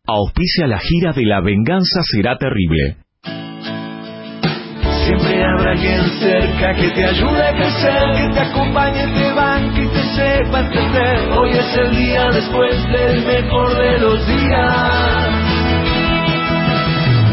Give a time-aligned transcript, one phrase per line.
[0.06, 2.98] Auspicia la gira de La Venganza Será Terrible.
[5.06, 9.79] Siempre habrá alguien cerca que te ayude a crecer, que te acompañe, te banque
[10.20, 11.30] y te sepa entender.
[11.38, 15.30] Hoy es el día después del mejor de los días.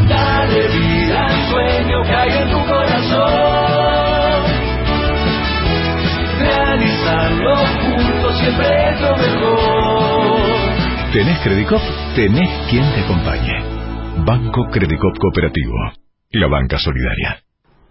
[0.08, 4.42] Dale vida al sueño que hay en tu corazón.
[6.38, 11.12] Realizarlo juntos siempre es lo mejor.
[11.12, 11.80] ¿Tenés Credicop?
[12.14, 13.62] Tenés quien te acompañe.
[14.24, 15.74] Banco Credicop Cooperativo.
[16.32, 17.38] La banca solidaria.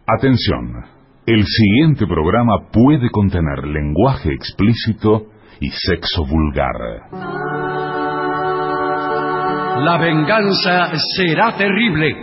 [0.07, 0.85] Atención.
[1.27, 5.23] El siguiente programa puede contener lenguaje explícito
[5.59, 6.75] y sexo vulgar.
[9.83, 12.15] La venganza será terrible.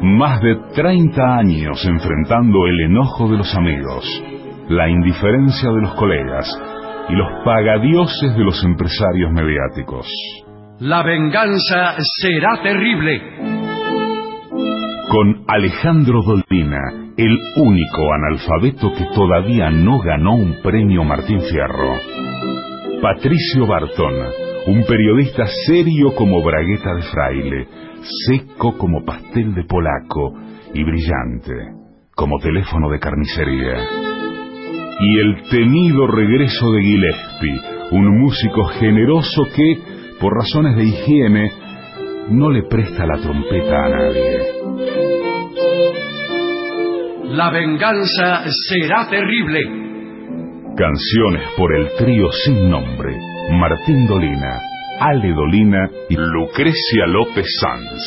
[0.00, 4.06] Más de 30 años enfrentando el enojo de los amigos,
[4.70, 6.48] la indiferencia de los colegas
[7.10, 10.06] y los pagadioses de los empresarios mediáticos.
[10.78, 13.73] La venganza será terrible.
[15.14, 16.80] Con Alejandro Dolina,
[17.16, 21.94] el único analfabeto que todavía no ganó un premio Martín Fierro.
[23.00, 24.12] Patricio Barton,
[24.66, 27.68] un periodista serio como bragueta de fraile,
[28.26, 30.34] seco como pastel de polaco
[30.74, 31.52] y brillante
[32.16, 33.86] como teléfono de carnicería.
[34.98, 37.60] Y el temido regreso de Gillespie,
[37.92, 39.78] un músico generoso que,
[40.18, 41.63] por razones de higiene,
[42.30, 44.38] no le presta la trompeta a nadie.
[47.36, 49.60] La venganza será terrible.
[50.76, 53.16] Canciones por el trío sin nombre,
[53.50, 54.60] Martín Dolina,
[55.00, 58.02] Ale Dolina y Lucrecia López Sanz.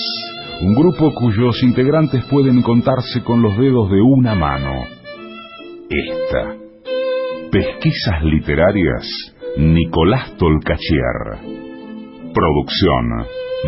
[0.62, 4.86] Un grupo cuyos integrantes pueden contarse con los dedos de una mano.
[5.90, 6.56] Esta.
[7.52, 11.67] Pesquisas literarias, Nicolás Tolcachier.
[12.34, 13.26] Producción,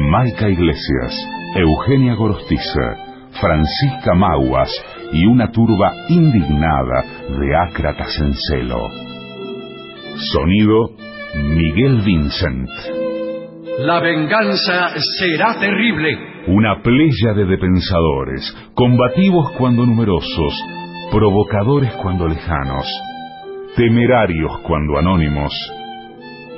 [0.09, 1.15] Maica Iglesias,
[1.55, 2.97] Eugenia Gorostiza,
[3.39, 4.69] Francisca Maguas
[5.13, 7.03] y una turba indignada
[7.39, 8.87] de ácratas en celo.
[10.33, 10.91] Sonido,
[11.35, 12.69] Miguel Vincent.
[13.79, 16.17] La venganza será terrible.
[16.47, 20.53] Una playa de depensadores, combativos cuando numerosos,
[21.11, 22.85] provocadores cuando lejanos,
[23.75, 25.53] temerarios cuando anónimos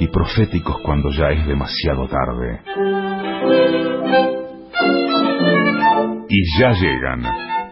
[0.01, 2.59] y proféticos cuando ya es demasiado tarde.
[6.27, 7.23] Y ya llegan,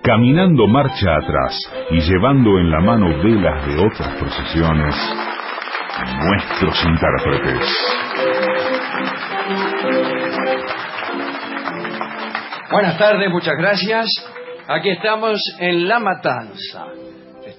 [0.03, 1.57] caminando marcha atrás
[1.89, 4.95] y llevando en la mano velas de otras procesiones,
[6.23, 7.77] nuestros intérpretes.
[12.71, 14.05] Buenas tardes, muchas gracias.
[14.67, 17.08] Aquí estamos en La Matanza.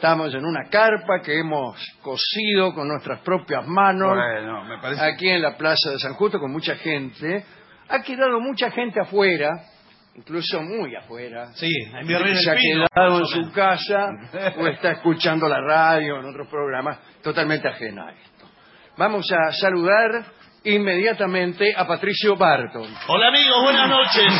[0.00, 4.16] Estamos en una carpa que hemos cosido con nuestras propias manos.
[4.16, 7.44] Bueno, me parece- Aquí en la Plaza de San Justo con mucha gente.
[7.86, 9.50] Ha quedado mucha gente afuera,
[10.14, 11.48] incluso muy afuera.
[11.52, 11.68] Sí,
[12.00, 13.52] en Virrey se ha del Pino, quedado en más o su menos.
[13.54, 14.10] casa
[14.58, 18.46] o está escuchando la radio en otros programas totalmente ajena a esto.
[18.96, 20.24] Vamos a saludar
[20.64, 22.88] inmediatamente a Patricio Barton.
[23.06, 24.32] Hola amigos, buenas noches.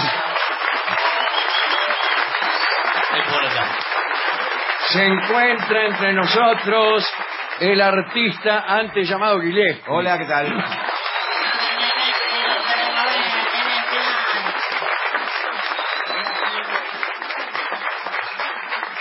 [4.92, 7.04] Se encuentra entre nosotros
[7.60, 9.84] el artista antes llamado Gillespie.
[9.88, 10.64] Hola, ¿qué tal?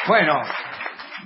[0.08, 0.42] Bueno,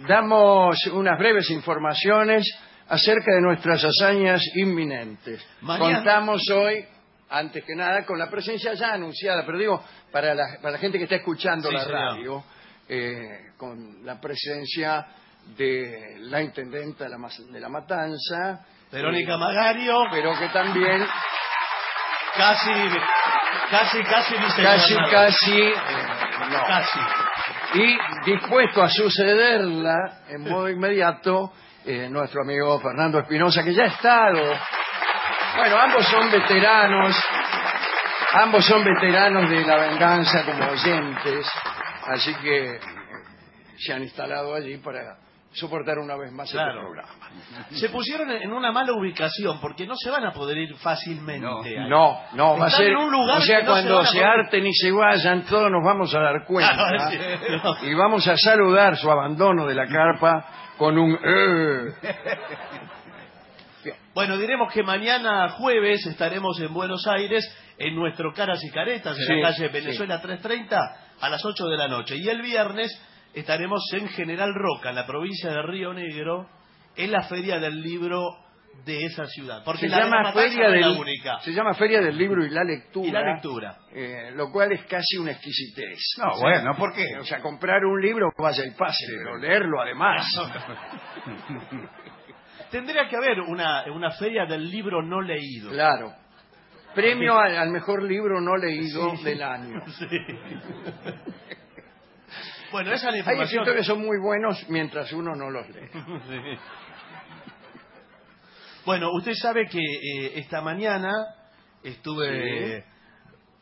[0.07, 2.43] damos unas breves informaciones
[2.89, 5.45] acerca de nuestras hazañas inminentes.
[5.61, 6.85] Mañana- Contamos hoy,
[7.29, 10.97] antes que nada, con la presencia ya anunciada, pero digo, para la, para la gente
[10.97, 12.43] que está escuchando Sí, la radio,
[12.87, 15.05] eh, con la presencia
[15.57, 17.17] de la intendenta de la,
[17.51, 21.05] de la Matanza, Verónica Magario, pero que también
[22.35, 22.71] casi,
[23.69, 25.73] casi, casi casi, casi, eh,
[26.49, 26.65] no.
[26.67, 26.99] Casi.
[27.75, 31.51] y dispuesto a sucederla en modo inmediato
[31.85, 34.41] eh, nuestro amigo Fernando Espinosa que ya ha estado
[35.55, 37.15] bueno ambos son veteranos
[38.33, 41.47] ambos son veteranos de la venganza como oyentes
[42.07, 42.79] así que
[43.77, 45.17] se han instalado allí para
[45.51, 46.71] soportar una vez más Claro.
[46.71, 50.75] este programa Se pusieron en una mala ubicación porque no se van a poder ir
[50.77, 51.79] fácilmente.
[51.79, 51.87] ahí.
[51.89, 54.65] no no va a ser en un lugar o sea no cuando se se, harten
[54.65, 57.87] y se vayan todos nos vamos a dar cuenta Claro, sí.
[57.87, 60.45] y vamos a saludar su abandono de la carpa
[60.77, 61.19] con un...
[61.23, 61.93] eh.
[64.15, 67.43] Bueno, diremos que mañana jueves estaremos en Buenos Aires
[67.77, 69.73] en nuestro Caras y Caretas, en Sí, la calle sí.
[69.73, 70.77] Venezuela 330,
[71.23, 72.15] a las 8 de la noche.
[72.17, 72.91] Y el viernes
[73.33, 76.47] estaremos en General Roca, en la provincia de Río Negro,
[76.95, 78.37] en la Feria del Libro
[78.85, 79.61] de esa ciudad.
[79.63, 81.39] Porque se la llama Feria del la única.
[81.41, 83.07] se llama Feria del Libro y la Lectura.
[83.07, 83.77] Y la lectura.
[83.93, 85.97] eh, lo cual es casi una exquisitez.
[86.17, 87.05] No, bueno, ¿por qué?
[87.19, 90.25] O sea, comprar un libro vaya y pase, pero leerlo además.
[92.71, 95.69] Tendría que haber una, una feria del libro no leído.
[95.71, 96.13] Claro.
[96.95, 99.81] Premio al, al mejor libro no leído del año.
[99.97, 100.07] Sí.
[102.71, 103.61] bueno, esa es la Hay información.
[103.61, 105.89] escritores que son muy buenos mientras uno no los lee.
[106.29, 106.57] Sí.
[108.85, 111.09] Bueno, usted sabe que eh, esta mañana
[111.83, 112.83] estuve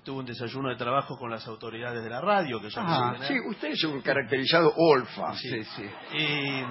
[0.04, 3.36] tuve un desayuno de trabajo con las autoridades de la radio que son Ah, Sí,
[3.48, 5.36] usted es un caracterizado olfa.
[5.36, 5.84] Sí, sí.
[6.18, 6.64] Y,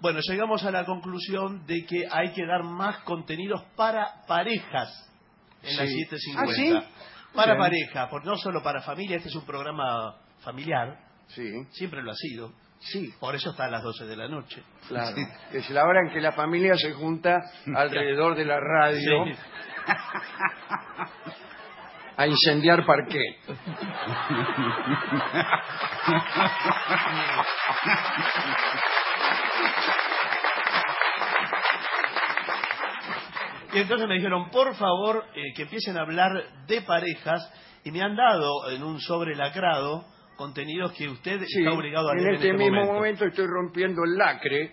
[0.00, 5.08] bueno, llegamos a la conclusión de que hay que dar más contenidos para parejas
[5.62, 6.04] en la Sí.
[6.04, 6.42] 750.
[6.42, 6.72] ¿Ah, sí?
[7.34, 7.58] Para Bien.
[7.64, 10.98] pareja, por, no solo para familia, este es un programa familiar,
[11.28, 12.52] Sí, siempre lo ha sido.
[12.80, 14.62] sí, Por eso está a las 12 de la noche.
[14.88, 15.16] claro.
[15.52, 17.38] Es la hora en que la familia se junta
[17.76, 19.32] alrededor de la radio Sí.
[22.16, 23.36] a incendiar parquet.
[33.72, 36.32] Y entonces me dijeron, por favor, eh, que empiecen a hablar
[36.66, 37.50] de parejas
[37.84, 40.04] y me han dado en un sobre lacrado
[40.36, 42.94] contenidos que usted Sí, está obligado a en leer este, en este mismo momento.
[42.94, 43.24] momento.
[43.26, 44.72] estoy rompiendo el lacre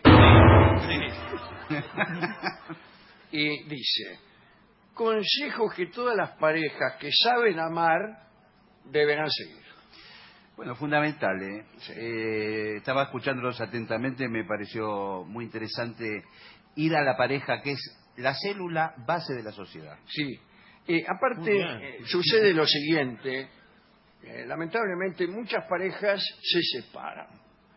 [0.88, 1.00] Sí.
[3.31, 4.19] y dice,
[4.94, 8.00] consejos que todas las parejas que saben amar
[8.86, 9.63] deberán seguir.
[10.57, 11.42] Bueno, fundamental.
[11.42, 11.66] ¿eh?
[11.96, 16.24] Eh, estaba escuchándolos atentamente, me pareció muy interesante
[16.75, 19.98] ir a la pareja, que es la célula base de la sociedad.
[20.07, 20.39] Sí.
[20.88, 23.50] Eh, aparte, eh, sucede lo siguiente.
[24.21, 27.27] eh, lamentablemente, muchas parejas se separan.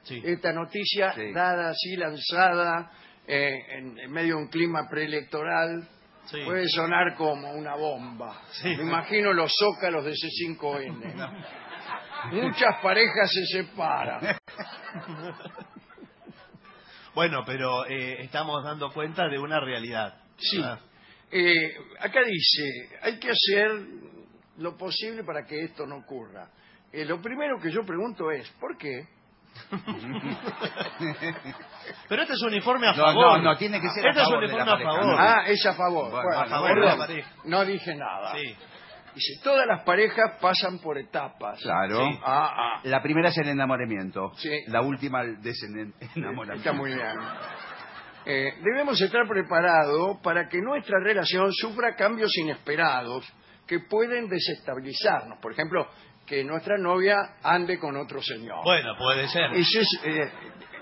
[0.03, 0.21] Sí.
[0.25, 1.33] Esta noticia, Sí.
[1.33, 2.91] dada así, lanzada,
[3.29, 5.87] eh, en, en medio de un clima preelectoral,
[6.25, 6.39] Sí.
[6.45, 8.43] puede sonar como una bomba.
[8.61, 8.69] Sí.
[8.77, 11.47] Me imagino los zócalos de C5N.
[12.33, 14.37] Muchas parejas se separan.
[17.15, 20.22] Bueno, pero eh, estamos dando cuenta de una realidad.
[20.39, 20.61] Sí.
[20.63, 20.79] Ah,
[21.35, 23.71] Eh, acá dice, hay que hacer
[24.59, 26.49] lo posible para que esto no ocurra.
[26.93, 29.07] Eh, lo primero que yo pregunto es, ¿por qué?
[32.09, 33.39] Pero este es un informe a No, favor.
[33.39, 34.91] no, no, tiene que ser a Este es un favor de la informe a pareja,
[35.03, 35.07] favor.
[35.07, 35.19] ¿no?
[35.19, 36.11] Ah, es a favor.
[36.11, 37.31] Bueno, Bueno, a favor de la pareja.
[37.45, 38.35] No dije nada.
[38.35, 38.57] Sí.
[39.15, 41.61] Dice, todas las parejas pasan por etapas.
[41.63, 41.99] Claro.
[42.09, 42.19] Sí.
[42.25, 42.81] Ah, ah.
[42.85, 44.33] La primera es el enamoramiento.
[44.37, 44.51] Sí.
[44.69, 46.53] La última el desenamoramiento.
[46.55, 47.07] Está muy bien.
[48.25, 53.27] Eh, debemos estar preparados para que nuestra relación sufra cambios inesperados
[53.67, 55.39] que pueden desestabilizarnos.
[55.41, 55.89] Por ejemplo,
[56.27, 58.65] que nuestra novia ande con otro señor.
[58.65, 59.53] Bueno, puede ser.
[59.53, 60.31] Eso es, eh,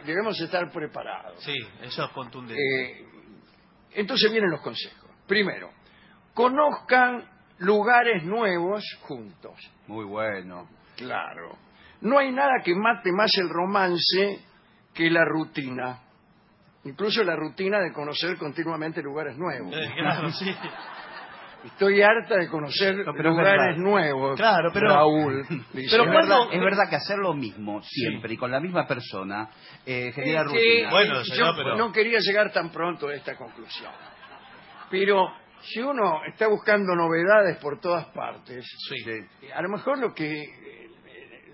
[0.04, 1.42] debemos estar preparados.
[1.42, 2.60] Sí, eso es contundente.
[2.60, 3.06] Eh,
[3.92, 5.10] entonces vienen los consejos.
[5.26, 5.70] Primero,
[6.34, 7.24] conozcan
[7.58, 9.54] lugares nuevos juntos.
[9.86, 10.68] Muy bueno.
[10.96, 11.56] Claro.
[12.02, 14.40] No hay nada que mate más el romance
[14.94, 16.00] que la rutina.
[16.84, 19.74] Incluso la rutina de conocer continuamente lugares nuevos.
[19.76, 20.54] Eh, claro, sí.
[21.62, 24.36] Estoy harta de conocer No, pero es lugares nuevos.
[24.38, 25.42] Claro, pero- Raúl.
[25.46, 25.64] dice.
[25.72, 28.86] pero es, ¿cuándo- verdad, es verdad que hacer lo mismo siempre y con la misma
[28.86, 29.50] persona
[29.84, 30.90] eh, genera rutina.
[30.90, 33.92] Bueno, eh, señor, yo pero- no quería llegar tan pronto a esta conclusión.
[34.90, 35.28] Pero
[35.60, 38.94] si uno está buscando novedades por todas partes, Sí.
[39.04, 39.46] Sí.
[39.54, 40.90] a lo mejor lo que eh,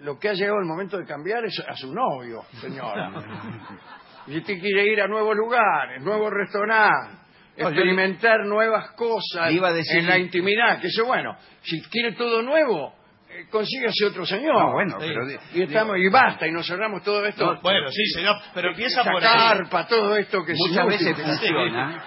[0.02, 3.10] lo que ha llegado el momento de cambiar es a su novio, señora.
[4.26, 7.18] y usted quiere ir a nuevos lugares, nuevos restaurantes,
[7.58, 11.36] No, yo experimentar nuevas cosas le iba a decir- en la intimidad, que eso bueno,
[11.62, 12.94] si quiere todo nuevo,
[13.30, 14.54] eh, consígase otro señor.
[14.58, 15.06] No, bueno, Sí.
[15.08, 15.26] pero...
[15.54, 17.54] y estamos y basta y nos cerramos todo esto.
[17.54, 19.38] No, Bueno, sí, señor, pero empieza Esta por ahí.
[19.38, 21.06] carpa, todo esto que es muchas inútil.
[21.08, 22.04] veces funciona.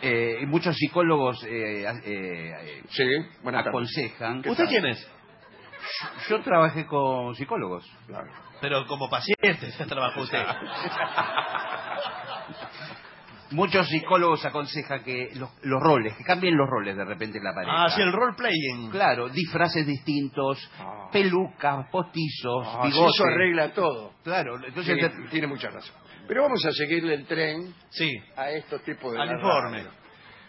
[0.00, 3.04] Eh, y muchos psicólogos eh, eh, eh, Sí,
[3.52, 4.42] aconsejan.
[4.46, 5.10] ¿Usted quién es?
[6.28, 7.84] Yo trabajé con psicólogos.
[8.06, 8.28] Claro.
[8.60, 10.42] Pero como paciente ya trabajó usted.
[13.50, 17.54] Muchos psicólogos aconsejan que los, los roles, que cambien los roles de repente en la
[17.54, 17.84] pareja.
[17.84, 18.90] Ah, sí, el role playing.
[18.90, 21.08] Claro, disfraces distintos, Ah.
[21.10, 23.14] pelucas, postizos, Ah, bigotes.
[23.14, 24.12] eso arregla todo.
[24.22, 25.94] Claro, entonces Tiene, tiene mucha razón.
[26.26, 28.10] Pero vamos a seguirle el tren Sí.
[28.36, 29.78] a estos tipos de Al informe.
[29.78, 29.90] radio.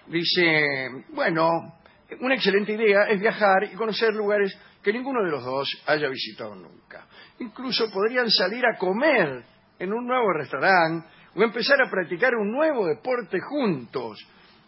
[0.08, 1.48] Dice, bueno,
[2.20, 6.54] una excelente idea es viajar y conocer lugares que ninguno de los dos haya visitado
[6.54, 7.06] nunca.
[7.39, 9.43] Incluso podrían salir a comer
[9.79, 14.17] en un nuevo restaurante o empezar a practicar un nuevo deporte juntos,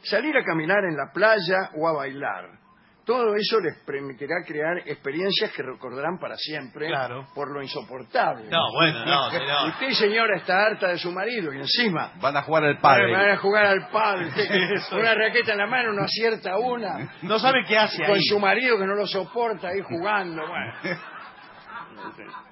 [0.04, 2.60] salir a caminar en la playa o a bailar.
[3.04, 7.26] Todo eso les permitirá crear experiencias que recordarán para siempre Claro.
[7.34, 8.46] por lo insoportable.
[8.48, 9.68] No, bueno, no, señor.
[9.70, 13.32] Usted, señora, está harta de su marido y encima Van a jugar al van padre.
[13.32, 14.30] a jugar al padre.
[14.94, 17.12] una raqueta en la mano, no acierta una.
[17.24, 18.22] No sabe qué hace Con ahí.
[18.24, 20.44] su marido que no lo soporta ahí jugando.
[20.48, 20.74] Bueno.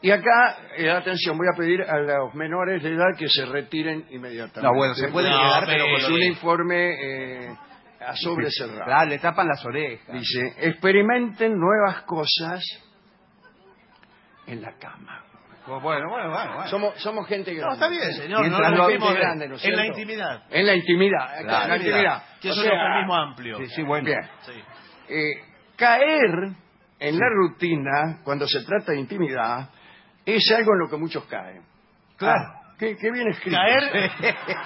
[0.00, 4.06] Y acá, eh, atención, voy a pedir a los menores de edad que se retiren
[4.10, 4.62] inmediatamente.
[4.62, 6.90] No, bueno, se pueden No, quedar, pero con Es lo un informe
[7.46, 7.56] eh,
[8.06, 8.84] a sobre cerrado.
[8.84, 10.06] Claro, le tapan las orejas.
[10.12, 12.62] Dice, experimenten nuevas cosas
[14.46, 15.24] en la cama.
[15.66, 16.30] Bueno, bueno, bueno.
[16.30, 16.66] bueno.
[16.68, 17.76] Somos, somos gente grande.
[17.78, 18.40] No, está bien, señor.
[18.40, 20.00] Mientras no lo- nos gente vimos grande, ¿no es en la cierto?
[20.00, 20.42] intimidad.
[20.50, 21.40] En la intimidad.
[21.42, 21.64] Claro.
[21.64, 22.22] en la intimidad.
[22.40, 23.58] Que es O un sea, eufemismo amplio.
[23.58, 24.06] Sí, sí, bueno.
[24.06, 24.20] Bien.
[24.42, 24.52] Sí.
[25.10, 25.42] Eh,
[25.76, 26.30] caer
[27.00, 29.68] en la rutina, cuando se trata de intimidad,
[30.36, 31.62] es algo en lo que muchos caen.
[32.16, 32.40] Claro.
[32.40, 33.56] Ah, qué, qué bien escrito.
[33.56, 34.10] Caer.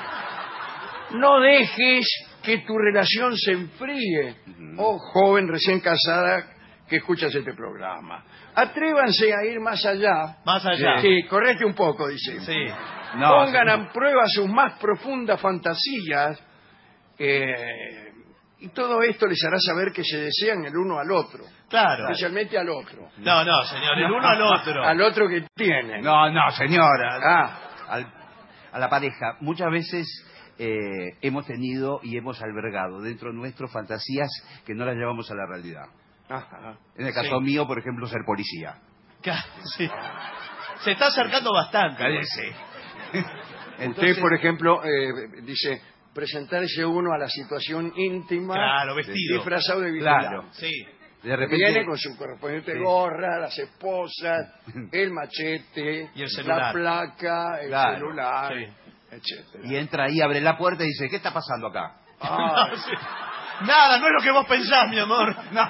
[1.13, 2.07] No dejes
[2.43, 4.35] que tu relación se enfríe.
[4.79, 6.47] Oh, joven recién casada
[6.89, 8.25] que escuchas este programa.
[8.55, 10.39] Atrévanse a ir más allá.
[10.47, 11.03] Más allá.
[11.03, 12.41] Sí, correte un poco, dice.
[12.41, 12.57] Sí.
[13.17, 13.89] No, Pongan señor.
[13.89, 16.43] a prueba sus más profundas fantasías.
[17.19, 18.02] eh,
[18.63, 21.45] y todo esto les hará saber que se desean el uno al otro.
[21.69, 22.05] Claro.
[22.05, 23.09] Especialmente al otro.
[23.19, 23.99] No, no, señor.
[23.99, 24.85] El uno al otro.
[24.85, 26.01] Al otro que tiene.
[26.03, 27.19] No, no, señora.
[27.23, 28.13] Ah, Al-
[28.73, 29.37] a la pareja.
[29.41, 30.07] Muchas veces
[30.59, 34.29] eh, hemos tenido y hemos albergado dentro nuestro fantasías
[34.65, 35.87] que no las llevamos a la realidad.
[36.29, 36.77] ajá.
[36.97, 37.45] En el caso Sí.
[37.45, 38.77] mío, por ejemplo, ser policía.
[39.77, 39.89] Sí.
[40.85, 42.03] Se está acercando bastante.
[43.89, 45.81] Usted, por ejemplo, eh, dice
[46.15, 49.37] presentarse uno a la situación íntima Claro, vestido.
[49.37, 50.27] disfrazado de vigilante.
[50.29, 50.45] Claro.
[50.53, 50.71] Sí.
[51.23, 51.57] De repente.
[51.57, 52.79] Viene con su correspondiente Sí.
[52.83, 54.53] gorra, las esposas,
[54.93, 56.73] el machete, Y el la celular.
[56.73, 58.73] placa, el Claro, celular, sí.
[59.13, 59.65] etcétera.
[59.67, 61.97] Y entra ahí, abre la puerta y dice, ¿qué está pasando acá?
[63.67, 65.35] Nada, no es lo que vos pensás, mi amor.
[65.53, 65.69] No.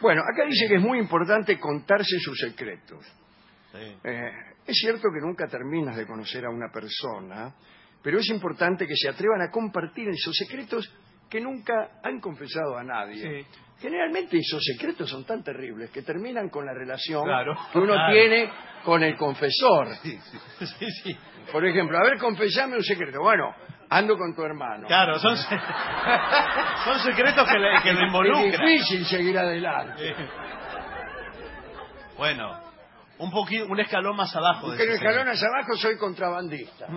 [0.00, 3.04] Bueno, acá dice que es muy importante contarse sus secretos.
[3.72, 3.96] Sí.
[4.04, 4.30] Eh,
[4.66, 7.52] es cierto que nunca terminas de conocer a una persona,
[8.02, 10.92] pero es importante que se atrevan a compartir esos secretos
[11.28, 13.44] que nunca han confesado a nadie.
[13.44, 13.46] Sí.
[13.80, 17.54] Generalmente esos secretos son tan terribles que terminan con la relación Claro.
[17.72, 18.12] que uno Claro.
[18.12, 18.50] tiene
[18.84, 19.88] con el confesor.
[20.02, 20.18] Sí,
[21.04, 21.16] sí.
[21.52, 23.20] Por ejemplo, a ver, confesame un secreto.
[23.20, 23.54] Bueno,
[23.90, 24.86] ando con tu hermano.
[24.86, 25.48] Claro, son, se-
[26.84, 28.50] son secretos que, le, que lo es involucran.
[28.66, 30.14] difícil seguir adelante.
[32.16, 32.58] Bueno,
[33.18, 34.70] un poquito, un escalón más abajo.
[34.70, 36.86] de Pero ese escalones abajo soy contrabandista.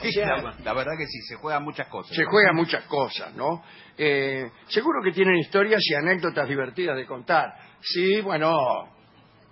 [0.00, 2.16] Sí, sea- la, la verdad que sí, se juegan muchas cosas.
[2.16, 3.62] Se juegan muchas cosas, ¿no?
[3.96, 7.54] Eh, seguro que tienen historias y anécdotas divertidas de contar.
[7.80, 8.54] Sí, bueno,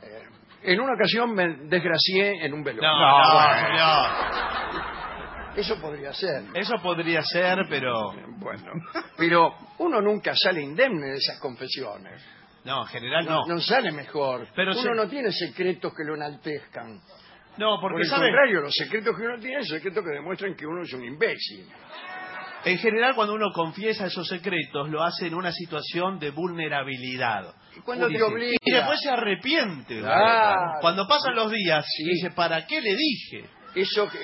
[0.02, 0.22] eh,
[0.62, 2.88] en una ocasión me desgracié en un velorio.
[2.90, 5.58] No, no, bueno, señor.
[5.58, 6.44] Eso podría ser.
[6.54, 8.12] Eso podría ser, pero...
[8.38, 8.72] Bueno,
[9.18, 12.22] pero uno nunca sale indemne de esas confesiones.
[12.64, 13.60] No, en general No, no.
[13.60, 14.46] sale mejor.
[14.54, 17.00] Pero uno se- no tiene secretos que lo enaltezcan.
[17.58, 18.26] No, Por porque, el ¿sabe?
[18.28, 21.66] contrario, los secretos que uno tiene son secretos que demuestran que uno es un imbécil.
[22.64, 27.52] En general, cuando uno confiesa esos secretos, lo hace en una situación de vulnerabilidad.
[27.76, 28.56] ¿Y cuándo Uy, te obliga?
[28.62, 29.98] Y después se arrepiente.
[29.98, 30.78] Claro.
[30.80, 32.04] Cuando pasan los días, Sí.
[32.04, 33.44] dice, ¿para qué le dije?
[33.74, 34.18] Eso, que-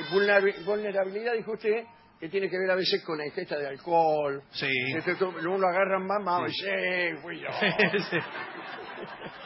[0.64, 1.84] vulnerabilidad, dijo usted,
[2.18, 4.42] que tiene que ver a veces con la ingesta de alcohol.
[4.50, 4.70] Sí.
[4.96, 7.48] Este, uno lo agarra mamá y "Sí, fui yo.
[8.10, 8.16] Sí.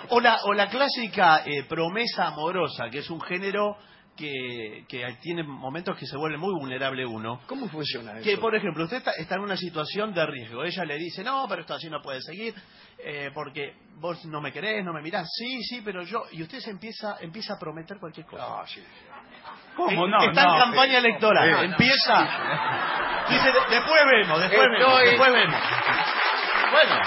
[0.08, 3.76] o, la, o la clásica eh, promesa amorosa, que es un género
[4.16, 7.40] que, que tiene momentos que se vuelve muy vulnerable uno.
[7.46, 8.22] ¿Cómo funciona eso?
[8.24, 10.64] Que, por ejemplo, usted está, está en una situación de riesgo.
[10.64, 12.54] Ella le dice, no, pero esto así no puede seguir,
[12.98, 15.26] eh, porque vos no me querés, no me mirás.
[15.38, 16.24] Sí, sí, pero yo...
[16.32, 18.44] Y usted se empieza, empieza a prometer cualquier cosa.
[18.46, 18.82] Ah, sí.
[19.76, 20.22] ¿Cómo Eh, no?
[20.22, 21.48] Está No, en campaña electoral.
[21.48, 22.22] Eh, empieza...
[23.30, 25.60] Dice, "De- después vemos, después vemos, después vemos.
[26.70, 27.00] Bueno.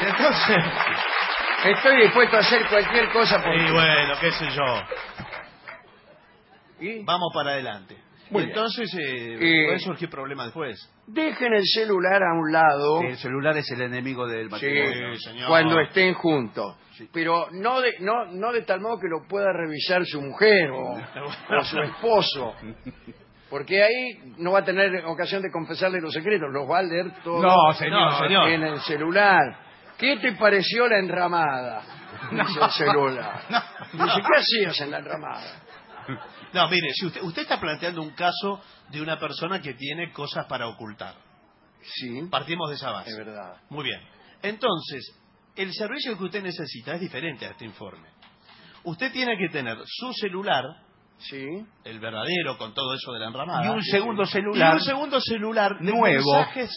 [0.00, 0.64] Entonces...
[1.64, 4.82] Estoy dispuesto a hacer cualquier cosa por Y bueno, qué sé yo.
[6.80, 7.04] ¿Y?
[7.04, 7.96] Vamos para adelante.
[8.30, 10.76] Muy entonces eh, Eh, puede surgir problemas después.
[11.06, 15.16] Dejen el celular a un lado El celular es el enemigo del sí, matrimonio.
[15.18, 15.48] señor.
[15.48, 16.76] cuando estén juntos.
[17.12, 20.94] Pero no de, no, no de tal modo que lo pueda revisar su mujer o,
[21.60, 22.54] o su esposo.
[23.48, 27.06] Porque ahí no va a tener ocasión de confesarle los secretos, los va a leer
[27.22, 28.18] todo No, señor.
[28.18, 28.48] Señor.
[28.48, 29.42] en el celular.
[29.98, 31.82] ¿Qué te pareció la enramada?
[32.32, 33.40] Dice el celular.
[33.92, 35.62] Dice, ¿qué hacías en la enramada?
[36.56, 38.60] No, mire, si usted, usted está planteando un caso
[38.90, 41.14] de una persona que tiene cosas para ocultar.
[41.82, 43.10] Sí, Partimos de esa base.
[43.10, 43.56] es verdad.
[43.70, 44.00] Muy bien.
[44.42, 45.16] Entonces,
[45.54, 48.08] el servicio que usted necesita es diferente a este informe.
[48.84, 50.64] Usted tiene que tener su celular,
[51.18, 51.44] Sí.
[51.84, 53.64] el verdadero con todo eso de la enramada.
[53.64, 56.34] Y un segundo y celular un segundo celular de nuevo.
[56.34, 56.70] mensajes,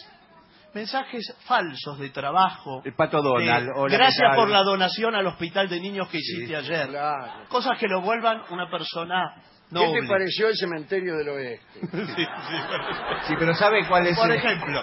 [0.74, 2.80] mensajes falsos de trabajo.
[2.84, 3.66] El Pato Donald.
[3.66, 6.88] de, hola, ¿qué gracias por la donación al hospital de niños que hiciste ayer.
[6.88, 7.48] Claro.
[7.48, 9.42] Cosas que lo vuelvan una persona
[9.72, 11.80] ¿Qué te pareció el cementerio del oeste?
[13.28, 14.82] Sí, pero ¿sabe cuál es Por el- ejemplo,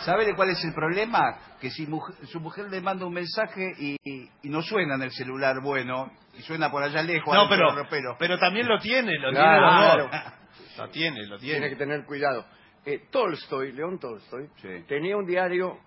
[0.00, 1.38] ¿Sabe de cuál es el problema?
[1.60, 5.02] Que si muj- su mujer le manda un mensaje y, y- y no suena en
[5.02, 8.16] el celular bueno, y suena por allá lejos, no, pero, ropero.
[8.18, 9.68] pero también lo tiene, lo Claro.
[9.68, 10.32] tiene los dos.
[10.78, 11.68] Lo tiene, lo Tiene tiene.
[11.70, 12.44] que tener cuidado.
[12.84, 14.84] Eh, Tolstoy, León Tolstoy, Sí.
[14.88, 15.78] tenía un diario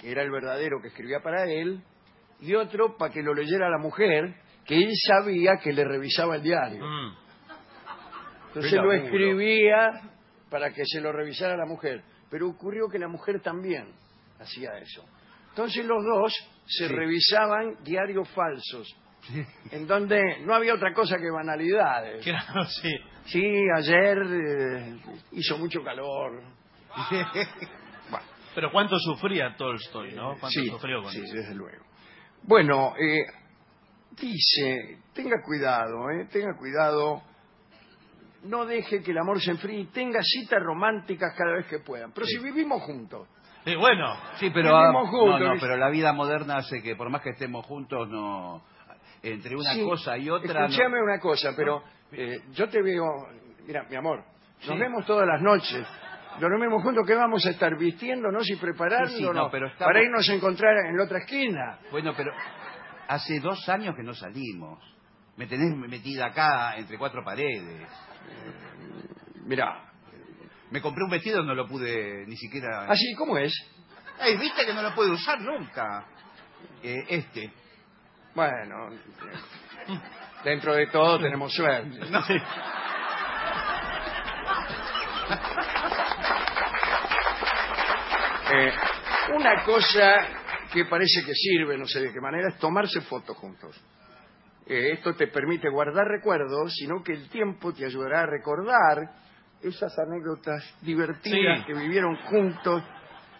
[0.00, 1.82] que era el verdadero que escribía para él
[2.40, 6.42] y otro para que lo leyera la mujer que él sabía que le revisaba el
[6.42, 6.84] diario.
[6.84, 7.25] Mm.
[8.56, 10.00] Entonces lo escribía
[10.50, 12.02] para que se lo revisara la mujer.
[12.30, 13.92] Pero ocurrió que la mujer también
[14.40, 15.04] hacía eso.
[15.50, 16.32] Entonces los dos
[16.66, 16.92] se Sí.
[16.94, 18.94] revisaban diarios falsos,
[19.70, 22.24] en donde no había otra cosa que banalidades.
[22.24, 22.90] Claro, sí.
[23.26, 23.44] Sí,
[23.76, 24.96] ayer eh,
[25.32, 26.42] hizo mucho calor.
[28.54, 30.30] Pero cuánto sufría Tolstoy, ¿no?
[30.40, 31.34] Cuánto Sí, sufrió con sí, eso.
[31.34, 31.84] desde luego.
[32.42, 33.24] Bueno, eh,
[34.18, 37.22] dice, tenga cuidado, eh, tenga cuidado,
[38.48, 42.12] no deje que el amor se enfríe y tenga citas románticas cada vez que puedan.
[42.12, 43.28] Pero si vivimos juntos,
[43.64, 45.66] Sí, bueno, Sí, pero, ah, Vivimos juntos, no, no, ¿viste?
[45.66, 48.62] pero la vida moderna hace que por más que estemos juntos, no
[49.24, 50.60] entre una Sí, cosa y otra...
[50.60, 53.02] no- Escúchame una cosa, pero eh, yo te veo,
[53.66, 54.18] mira, mi amor,
[54.68, 54.78] nos Sí.
[54.78, 55.84] vemos todas las noches.
[56.38, 60.00] Dormimos juntos, ¿qué vamos a estar vistiéndonos y preparándonos Sí, sí, no, pero estamos- para
[60.04, 61.78] irnos a encontrar en la otra esquina?
[61.90, 62.30] Bueno, pero
[63.08, 64.78] hace dos años que no salimos.
[65.36, 67.86] Me tenés metida acá entre cuatro paredes.
[69.44, 69.82] Mira,
[70.70, 72.86] Me compré un vestido, no lo pude ni siquiera...
[72.90, 73.52] así, ¿cómo es?
[74.20, 76.06] Ey, ¿Viste que no lo puedo usar nunca?
[76.82, 77.52] Eh, este.
[78.34, 78.90] Bueno,
[80.44, 82.10] dentro de todo tenemos suerte.
[82.10, 82.22] No.
[88.48, 88.72] Eh,
[89.34, 90.14] una cosa
[90.72, 93.76] que parece que sirve, no sé de qué manera, es tomarse fotos juntos.
[94.66, 98.98] Eh, esto te permite guardar recuerdos, sino que el tiempo te ayudará a recordar
[99.62, 101.64] esas anécdotas divertidas Sí.
[101.66, 102.82] que vivieron juntos.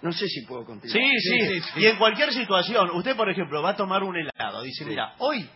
[0.03, 0.97] No sé si puedo continuar.
[0.99, 4.63] Sí, sí, Y en cualquier situación, usted, por ejemplo, va a tomar un helado.
[4.63, 5.49] Dice, mira, hoy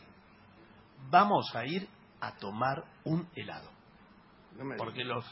[1.10, 1.86] vamos a ir
[2.20, 3.70] a tomar un helado.
[4.56, 5.24] No me- Porque los,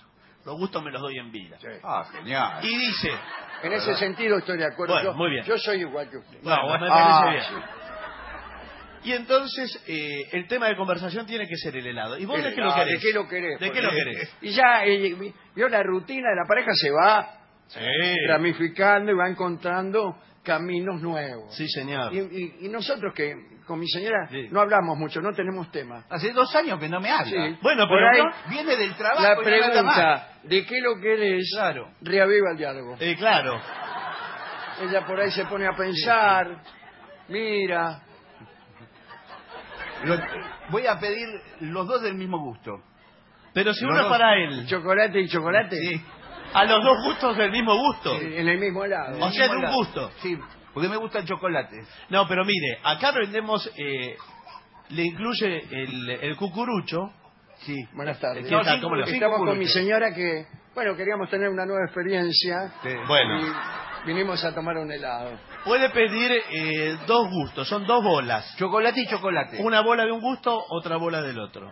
[0.45, 1.59] los gustos me los doy en vida.
[1.61, 1.67] Sí.
[1.83, 2.65] Ah, genial.
[2.65, 3.11] Y dice,
[3.63, 4.95] En ese sentido estoy de acuerdo.
[4.95, 5.45] Bueno, yo, muy bien.
[5.45, 6.43] yo soy igual que usted.
[6.43, 7.88] no, me parece Ah, bien.
[9.05, 12.19] Y entonces, eh, el tema de conversación tiene que ser el helado.
[12.19, 12.95] ¿Y vos de qué lo querés?
[12.95, 13.61] ¿De qué lo querés?
[13.61, 14.37] ¿De qué Porque- lo querés?
[14.43, 15.17] Y ya, eh,
[15.71, 17.35] la rutina de la pareja, se va
[17.69, 17.81] Sí.
[18.27, 21.55] ramificando y va encontrando caminos nuevos.
[21.55, 22.15] Sí, señor.
[22.15, 23.35] Y, y- y nosotros que
[23.67, 24.49] con mi señora Sí.
[24.51, 26.07] no hablamos mucho, no tenemos tema.
[26.09, 27.27] Hace dos años que no me habla.
[27.27, 27.59] Sí.
[27.61, 31.51] Bueno, Por pero ahí no- Viene del trabajo la y pregunta de qué lo querés
[31.55, 31.91] Claro.
[32.01, 32.97] reaviva el diálogo.
[32.99, 33.61] Eh, claro.
[34.81, 36.63] Ella por ahí se pone a pensar,
[37.29, 38.01] mira,
[40.05, 40.19] Lo-
[40.71, 41.27] voy a pedir
[41.61, 42.83] los dos del mismo gusto.
[43.55, 44.13] Pero si Los uno es dos.
[44.19, 46.03] para él, chocolate y chocolate Sí.
[46.53, 48.15] a los dos gustos del mismo gusto.
[48.21, 49.19] en el mismo helado.
[49.25, 50.11] O sea, en un gusto.
[50.23, 50.39] Sí,
[50.75, 51.77] porque me gusta el chocolate.
[52.11, 54.17] No, pero mire, acá vendemos, eh,
[54.91, 57.13] le incluye el, el cucurucho.
[57.59, 57.77] Sí.
[57.95, 58.45] Buenas tardes.
[58.47, 58.81] ¿Qué tal?
[58.81, 59.09] ¿Cómo le va?
[59.11, 62.91] Estamos con mi señora que, bueno, queríamos tener una nueva experiencia Sí.
[63.09, 63.47] Bueno, y
[64.09, 65.39] vinimos a tomar un helado.
[65.65, 68.57] puede pedir eh, dos gustos, son dos bolas.
[68.57, 69.59] Chocolate y chocolate.
[69.63, 71.71] Una bola de un gusto, otra bola del otro.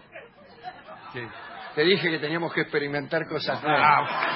[1.15, 1.21] Sí.
[1.75, 4.11] Te dije que teníamos que experimentar cosas nuevas.
[4.11, 4.33] Ah,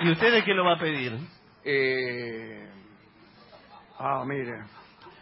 [0.00, 1.18] ¿Y usted de qué lo va a pedir?
[1.64, 2.70] Eh...
[3.98, 4.77] Ah, mire.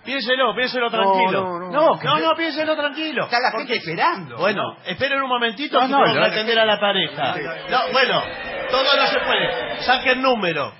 [0.06, 1.42] Piénselo, piénselo tranquilo.
[1.42, 1.70] no, no.
[1.70, 3.24] no, no, no, piénselo tranquilo.
[3.24, 4.36] está la gente esperando.
[4.38, 7.34] Bueno, esperen un momentito No, que no, tengo que atender a la pareja.
[7.68, 8.22] No, bueno,
[8.70, 9.80] todo no se puede.
[9.82, 10.72] Saque el número.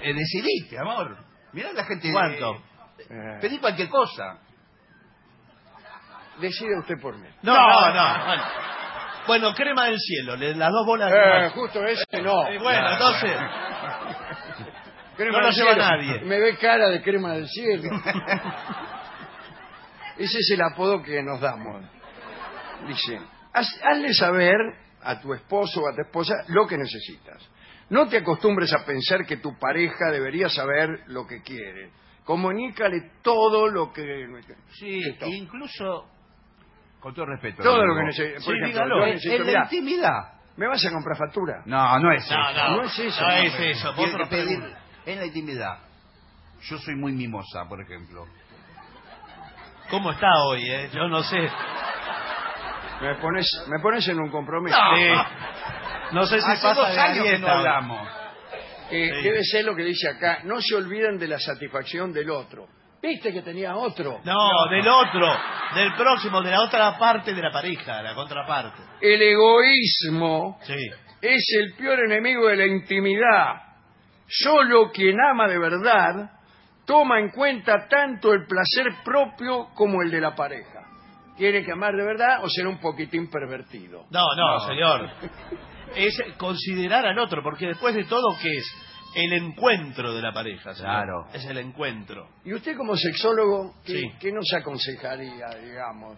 [0.00, 1.16] Eh, decidiste, amor.
[1.52, 2.10] Mirá la gente.
[2.12, 2.54] ¿Cuánto?
[3.00, 4.38] Eh, Pedí cualquier cosa.
[6.40, 7.28] decide usted por mí.
[7.42, 8.24] No, no, no.
[8.26, 8.42] Bueno,
[9.26, 12.50] Bueno, crema del cielo, las dos bolas de Eh, justo ese no.
[12.52, 13.36] Y bueno, entonces,
[15.22, 15.84] Crema no lo del lleva cielo.
[15.90, 16.20] nadie.
[16.24, 17.90] Me ve cara de crema del cielo.
[20.16, 21.84] Ese es el apodo que nos damos.
[22.86, 23.20] Dice,
[23.52, 24.56] haz- hazle saber
[25.02, 27.48] a tu esposo o a tu esposa lo que necesitas.
[27.88, 31.90] No te acostumbres a pensar que tu pareja debería saber lo que quiere.
[32.24, 34.26] Comunícale todo lo que...
[34.78, 35.26] Sí, Esto.
[35.26, 36.08] incluso,
[37.00, 37.62] con todo respeto.
[37.62, 38.44] Todo lo que necesitas.
[38.44, 38.98] Por Sí, ejemplo, dígalo.
[39.00, 40.32] yo En, necesito- en la mirá, intimidad.
[40.56, 41.62] ¿Me vas a comprar factura?
[41.64, 42.58] No, no es No, eso.
[42.60, 43.94] no, No es eso, no no, es eso.
[43.94, 44.58] Vos Tiene que pedir.
[45.12, 45.78] En la intimidad.
[46.62, 48.26] Yo soy muy mimosa, por ejemplo.
[49.90, 50.90] ¿Cómo está hoy, eh?
[50.92, 51.48] Yo no sé.
[53.00, 54.76] Me pones, me pones en un compromiso.
[56.12, 57.58] No sé si Hace pasa dos de años que no dieta.
[57.58, 58.08] hablamos.
[58.90, 59.22] Eh, Sí.
[59.22, 60.40] Debe ser lo que dice acá.
[60.44, 62.66] No se olviden de la satisfacción del otro.
[63.02, 64.20] ¿Viste que tenía otro?
[64.24, 65.26] No, del otro,
[65.74, 68.82] del próximo, de la otra parte de la pareja, la contraparte.
[69.00, 70.74] El egoísmo Sí.
[71.22, 73.54] es el peor enemigo de la intimidad.
[74.30, 76.30] Solo quien ama de verdad
[76.86, 80.82] toma en cuenta tanto el placer propio como el de la pareja.
[81.36, 84.06] Tiene que amar de verdad o ser un poquitín pervertido.
[84.10, 84.60] No, no, No.
[84.60, 85.10] señor.
[85.96, 88.64] Es considerar al otro, porque después de todo, ¿qué es?
[89.16, 90.90] El encuentro de la pareja, señor.
[90.92, 91.26] Claro.
[91.32, 92.28] Es el encuentro.
[92.44, 94.12] Y usted como sexólogo, ¿qué, Sí.
[94.20, 96.16] qué nos aconsejaría, digamos,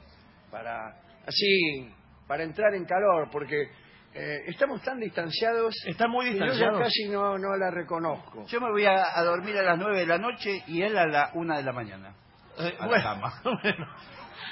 [0.50, 0.88] para
[1.26, 1.88] así,
[2.28, 3.30] para entrar en calor?
[3.32, 3.70] Porque
[4.14, 6.78] eh, estamos tan distanciados Está muy que yo ya distanciado.
[6.80, 8.44] casi no, no la reconozco.
[8.46, 11.06] Yo me voy a, a dormir a las 9 de la noche y él a
[11.06, 12.14] la 1 de la mañana.
[12.58, 13.32] Eh, A la bueno, cama.
[13.62, 13.86] bueno,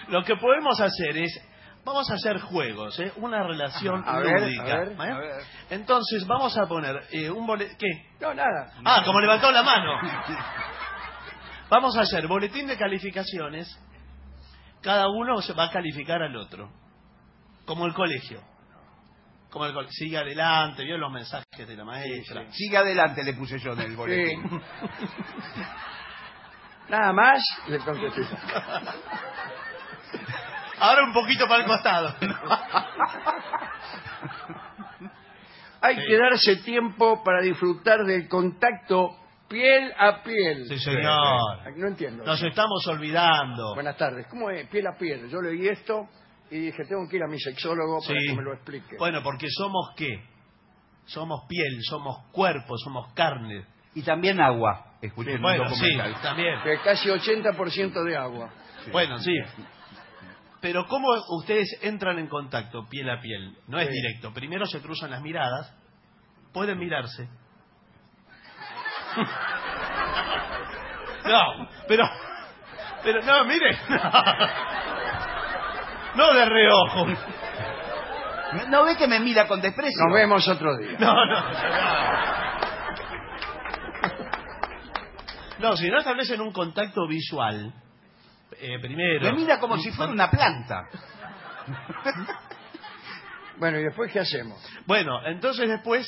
[0.08, 1.46] lo que podemos hacer es,
[1.84, 3.12] vamos a hacer juegos, ¿eh?
[3.16, 4.62] una relación A ver, lúdica.
[4.62, 4.96] a ver, ¿eh?
[4.98, 5.42] a ver.
[5.70, 7.76] Entonces vamos a poner eh, un boletín.
[7.78, 7.86] ¿Qué?
[8.20, 8.72] No, nada.
[8.84, 9.92] Ah, como levantó la mano.
[11.68, 13.68] Vamos a hacer boletín de calificaciones.
[14.82, 16.70] Cada uno se va a calificar al otro.
[17.66, 18.40] Como el colegio.
[19.50, 19.88] Como el.
[19.90, 22.44] Sigue adelante, vio los mensajes de la maestra.
[22.52, 23.96] Sigue adelante, le puse yo en el Sí.
[23.96, 24.42] boletín.
[26.88, 28.22] Nada más, le contesté.
[30.78, 32.14] Ahora un poquito para el costado.
[35.82, 36.02] Hay Sí.
[36.06, 39.16] que darse tiempo para disfrutar del contacto
[39.48, 40.66] piel a piel.
[40.68, 41.76] Sí, señor.
[41.76, 42.24] No entiendo.
[42.24, 43.74] Nos estamos olvidando.
[43.74, 44.26] Buenas tardes.
[44.28, 45.28] ¿Cómo es piel a piel?
[45.28, 46.08] Yo leí esto
[46.50, 48.26] y dije, tengo que ir a mi sexólogo para Sí.
[48.28, 48.96] que me lo explique.
[48.98, 50.24] Bueno, porque somos qué?
[51.06, 53.64] Somos piel, somos cuerpo, somos carne.
[53.94, 54.86] Y también agua.
[55.02, 56.22] Escuché en un Bueno, sí, documental.
[56.22, 56.60] también.
[56.62, 58.50] Que casi 80% de agua.
[58.92, 59.34] Bueno, sí.
[60.60, 61.08] Pero ¿cómo
[61.38, 63.56] ustedes entran en contacto piel a piel?
[63.66, 63.94] No es Sí.
[63.94, 64.32] directo.
[64.32, 65.74] Primero se cruzan las miradas.
[66.52, 67.28] Pueden mirarse.
[71.24, 72.04] No, pero...
[73.02, 73.78] Pero no, mire.
[73.88, 73.96] No
[76.16, 77.06] de reojo.
[78.68, 80.04] ¿No ve que me mira con desprecio?
[80.06, 80.96] Nos vemos otro día.
[80.98, 81.44] No, no.
[85.60, 87.72] No, si no establecen un contacto visual,
[88.58, 89.20] eh, primero...
[89.20, 90.88] Me mira como si fuera una planta.
[93.58, 94.58] Bueno, ¿y después qué hacemos?
[94.86, 96.06] Bueno, entonces después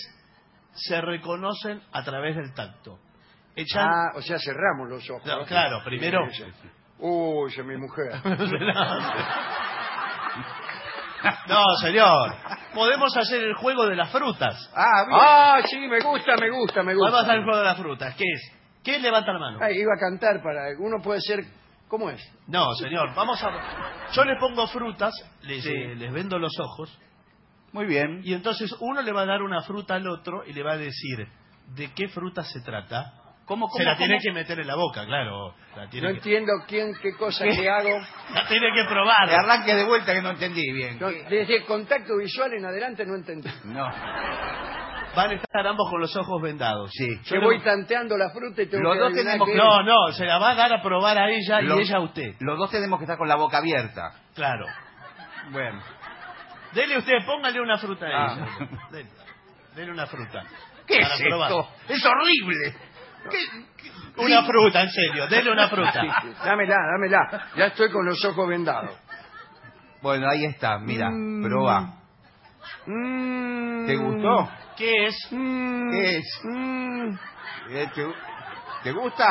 [0.72, 2.98] se reconocen a través del tacto.
[3.54, 3.86] Echan...
[3.86, 5.26] Ah, o sea, cerramos los ojos.
[5.26, 6.26] No, claro, primero-.
[6.98, 8.12] Uy, mi mujer.
[11.48, 12.35] No, señor.
[12.74, 14.70] Podemos hacer el juego de las frutas.
[14.74, 15.18] Ah, bien.
[15.20, 17.20] ah, sí, me gusta, me gusta, me Vamos a gusta.
[17.26, 18.14] hacer el juego de las frutas.
[18.16, 18.52] ¿Qué es?
[18.82, 19.58] ¿Qué levanta la mano?
[19.62, 20.62] Ay, iba a cantar para...
[20.78, 21.44] Uno puede ser...
[21.88, 22.20] ¿Cómo es?
[22.46, 23.14] No, señor.
[23.14, 23.50] Vamos a...
[24.12, 25.70] Yo les pongo frutas, les, Sí.
[25.70, 26.98] eh, les vendo los ojos,
[27.72, 28.22] Muy bien.
[28.24, 30.76] y entonces uno le va a dar una fruta al otro y le va a
[30.78, 31.28] decir
[31.76, 33.12] de qué fruta se trata.
[33.52, 34.22] ¿Cómo, cómo, Se la tiene cómo?
[34.22, 35.54] que meter en la boca, claro.
[35.76, 37.98] La No que, entiendo quién, qué cosa que hago.
[38.34, 39.28] la tiene que probar.
[39.28, 40.98] Que arranque de vuelta que no entendí bien.
[40.98, 43.50] No, desde el contacto visual en adelante no entendí.
[43.64, 43.84] No.
[45.14, 46.90] Van a estar ambos con los ojos vendados.
[46.94, 47.06] Sí.
[47.24, 49.54] Yo voy tanteando la fruta y tengo Los que dos tenemos que-.
[49.54, 52.00] No, no, se la va a dar a probar a ella Los- y ella a
[52.00, 52.34] usted.
[52.40, 54.12] Los dos tenemos que estar con la boca abierta.
[54.34, 54.64] Claro.
[55.50, 55.82] Bueno.
[56.72, 58.34] Dele usted, póngale una fruta a Ah.
[58.34, 58.68] ella.
[58.90, 59.10] Dele,
[59.76, 60.42] dele una fruta.
[60.86, 61.50] ¿Qué es probar.
[61.50, 61.68] esto?
[61.88, 62.74] Es horrible.
[64.16, 65.92] Una fruta, en serio, dele una fruta.
[66.00, 67.46] sí, Dámela, dámela.
[67.56, 68.90] Ya estoy con los ojos vendados.
[70.02, 71.42] Bueno, ahí está, mira, Mm.
[71.44, 71.94] proba.
[72.87, 73.87] Mm.
[73.87, 74.50] ¿Te gustó?
[74.76, 75.28] ¿Qué es?
[75.30, 75.90] Mm.
[75.90, 76.40] ¿Qué es?
[76.44, 77.08] Mm.
[77.70, 78.06] Eh, ¿Te,
[78.82, 79.28] te gusta?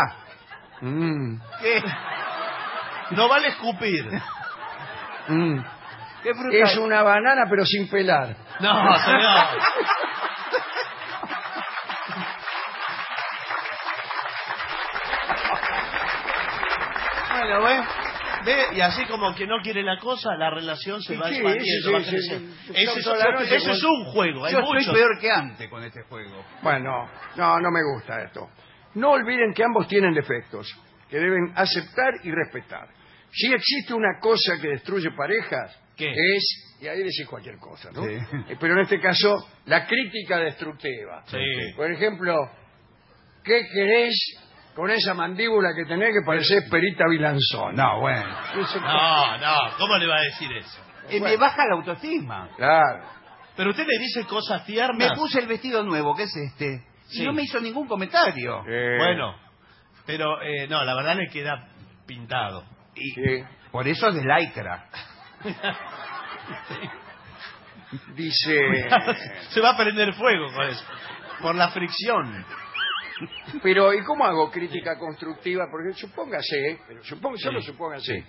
[0.82, 1.36] Mm.
[1.62, 1.84] ¿Qué?
[3.12, 4.10] No vale escupir.
[5.28, 5.60] Mm.
[6.24, 8.36] ¿Qué fruta Es una banana pero sin pelar.
[8.60, 9.22] No, señor.
[17.42, 17.80] Bueno, ¿ve?
[18.46, 21.36] Ve, y así como que no quiere la cosa, la relación se ¿Y va qué?
[21.38, 24.82] expandiendo, Ese- va ese- es, noche ese es un juego, hay Yo muchos.
[24.82, 26.44] estoy peor que antes con este juego.
[26.62, 28.50] Bueno, no, no me gusta esto.
[28.96, 30.68] No olviden que ambos tienen defectos,
[31.10, 32.88] que deben aceptar y respetar.
[33.32, 36.12] Si existe una cosa que destruye parejas, ¿Qué?
[36.12, 38.04] es, y ahí decís cualquier cosa, ¿no?
[38.04, 38.14] Sí.
[38.50, 41.24] Eh, Pero en este caso, la crítica destructiva.
[41.28, 41.38] Sí.
[41.76, 42.36] Por ejemplo,
[43.44, 44.16] ¿qué querés
[44.76, 47.76] con esa mandíbula que tenés que parecer Perita Vilanzón?
[47.76, 48.30] No, bueno.
[48.60, 50.80] Eso- No, no, ¿cómo le va a decir eso?
[51.10, 51.26] Eh, Bueno.
[51.26, 52.50] Me baja la autoestima.
[52.56, 53.04] Claro.
[53.56, 54.98] Pero usted le dice cosas tiernas.
[54.98, 56.84] Me puse el vestido nuevo, que es este.
[57.08, 57.24] Sí.
[57.24, 58.64] Y no me hizo ningún comentario.
[58.68, 59.36] Eh, Bueno,
[60.06, 61.68] pero eh, no, la verdad le queda
[62.08, 62.64] pintado.
[62.96, 63.44] Y sí.
[63.72, 64.86] por eso es de lycra.
[68.16, 68.90] Dice...
[69.50, 70.86] Se va a prender fuego con eso.
[71.42, 72.46] Por la fricción.
[73.64, 75.66] Pero, ¿y cómo hago crítica constructiva?
[75.70, 78.26] Porque supóngase, pero supongo, solo supóngase,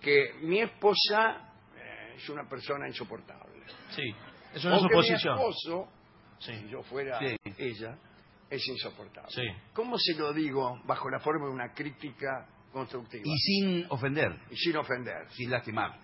[0.00, 3.62] que mi esposa eh, es una persona insoportable.
[3.90, 4.02] Sí,
[4.54, 5.88] es o que mi esposo,
[6.38, 7.36] si yo fuera Sí.
[7.58, 7.96] ella,
[8.50, 9.30] es insoportable.
[9.30, 9.46] sí.
[9.72, 13.22] ¿Cómo se lo digo bajo la forma de una crítica constructiva?
[13.24, 15.28] Y sin ofender, Y sin ofender.
[15.30, 15.98] sin lastimar.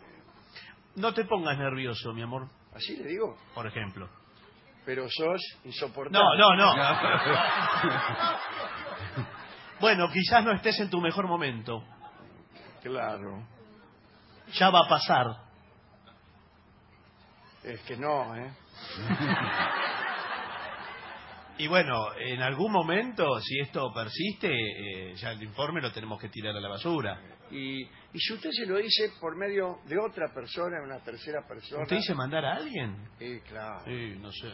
[0.96, 3.36] No te pongas nervioso, mi amor, Así le digo.
[3.54, 4.08] por ejemplo.
[4.90, 6.36] Pero sos insoportable.
[6.36, 6.74] No, no, no.
[9.78, 11.84] Bueno, quizás no estés en tu mejor momento.
[12.82, 13.46] Claro.
[14.54, 15.26] Ya va a pasar.
[17.62, 18.50] Es que no, ¿eh?
[21.58, 26.30] Y bueno, en algún momento, si esto persiste, eh, ya el informe lo tenemos que
[26.30, 27.20] tirar a la basura.
[27.50, 31.82] Y, y si usted se lo dice por medio de otra persona, una tercera persona...
[31.82, 32.96] ¿Usted dice mandar a alguien?
[33.18, 33.84] Sí, claro.
[33.84, 34.48] Sí, no sé.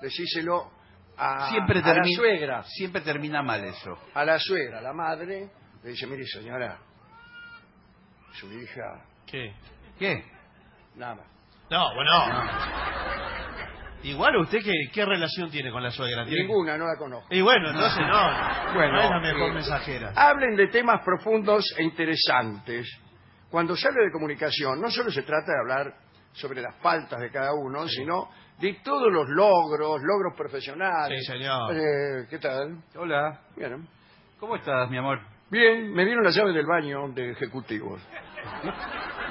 [0.00, 0.70] Decíselo
[1.16, 2.62] a, siempre, a la suegra.
[2.64, 3.98] siempre termina mal eso.
[4.14, 5.50] A la suegra, la madre,
[5.82, 6.78] le dice, mire señora,
[8.32, 9.52] su hija, ¿Qué?
[9.98, 10.24] ¿Qué?
[10.94, 11.26] nada más.
[11.70, 12.12] No, bueno.
[14.04, 16.24] Igual usted, qué, ¿qué relación tiene con la suegra?
[16.24, 17.26] ¿Tiene- Ninguna, no la conozco.
[17.34, 18.74] Y bueno, entonces no.
[18.74, 20.12] Bueno, no es la mejor eh, mensajera.
[20.14, 22.86] Hablen de temas profundos e interesantes.
[23.50, 25.94] Cuando se habla de comunicación, no solo se trata de hablar
[26.32, 31.24] sobre las faltas de cada uno, sino de todos los logros, logros profesionales.
[31.26, 31.74] Sí, señor.
[31.74, 32.82] Eh, ¿Qué tal?
[32.96, 33.40] Hola.
[33.56, 33.88] Bien.
[34.38, 35.20] ¿Cómo estás, mi amor?
[35.50, 38.00] Bien, me dieron las llaves del baño de ejecutivos.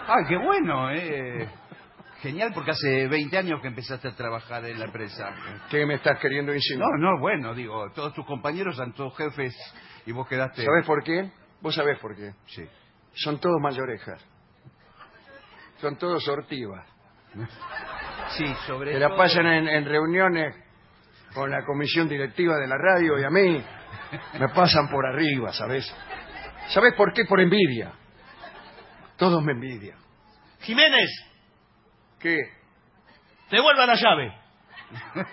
[0.09, 1.49] Ah, qué bueno, eh.
[2.21, 5.35] Genial, porque hace 20 años que empezaste a trabajar en la empresa.
[5.69, 6.97] ¿Qué me estás queriendo No, insinuar?
[6.97, 9.53] no, bueno, digo, todos tus compañeros son todos jefes
[10.05, 10.63] y vos quedaste...
[10.63, 11.29] ¿Sabes por qué?
[11.61, 12.31] Vos sabés por qué.
[12.45, 12.63] Sí.
[13.15, 14.25] Son todos mayorejas.
[15.79, 16.85] Son todos sortivas.
[18.37, 20.55] Sí, sobre Que la todo- pasan en, en reuniones
[21.33, 23.63] con la comisión directiva de la radio y a mí
[24.39, 25.85] me pasan por arriba, ¿sabes?
[26.69, 27.25] ¿Sabes por qué?
[27.25, 27.93] Por envidia.
[29.17, 29.97] Todos me envidian.
[30.61, 31.09] Jiménez,
[32.19, 32.37] ¿Qué?
[33.51, 34.33] devuelva la llave.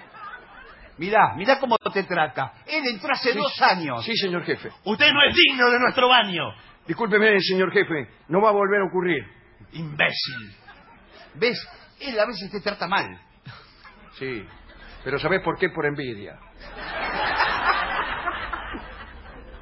[0.98, 2.52] Mirá, mirá cómo te trata.
[2.66, 4.04] Él entró hace dos años.
[4.04, 4.70] Sí, señor jefe.
[4.84, 6.44] Usted no es digno de nuestro baño.
[6.86, 8.08] Discúlpeme, señor jefe.
[8.28, 9.24] No va a volver a ocurrir.
[9.74, 10.56] Imbécil.
[11.34, 11.58] ¿Ves?
[12.00, 13.20] Él a veces te trata mal.
[14.18, 14.44] Sí.
[15.04, 15.68] Pero ¿sabes por qué?
[15.70, 16.38] Por envidia.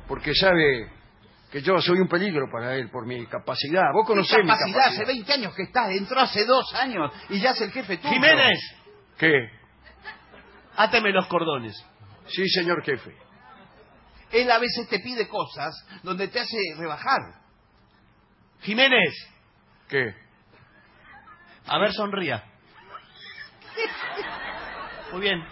[0.06, 0.90] Porque sabe
[1.50, 3.92] que yo soy un peligro para él por mi capacidad.
[3.92, 4.78] Vos conocés ¿Qué mi capacidad?
[4.78, 5.02] capacidad.
[5.02, 5.90] Hace 20 años que estás.
[5.90, 8.12] Entró hace dos años y ya es el jefe tuyo.
[8.14, 8.58] Jiménez,
[9.18, 9.32] ¿Qué?
[10.76, 11.74] áteme los cordones.
[12.28, 13.14] Sí, señor jefe.
[14.32, 17.20] Él a veces te pide cosas donde te hace rebajar.
[18.62, 19.12] Jiménez,
[19.92, 20.14] ¿Qué?
[21.66, 22.42] a ver, sonría.
[25.12, 25.44] Muy bien.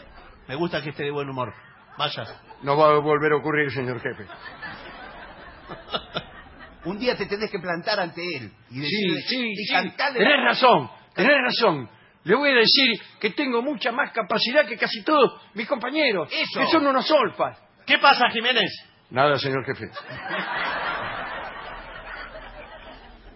[0.49, 1.53] Me gusta que esté de buen humor.
[1.99, 2.25] Vaya.
[2.63, 4.27] No va a volver a ocurrir, señor jefe.
[6.87, 9.73] Un día te tenés que plantar ante él y Sí, decirle sí, y sí.
[9.75, 11.91] cantarle- Tenés razón, tenés razón.
[12.25, 16.31] Le voy a decir que tengo mucha más capacidad que casi todos mis compañeros.
[16.33, 16.61] Eso.
[16.61, 17.59] Que son unos solpas.
[17.87, 18.71] ¿Qué pasa, Jiménez?
[19.11, 19.91] Nada, señor jefe.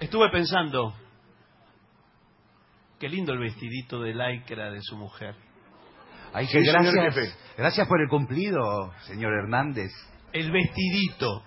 [0.05, 0.95] Estuve pensando.
[3.01, 5.35] Qué lindo el vestidito de lycra de su mujer.
[6.35, 7.15] Ay, Sí, que señor gracias.
[7.15, 7.35] jefe.
[7.57, 9.91] Gracias por el cumplido, señor Hernández.
[10.33, 11.43] El vestidito.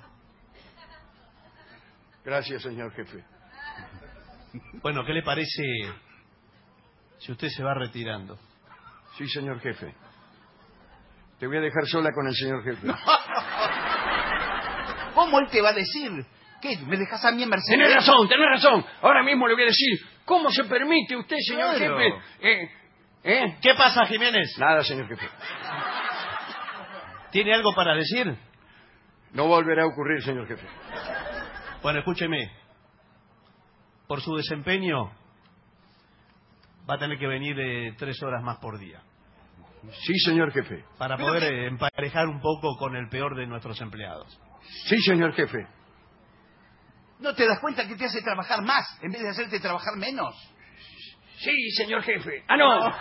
[2.25, 3.23] Gracias, señor jefe.
[4.81, 5.61] Bueno, ¿qué le parece
[7.19, 8.39] si usted se va retirando?
[9.19, 9.93] Sí, señor jefe.
[11.39, 12.87] Te voy a dejar sola con el señor jefe.
[15.13, 16.25] ¿Cómo él te va a decir?
[16.61, 16.77] ¿Qué?
[16.85, 17.77] ¿Me dejas a mí en Mercedes?
[17.79, 18.85] Tenés razón, tenés razón.
[19.01, 21.97] Ahora mismo le voy a decir, ¿cómo se permite usted, señor Claro.
[21.99, 22.21] jefe?
[22.41, 22.69] Eh,
[23.23, 23.57] ¿Eh?
[23.61, 24.55] ¿Qué pasa, Jiménez?
[24.57, 25.27] Nada, señor jefe.
[27.31, 28.35] ¿Tiene algo para decir?
[29.33, 30.65] No volverá a ocurrir, señor jefe.
[31.83, 32.51] Bueno, escúcheme.
[34.07, 35.11] Por su desempeño,
[36.89, 39.01] va a tener que venir eh, tres horas más por día.
[40.05, 40.85] Sí, señor jefe.
[40.97, 44.39] Para poder eh, emparejar un poco con el peor de nuestros empleados.
[44.85, 45.67] Sí, señor jefe.
[47.19, 50.35] ¿No te das cuenta que te hace trabajar más en vez de hacerte trabajar menos?
[51.39, 52.43] Sí, señor jefe.
[52.47, 52.79] Ah, no.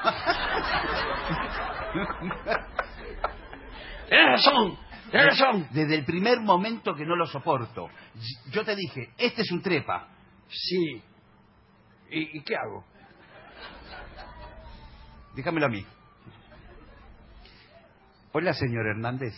[4.08, 4.78] Tenés razón,
[5.10, 5.68] tenés razón.
[5.70, 7.88] Desde el primer momento que no lo soporto.
[8.50, 10.08] Yo te dije, este es un trepa.
[10.48, 11.02] Sí.
[12.10, 12.84] ¿Y, y qué hago?
[15.34, 15.84] Déjamelo a mí.
[18.32, 19.34] Hola, señor Hernández.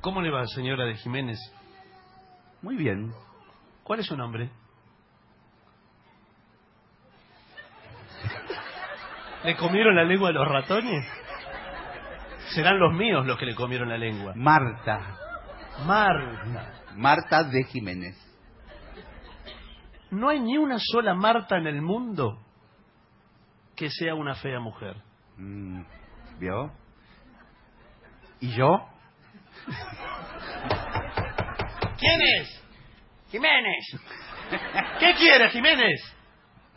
[0.00, 1.38] ¿Cómo le va, señora de Jiménez?
[2.64, 3.12] Muy bien.
[3.82, 4.50] ¿Cuál es su nombre?
[9.44, 11.06] ¿Le comieron la lengua a los ratones?
[12.54, 14.32] Serán los míos los que le comieron la lengua.
[14.34, 15.14] Marta.
[15.84, 16.72] Marta.
[16.96, 18.16] Marta de Jiménez.
[20.10, 22.38] No hay ni una sola Marta en el mundo
[23.76, 24.96] que sea una fea mujer.
[25.36, 25.82] Mm,
[26.38, 26.72] ¿Vio?
[28.40, 28.88] ¿Y yo?
[31.98, 32.62] ¿Quién es?
[33.30, 33.84] Jiménez,
[35.00, 36.00] ¿Qué quiere, Jiménez?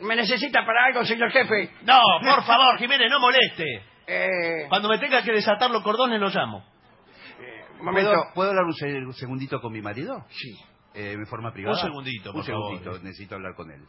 [0.00, 1.70] ¿me necesita para algo, señor jefe?
[1.82, 3.64] No, por favor, Jiménez, no moleste.
[4.06, 6.64] Eh, Cuando me tenga que desatar los cordones, lo llamo.
[7.78, 8.10] un momento.
[8.10, 10.24] ¿Puedo, ¿puedo hablar un, se- un segundito con mi marido?
[10.30, 10.56] Sí.
[10.94, 11.76] Eh, ¿En forma privada?
[11.76, 13.02] Un segundito, por Un segundito, favor.
[13.04, 13.84] necesito hablar con él.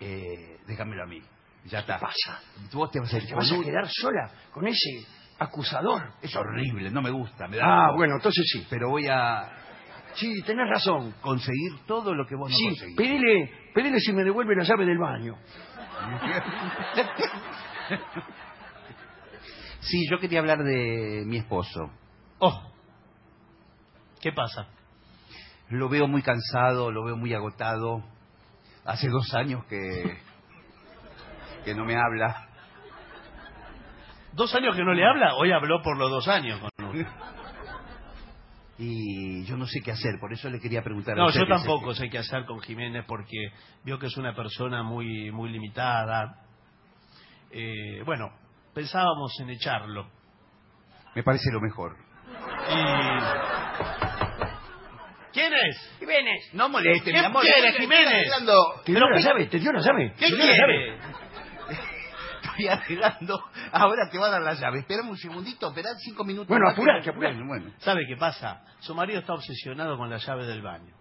[0.00, 1.20] Eh, déjamelo a mí.
[1.66, 1.96] Ya está.
[1.98, 2.42] ¿Qué pasa?
[2.72, 5.06] Vos te vas a, ¿Te vas a quedar sola con ese
[5.38, 6.14] acusador?
[6.22, 7.46] Es horrible, no me gusta.
[7.48, 7.96] Me da Ah, asco.
[7.96, 8.66] bueno, entonces sí.
[8.70, 9.42] Pero voy a
[10.14, 11.14] Sí, tenés razón.
[11.20, 12.96] conseguir todo lo que vos no Sí, conseguís.
[12.96, 15.36] pedile, pedile si me devuelve la llave del baño.
[19.80, 21.90] sí, yo quería hablar de mi esposo.
[22.38, 22.62] Oh.
[24.20, 24.66] ¿Qué pasa?
[25.70, 28.02] Lo veo muy cansado, lo veo muy agotado.
[28.84, 30.18] Hace dos años que,
[31.64, 32.48] que no me habla.
[34.32, 35.34] ¿Dos años que no le habla?
[35.36, 37.06] Hoy habló por los dos años con usted.
[38.80, 41.48] Y yo no sé qué hacer, por eso le quería preguntar a No, usted yo
[41.48, 43.50] tampoco sé qué hacer con Jiménez porque
[43.84, 46.42] vio que es una persona muy, muy limitada.
[47.50, 48.30] Eh, bueno,
[48.74, 50.08] pensábamos en echarlo.
[51.16, 51.96] Me parece lo mejor.
[52.70, 53.78] Y...
[55.32, 55.96] ¿Quién es?
[55.98, 58.28] Jiménez, No moleste, ¿Qué quiere, Jiménez?
[58.84, 60.14] te dio la llave, te dio la llave.
[60.18, 60.98] ¿Qué quiere?
[62.66, 63.40] Estoy arreglando.
[63.72, 64.80] Ahora te va a dar la llave.
[64.80, 66.48] Esperame un segundito, esperá cinco minutos.
[66.48, 67.10] Bueno, apurate.
[67.12, 67.72] Bueno, bueno.
[67.78, 68.64] ¿Sabe qué pasa?
[68.80, 70.94] Su marido está obsesionado con la llave del baño.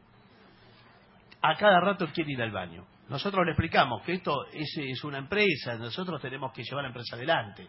[1.41, 2.85] A cada rato quiere ir al baño.
[3.09, 7.15] Nosotros le explicamos que esto es, es una empresa, nosotros tenemos que llevar la empresa
[7.15, 7.67] adelante.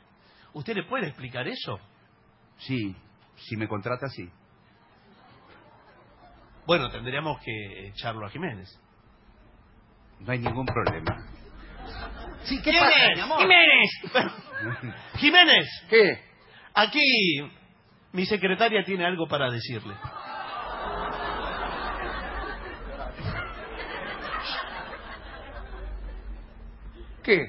[0.52, 1.78] ¿Usted le puede explicar eso?
[2.58, 2.94] Sí,
[3.36, 4.28] si me contrata, sí.
[6.66, 8.68] Bueno, tendríamos que echarlo a Jiménez.
[10.20, 11.37] No hay ningún problema.
[12.44, 13.16] Sí, ¿qué ¿Quién pasa, es?
[13.16, 13.38] mi amor?
[13.40, 13.90] ¡Jiménez!
[15.16, 15.68] ¡Jiménez!
[15.90, 16.18] ¿Qué?
[16.74, 17.00] Aquí
[18.12, 19.94] mi secretaria tiene algo para decirle.
[27.22, 27.46] ¿Qué?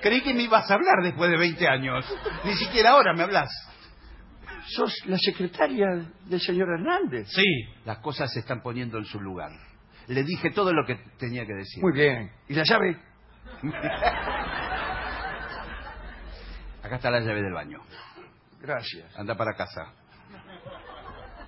[0.00, 2.04] Creí que me ibas a hablar después de 20 años.
[2.44, 3.48] Ni siquiera ahora me hablas.
[4.66, 5.86] ¿Sos la secretaria
[6.26, 7.28] del señor Hernández?
[7.30, 7.44] Sí,
[7.84, 9.50] Las cosas se están poniendo en su lugar.
[10.08, 11.82] Le dije todo lo que tenía que decir.
[11.82, 12.30] Muy bien.
[12.48, 12.96] ¿Y la llave?
[16.82, 17.80] Acá está la llave del baño.
[18.60, 19.16] Gracias.
[19.16, 19.92] Anda para casa.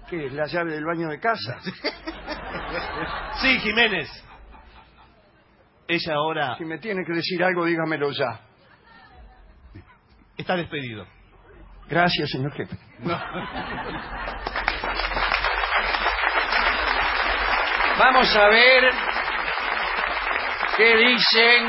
[0.08, 1.58] ¿Qué es la llave del baño de casa?
[3.42, 4.08] sí, Jiménez.
[5.86, 8.40] Ella ahora Si me tiene que decir algo, dígamelo ya.
[10.36, 11.06] está despedido.
[11.88, 12.76] Gracias, señor jefe.
[17.98, 18.84] Vamos a ver
[20.76, 21.68] qué dicen,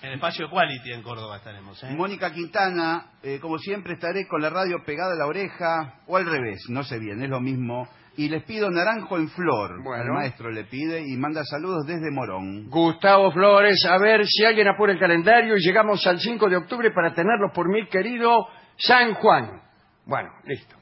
[0.00, 1.82] En Espacio Quality en Córdoba estaremos.
[1.82, 1.90] ¿eh?
[1.90, 6.26] Mónica Quintana, eh, como siempre estaré con la radio pegada a la oreja, o al
[6.26, 7.88] revés, no sé bien, es lo mismo.
[8.16, 9.82] Y les pido naranjo en flor.
[9.82, 10.04] Bueno.
[10.04, 12.68] El maestro le pide y manda saludos desde Morón.
[12.68, 16.90] Gustavo Flores, a ver si alguien apura el calendario y llegamos al 5 de octubre
[16.90, 19.62] para tenerlos por mi querido San Juan.
[20.04, 20.76] Bueno, listo.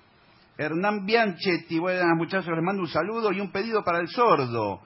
[0.59, 4.81] Hernán Bianchetti, buenas muchachos, les mando un saludo y un pedido para el sordo.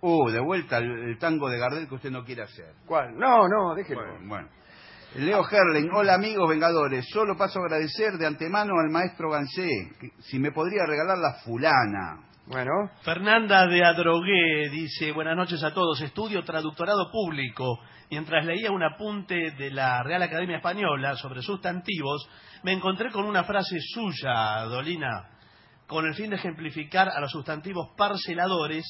[0.00, 2.74] Uh, de vuelta el, el tango de Gardel que usted no quiere hacer.
[2.86, 3.16] ¿Cuál?
[3.16, 4.00] No, no, déjelo.
[4.00, 4.48] Bueno, bueno.
[5.14, 10.10] Leo Herlen, hola amigos vengadores, solo paso a agradecer de antemano al maestro Gansé, que
[10.20, 12.28] si me podría regalar la fulana.
[12.46, 17.78] Bueno, Fernanda de Adrogué dice, buenas noches a todos, estudio traductorado público.
[18.10, 22.28] Mientras leía un apunte de la Real Academia Española sobre sustantivos,
[22.62, 25.30] me encontré con una frase suya, Dolina,
[25.86, 28.84] con el fin de ejemplificar a los sustantivos parceladores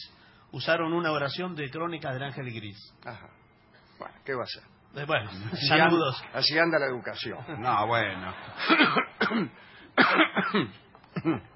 [0.50, 2.78] usaron una oración de Crónicas del Ángel Gris.
[3.04, 3.28] Ajá.
[3.98, 4.77] Bueno, ¿qué va a ser?
[4.94, 6.22] Eh, Bueno, Así saludos.
[6.22, 7.38] anda- Así anda la educación.
[7.60, 8.34] No, bueno.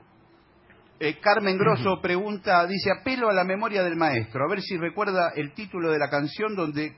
[1.04, 5.32] Eh, Carmen Grosso pregunta, dice, apelo a la memoria del maestro, a ver si recuerda
[5.34, 6.96] el título de la canción donde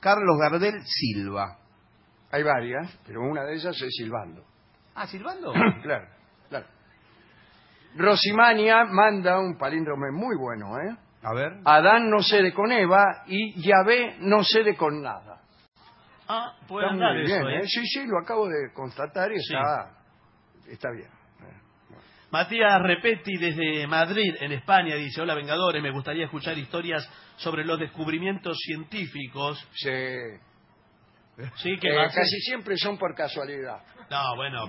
[0.00, 1.56] Carlos Gardel silba.
[2.30, 4.44] Hay varias, pero una de ellas es silbando.
[4.94, 5.52] Ah, silbando.
[5.82, 6.06] claro,
[6.50, 6.66] claro.
[7.96, 10.96] Rosimania manda un palíndrome muy bueno, ¿eh?
[11.22, 11.52] A ver.
[11.64, 15.35] Adán no cede con Eva y Yahvé no cede con nada.
[16.28, 17.60] Ah, puede Está andar muy eso, bien, ¿eh?
[17.62, 17.66] ¿eh?
[17.66, 19.54] Sí, sí, lo acabo de constatar y Sí.
[19.54, 19.90] está,
[20.68, 21.08] está bien.
[22.30, 27.78] Matías Repetti desde Madrid, en España, dice, hola Vengadores, me gustaría escuchar historias sobre los
[27.78, 29.64] descubrimientos científicos.
[29.74, 29.90] Sí.
[31.56, 33.78] Sí, que Eh, va a ser- casi siempre son por casualidad.
[34.10, 34.66] No, bueno.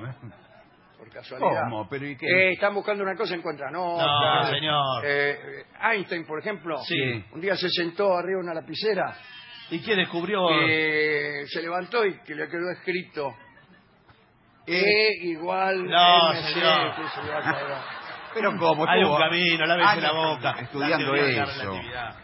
[0.98, 1.64] Por casualidad.
[1.64, 1.88] ¿Cómo?
[1.90, 2.26] ¿Pero y qué?
[2.28, 4.42] Eh, están buscando una cosa, encuentran otra.
[4.44, 5.06] No, señor.
[5.06, 7.24] Eh, eh, Einstein, por ejemplo, Sí.
[7.32, 9.16] un día se sentó arriba de una lapicera,
[9.70, 10.48] ¿Y qué descubrió?
[10.52, 13.36] eh, se levantó y que le quedó escrito
[14.66, 16.96] E igual No, MC, señor.
[16.96, 17.22] que se.
[18.34, 18.86] Pero ¿cómo?
[18.88, 20.52] Hay un camino, lávese la boca.
[20.62, 21.62] Estudiando La teoría de la eso.
[21.64, 22.16] relatividad.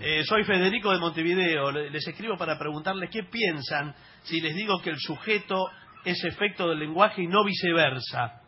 [0.00, 1.70] Eh, soy Federico de Montevideo.
[1.70, 5.68] Le- Les escribo para preguntarles qué piensan si les digo que el sujeto
[6.04, 8.40] es efecto del lenguaje y no viceversa.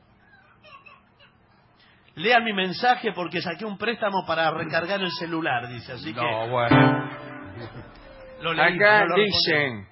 [2.16, 5.92] Lean mi mensaje porque saqué un préstamo para recargar el celular, dice.
[5.92, 7.33] Así No, que bueno.
[8.42, 9.86] Lo leí, Acá no lo dicen,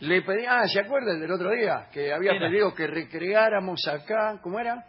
[0.00, 1.86] le pedí, ah, ¿se acuerdan del otro día?
[1.92, 2.48] Que había Era.
[2.48, 4.84] pedido que recreáramos acá, ¿cómo era?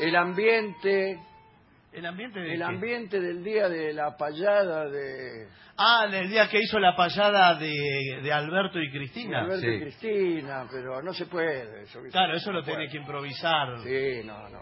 [0.00, 1.18] El ambiente.
[1.92, 2.64] El ambiente de el qué?
[2.64, 5.48] ambiente del día de la payada de,
[5.80, 9.40] Ah, el día que hizo la payada de, de Alberto y Cristina.
[9.42, 9.68] Alberto sí.
[9.68, 11.82] y Cristina, pero no se puede.
[11.84, 12.00] Eso.
[12.10, 13.78] Claro, eso No lo tiene que improvisar.
[13.84, 14.60] Sí, no, no.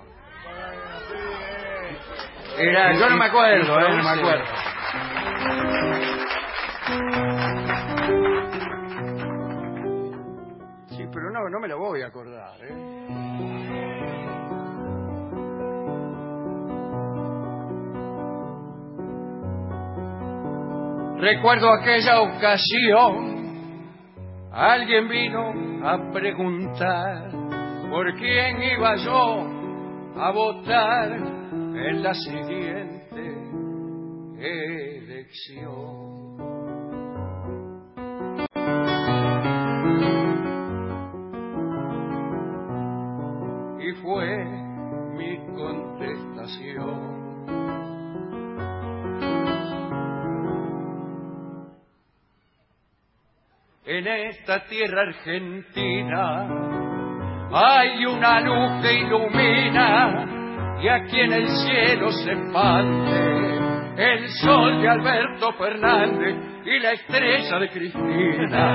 [2.59, 3.97] Era, yo no me acuerdo, ¿eh?
[3.97, 4.45] No me acuerdo.
[6.87, 6.93] Sí,
[11.13, 12.97] pero no, no me lo voy a acordar, ¿eh?
[21.19, 23.91] Recuerdo aquella ocasión,
[24.53, 25.53] alguien vino
[25.85, 27.33] a preguntar
[27.91, 29.41] por quién iba yo
[30.21, 32.87] a votar en la siguiente
[34.39, 36.16] elección.
[53.89, 56.49] En esta tierra argentina
[57.53, 60.27] hay una luz que ilumina
[60.83, 63.59] y aquí en el cielo se expande
[63.97, 66.35] el sol de Alberto Fernández
[66.65, 68.73] y la estrella de Cristina.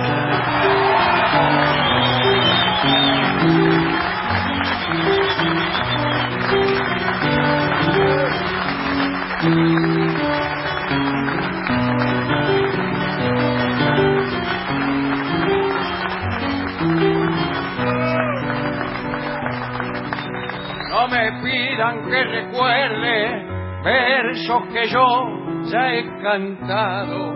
[21.41, 23.51] Pidan que recuerde
[23.83, 27.33] versos que yo ya he cantado.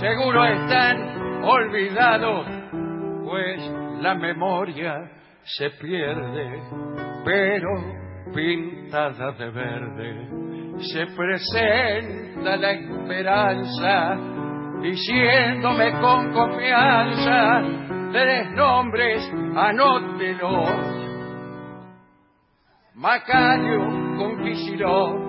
[0.00, 2.46] Seguro están olvidados,
[3.24, 3.70] pues
[4.00, 5.10] la memoria
[5.42, 6.62] se pierde,
[7.24, 7.68] pero
[8.34, 10.42] pintada de verde
[10.78, 14.16] se presenta la esperanza,
[14.80, 17.62] diciéndome con confianza,
[18.12, 21.01] tres nombres, anótelos.
[23.02, 23.80] Macario
[24.16, 25.20] con Kicillof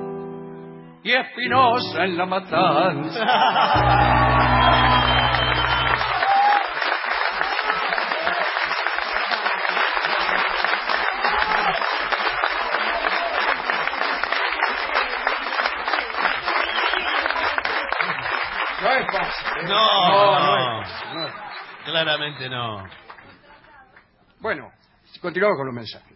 [1.02, 3.26] y Espinosa en la matanza.
[18.84, 19.48] No es fácil.
[19.58, 19.64] ¿eh?
[19.68, 20.82] No, no,
[21.16, 21.34] no.
[21.86, 22.84] Claramente no.
[24.42, 24.70] Bueno,
[25.20, 26.13] continuamos con los mensajes.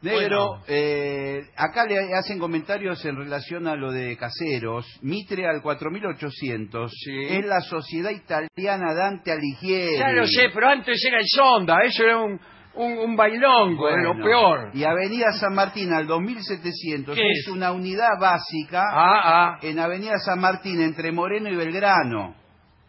[0.00, 0.62] Negro, Bueno.
[0.68, 4.86] eh, acá le hacen comentarios en relación a lo de caseros.
[5.02, 7.16] Mitre al 4800 Sí.
[7.30, 9.98] es la sociedad italiana Dante Alighieri.
[9.98, 12.40] Ya lo sé, pero antes era el Sonda, eso era un,
[12.74, 14.70] un, un bailongo, lo peor.
[14.72, 17.48] Y Avenida San Martín al 2700 ¿Qué es es?
[17.48, 19.20] una unidad básica Ah,
[19.54, 22.36] ah, en Avenida San Martín entre Moreno y Belgrano.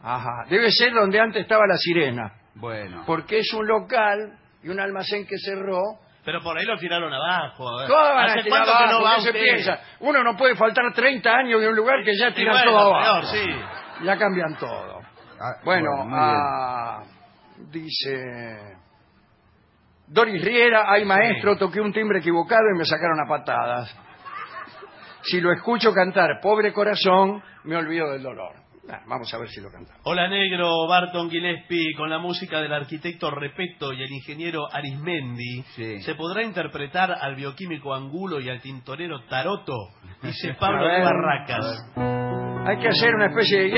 [0.02, 0.46] ajá.
[0.48, 3.04] Debe ser donde antes estaba la sirena, Bueno.
[3.08, 5.82] porque es un local y un almacén que cerró
[6.30, 7.66] Pero por ahí lo tiraron abajo.
[7.90, 9.42] Van a ¿Hace tirar cuánto que abajo, no va ¿qué se usted?
[9.42, 9.80] piensa?
[10.02, 13.22] Uno no puede faltar 30 años de un lugar que ya tiran bueno, todo abajo.
[13.22, 14.06] peor, sí.
[14.06, 15.00] Ya cambian todo.
[15.42, 16.14] Ah, Bueno, bien.
[16.14, 17.04] ah,
[17.72, 18.78] dice
[20.06, 23.98] Doris Riera, ay maestro, toqué un timbre equivocado y me sacaron a patadas.
[25.24, 28.54] Si lo escucho cantar, pobre corazón, me olvido del dolor.
[29.08, 30.02] Vamos a ver si lo cantamos.
[30.04, 36.02] Hola Negro, Barton Gillespie, con la música del arquitecto Repeto y el ingeniero Arismendi, Sí.
[36.02, 39.74] ¿se podrá interpretar al bioquímico Angulo y al tintorero Taroto?
[40.24, 41.92] Dice Pablo ver, Barracas.
[42.66, 43.70] Hay que hacer una especie de.
[43.70, 43.78] Sí.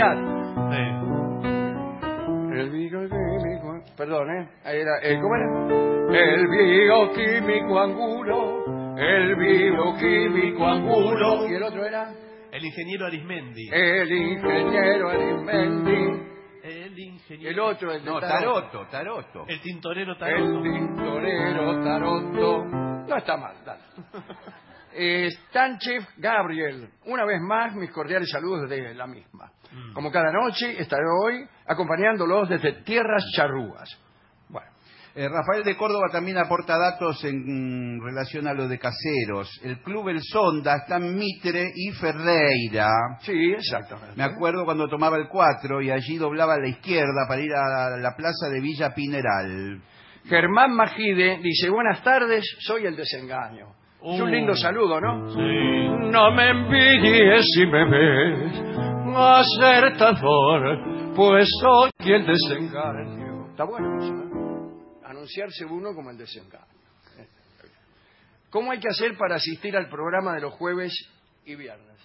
[2.54, 3.84] El bioquímico...
[3.98, 4.50] Perdón, ¿eh?
[4.66, 5.46] Ahí era, eh, ¿Cómo era?
[6.14, 11.48] El bioquímico angulo, el bioquímico angulo.
[11.50, 12.10] ¿Y el otro era?
[12.52, 13.70] El ingeniero Arismendi.
[13.72, 16.32] El ingeniero Arismendi.
[16.64, 17.50] El ingeniero.
[17.50, 19.46] El otro, el de No, Taroto, Taroto.
[19.48, 20.62] El tintorero El Taroto.
[20.62, 22.66] tintorero Taroto.
[22.66, 23.82] No está mal, dale.
[24.94, 29.50] Eh, Stanchev Gabriel, una vez más mis cordiales saludos desde la misma.
[29.72, 29.94] Mm.
[29.94, 33.90] Como cada noche estaré hoy acompañándolos desde Tierras Charrúas.
[35.14, 39.50] Eh, Rafael de Córdoba también aporta datos en mm, relación a lo de caseros.
[39.64, 42.88] El Club El Sonda está en Mitre y Ferreira.
[43.22, 44.14] sí, exactamente.
[44.16, 47.98] Me acuerdo cuando tomaba el 4 y allí doblaba a la izquierda para ir a
[47.98, 49.82] la plaza de Villa Pineral.
[50.30, 53.66] Germán Majide dice, buenas tardes, soy el desengaño.
[54.04, 54.32] Es un Uh.
[54.32, 55.30] lindo saludo, ¿no?
[55.30, 56.10] Sí.
[56.12, 58.52] No me envidies si me ves
[59.14, 63.48] acertador, pues soy el desengaño.
[63.52, 64.31] Está bueno ¿eh?
[65.12, 66.66] Anunciarse uno como el desengaño.
[68.50, 70.94] ¿Cómo hay que hacer para asistir al programa de los jueves
[71.46, 71.98] y viernes?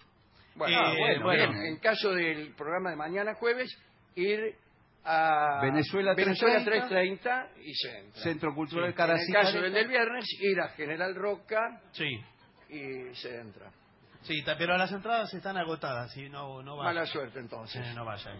[0.54, 1.52] Bueno, Eh, bueno, bueno.
[1.52, 1.66] bien.
[1.66, 3.68] en caso del programa de mañana jueves,
[4.14, 4.38] ir
[5.04, 8.22] a Venezuela Venezuela 330 330 y se entra.
[8.22, 12.08] Centro Cultural En el caso del del viernes, ir a General Roca Sí.
[12.70, 13.70] y se entra.
[14.22, 16.94] Sí, pero las entradas están agotadas, sí, no, no vayan.
[16.94, 17.84] Mala suerte entonces.
[17.86, 18.36] Eh, no vayan.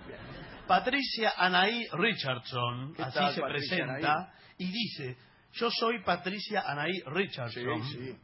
[0.66, 5.16] Patricia Anaí Richardson, ¿Qué así tal, se Patricia presenta, y dice,
[5.52, 8.16] yo soy Patricia Anaí Richardson, sí.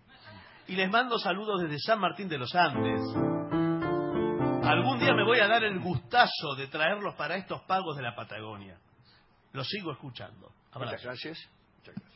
[0.68, 3.00] y les mando saludos desde San Martín de los Andes.
[4.64, 8.14] Algún día me voy a dar el gustazo de traerlos para estos pagos de la
[8.14, 8.78] Patagonia.
[9.52, 10.52] Los sigo escuchando.
[10.74, 11.38] Muchas gracias.
[11.78, 12.11] Muchas gracias.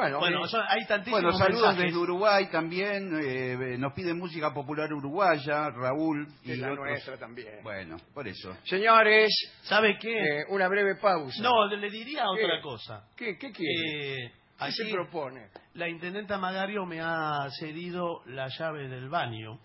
[0.00, 1.84] Bueno, Bueno, eh, son- hay tantísimos Bueno, saludos mensajes.
[1.92, 3.10] desde Uruguay también.
[3.22, 6.26] eh, nos piden música popular uruguaya, Raúl.
[6.42, 6.86] de Y la otros.
[6.86, 7.62] nuestra también.
[7.62, 8.56] Bueno, por eso.
[8.64, 9.28] Señores,
[9.62, 10.10] ¿Sabe qué?
[10.40, 11.42] eh, una breve pausa.
[11.42, 13.04] no, le, le diría otra cosa.
[13.14, 14.24] ¿Qué, qué quiere?
[14.24, 15.48] Eh, ¿Qué se propone?
[15.74, 19.58] La intendenta Magario me ha cedido la llave del baño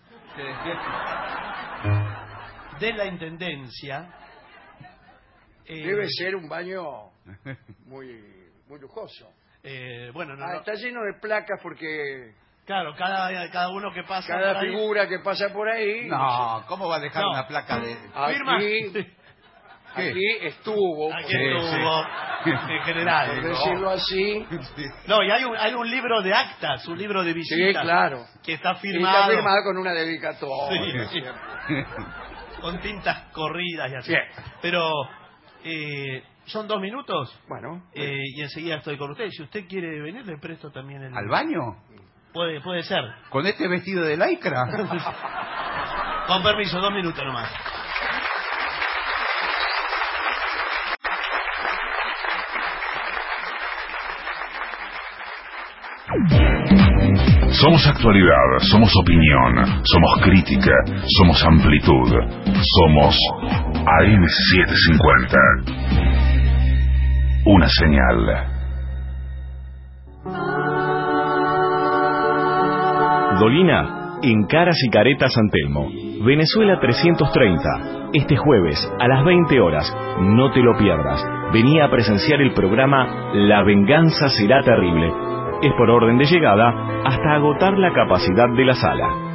[2.78, 4.12] de la intendencia.
[5.64, 7.10] Eh, Debe ser un baño
[7.86, 8.22] muy,
[8.68, 9.32] muy lujoso.
[9.68, 10.58] Eh, bueno, no, Ah, no.
[10.60, 12.32] está lleno de placas porque
[12.64, 14.28] claro, cada, cada uno que pasa.
[14.28, 16.06] cada por ahí- figura que pasa por ahí.
[16.06, 17.30] No, ¿cómo va a dejar No.
[17.32, 17.96] una placa de...?
[18.32, 18.56] Firma.
[18.58, 20.10] Aquí, ¿Qué?
[20.10, 22.04] aquí estuvo, Aquí Sí, estuvo,
[22.44, 23.28] en general.
[23.28, 23.48] por ¿no?
[23.48, 24.46] decirlo así.
[25.06, 27.82] No, y hay un, hay un libro de actas, un libro de Sí, visitas.
[27.82, 28.24] claro.
[28.44, 31.08] Que está Y firmado, está firmado con una dedicatoria.
[31.08, 31.20] Sí.
[32.60, 34.10] con tintas corridas y así.
[34.10, 34.22] Bien.
[34.60, 34.90] Pero,
[35.64, 37.38] eh, ¿son dos minutos?
[37.48, 39.28] Bueno, Eh, y enseguida estoy con usted.
[39.30, 41.16] Si usted quiere venir, le presto también el...
[41.16, 41.76] ¿Al baño?
[42.32, 43.02] Puede, puede ser.
[43.30, 44.66] ¿Con este vestido de lycra?
[46.26, 47.48] Con permiso, dos minutos nomás.
[57.60, 60.72] Somos actualidad, somos opinión, somos crítica,
[61.18, 62.10] somos amplitud,
[62.62, 63.16] somos
[63.86, 66.35] AM750.
[67.48, 68.26] Una señal.
[73.38, 75.88] Dolina, en Caras y Caretas San Telmo.
[76.24, 78.10] Venezuela 330.
[78.14, 79.96] Este jueves a las 20 horas.
[80.18, 81.24] No te lo pierdas.
[81.52, 85.12] Venía a presenciar el programa La venganza será terrible.
[85.62, 86.74] Es por orden de llegada
[87.04, 89.25] hasta agotar la capacidad de la sala.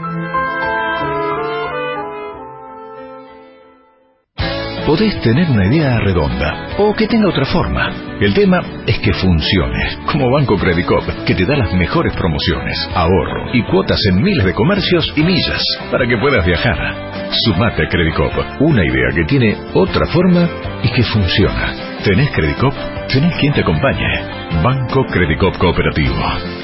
[4.85, 7.93] Podés tener una idea redonda o que tenga otra forma.
[8.19, 13.51] El tema es que funcione, como Banco Credicop, que te da las mejores promociones, ahorro
[13.53, 17.29] y cuotas en miles de comercios y millas para que puedas viajar.
[17.45, 20.49] Sumate a Credicop, una idea que tiene otra forma
[20.83, 21.73] y que funciona.
[22.03, 22.73] ¿Tenés Credicop?
[23.07, 24.07] ¿Tenés quien te acompañe?
[24.63, 26.15] Banco Credicop Cooperativo,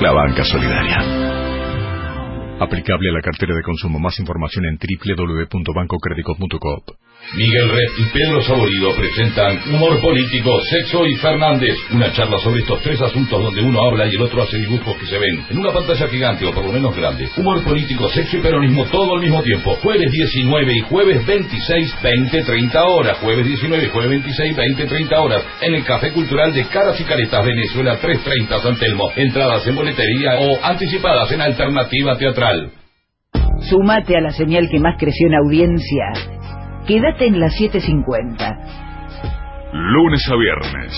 [0.01, 1.37] la banca solidaria.
[2.59, 3.99] Aplicable a la cartera de consumo.
[3.99, 6.97] Más información en www.bancocredicop.coop.
[7.33, 11.75] Miguel Red y Pedro Saborido presentan Humor Político, Sexo y Fernández.
[11.91, 15.05] Una charla sobre estos tres asuntos donde uno habla y el otro hace dibujos que
[15.07, 17.29] se ven en una pantalla gigante o por lo menos grande.
[17.35, 19.75] Humor Político, Sexo y Peronismo todo al mismo tiempo.
[19.75, 23.17] Jueves 19 y jueves 26, 20, 30 horas.
[23.17, 25.43] Jueves 19 y jueves 26, 20, 30 horas.
[25.61, 29.11] En el Café Cultural de Caras y Caretas, Venezuela 330 San Telmo.
[29.15, 32.71] Entradas en boletería o anticipadas en alternativa teatral.
[33.69, 36.56] Súmate a la señal que más creció en audiencia
[36.87, 38.55] Quédate en las 7.50.
[39.73, 40.93] Lunes a viernes.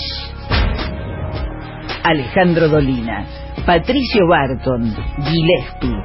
[2.04, 3.26] Alejandro Dolina,
[3.66, 5.96] Patricio Barton, Gillespie.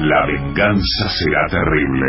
[0.00, 2.06] La venganza será terrible.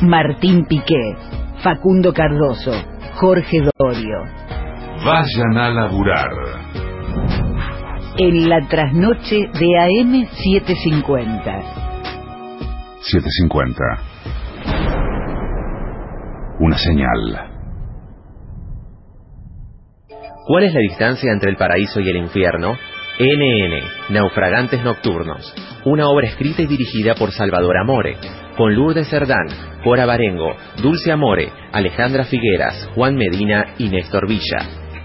[0.00, 1.16] Martín Piqué,
[1.62, 2.72] Facundo Cardoso,
[3.16, 4.24] Jorge Dorio.
[5.04, 6.32] Vayan a laburar.
[8.16, 11.60] En la trasnoche de AM 750.
[13.02, 14.11] 750
[16.62, 17.50] una señal.
[20.46, 22.78] ¿Cuál es la distancia entre el paraíso y el infierno?
[23.18, 25.54] NN, Naufragantes Nocturnos,
[25.84, 28.16] una obra escrita y dirigida por Salvador Amore,
[28.56, 29.48] con Lourdes Cerdán,
[29.82, 34.60] Cora Barengo, Dulce Amore, Alejandra Figueras, Juan Medina y Néstor Villa.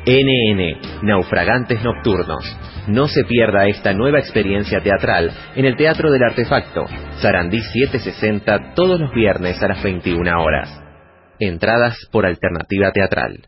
[0.06, 2.46] NN, Naufragantes Nocturnos.
[2.88, 6.86] No se pierda esta nueva experiencia teatral en el Teatro del Artefacto,
[7.20, 10.87] Sarandí 760, todos los viernes a las 21 horas.
[11.40, 13.48] Entradas por alternativa teatral.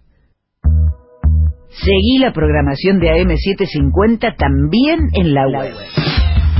[1.69, 5.73] Seguí la programación de AM750 también en la web.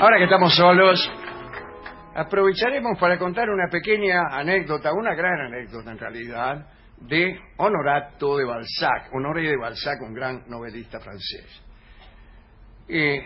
[0.00, 1.10] Ahora que estamos solos,
[2.14, 6.68] aprovecharemos para contar una pequeña anécdota, una gran anécdota en realidad,
[6.98, 11.64] de Honorato de Balzac, Honoré de Balzac, un gran novelista francés.
[12.86, 13.18] Eh,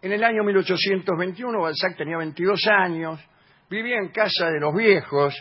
[0.00, 3.28] en el año 1821, Balzac tenía 22 años,
[3.68, 5.34] vivía en casa de los viejos,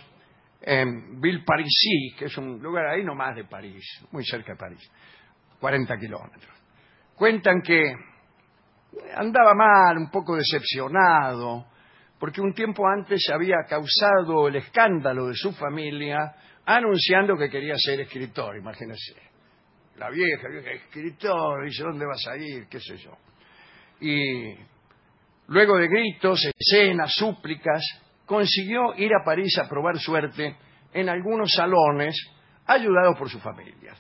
[0.64, 4.92] en Villeparisis, que es un lugar ahí nomás de París, muy cerca de París,
[5.60, 6.58] 40 kilómetros.
[7.14, 8.13] Cuentan que
[9.16, 11.66] andaba mal, un poco decepcionado,
[12.20, 16.34] porque un tiempo antes había causado el escándalo de su familia
[16.66, 19.16] anunciando que quería ser escritor, imagínense.
[19.98, 22.68] La vieja, vieja, escritor, dice, ¿dónde vas a ir?
[22.68, 23.12] ¿Qué sé yo?
[24.00, 24.56] Y
[25.48, 27.84] luego de gritos, escenas, súplicas,
[28.26, 30.56] consiguió ir a París a probar suerte
[30.94, 32.16] en algunos salones,
[32.66, 33.94] ayudado por su familia.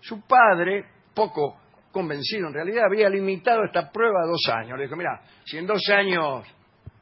[0.00, 0.84] Su padre,
[1.14, 1.60] poco
[1.96, 4.76] convencido, en realidad había limitado esta prueba a dos años.
[4.76, 6.46] Le dijo, mira, si en dos años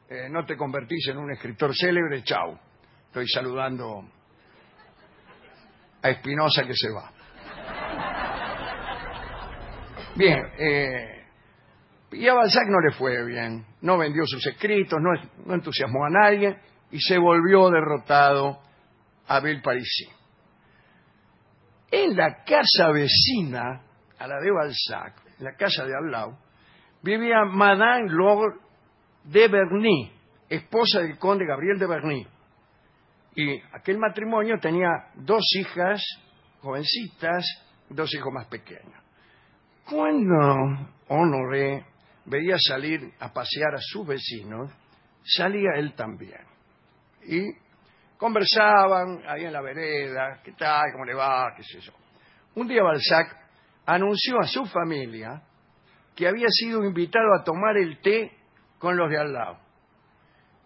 [0.09, 2.57] eh, no te convertís en un escritor célebre, chau.
[3.07, 4.05] Estoy saludando
[6.01, 7.11] a Espinosa que se va.
[10.15, 11.25] Bien, eh,
[12.13, 15.11] y a Balzac no le fue bien, no vendió sus escritos, no,
[15.45, 16.55] no entusiasmó a nadie
[16.89, 18.59] y se volvió derrotado
[19.27, 20.07] a Villeparisis.
[21.91, 23.84] En la casa vecina
[24.19, 26.37] a la de Balzac, en la casa de al
[27.01, 28.59] vivía Madame Lord
[29.23, 30.11] de Berny,
[30.49, 32.27] esposa del conde Gabriel de Berny.
[33.35, 36.01] Y aquel matrimonio tenía dos hijas
[36.61, 37.45] jovencitas,
[37.89, 39.03] dos hijos más pequeños.
[39.89, 41.85] Cuando Honoré
[42.25, 44.71] veía salir a pasear a sus vecinos,
[45.23, 46.41] salía él también.
[47.27, 47.43] Y
[48.17, 50.85] conversaban ahí en la vereda, ¿qué tal?
[50.93, 51.53] ¿Cómo le va?
[51.55, 51.93] ¿Qué sé yo?
[52.55, 53.44] Un día Balzac
[53.85, 55.41] anunció a su familia
[56.15, 58.31] que había sido invitado a tomar el té
[58.79, 59.59] con los de al lado.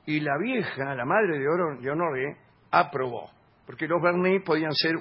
[0.06, 2.38] Y la vieja, la madre de, Honoré,
[2.72, 3.30] aprobó,
[3.66, 4.96] porque los Bernet podían ser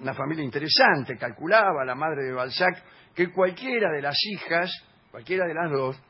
[0.00, 1.16] una familia interesante.
[1.16, 2.82] Calculaba la madre de Balzac
[3.14, 4.70] que cualquiera de las hijas,
[5.10, 6.02] cualquiera de las dos,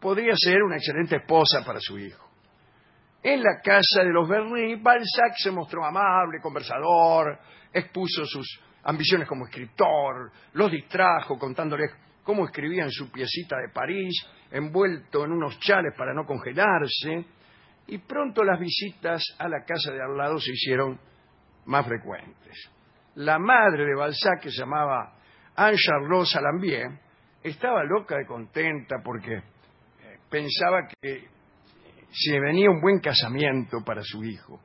[0.00, 2.24] podría ser una excelente esposa para su hijo.
[3.22, 7.38] En la casa de los Bernet, Balzac se mostró amable, conversador,
[7.72, 11.90] expuso sus ambiciones como escritor, los distrajo contándoles
[12.22, 14.14] cómo escribía en su piecita de París,
[14.50, 17.24] envuelto en unos chales para no congelarse,
[17.88, 20.98] y pronto las visitas a la casa de al lado se hicieron
[21.66, 22.70] más frecuentes.
[23.16, 25.14] La madre de Balzac, que se llamaba
[25.56, 26.86] Anne-Charlotte Salambier,
[27.42, 29.42] estaba loca de contenta porque eh,
[30.30, 31.28] pensaba que
[32.10, 34.60] se venía un buen casamiento para su hijo.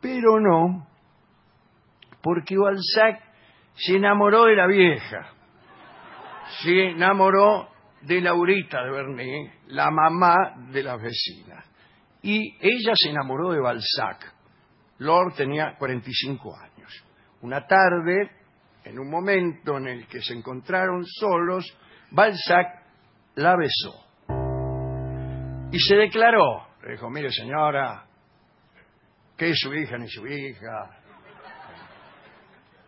[0.00, 0.86] Pero no,
[2.22, 3.27] porque Balzac
[3.78, 5.32] se enamoró de la vieja.
[6.62, 7.68] se enamoró
[8.02, 10.36] de Laurita de Bernet, la mamá
[10.70, 11.64] de las vecinas.
[12.22, 14.34] Y ella se enamoró de Balzac.
[14.98, 17.04] Lord tenía 45 años.
[17.42, 18.30] Una tarde,
[18.84, 21.64] en un momento en el que se encontraron solos,
[22.10, 22.66] Balzac
[23.36, 23.94] la besó.
[25.70, 26.66] Y se declaró.
[26.82, 28.06] Le dijo, mire señora,
[29.36, 30.97] que es su hija ni su hija.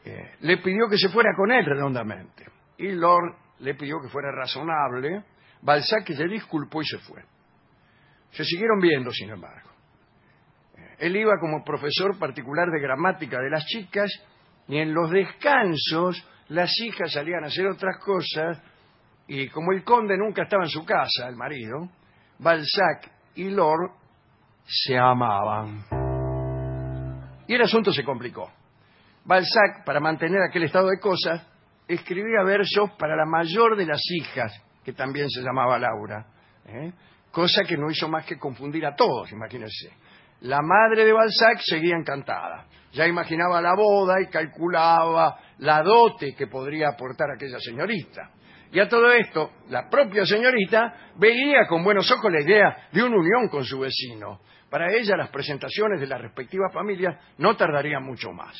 [0.04, 2.46] Eh, le pidió que se fuera con él redondamente.
[2.78, 5.24] Y Lord le pidió que fuera razonable.
[5.62, 7.22] Balzac se disculpó y se fue.
[8.30, 9.70] Se siguieron viendo, sin embargo.
[10.76, 14.10] Eh, Él iba como profesor particular de gramática de las chicas
[14.68, 18.62] y en los descansos las hijas salían a hacer otras cosas
[19.26, 21.88] y como el conde nunca estaba en su casa, el marido,
[22.38, 23.92] Balzac y Lord
[24.64, 25.84] se amaban.
[27.46, 28.50] Y el asunto se complicó.
[29.24, 31.46] Balzac, para mantener aquel estado de cosas,
[31.86, 34.52] escribía versos para la mayor de las hijas,
[34.84, 36.26] que también se llamaba Laura,
[36.66, 36.92] ¿eh?
[37.30, 39.90] cosa que no hizo más que confundir a todos, imagínense.
[40.42, 42.66] La madre de Balzac seguía encantada.
[42.92, 48.30] Ya imaginaba la boda y calculaba la dote que podría aportar aquella señorita.
[48.72, 53.16] Y a todo esto, la propia señorita veía con buenos ojos la idea de una
[53.16, 54.40] unión con su vecino.
[54.70, 58.56] Para ella las presentaciones de las respectivas familias no tardarían mucho más.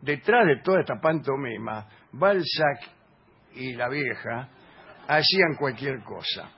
[0.00, 2.80] Detrás de toda esta pantomima, Balzac
[3.54, 4.48] y la vieja
[5.08, 6.50] hacían cualquier cosa.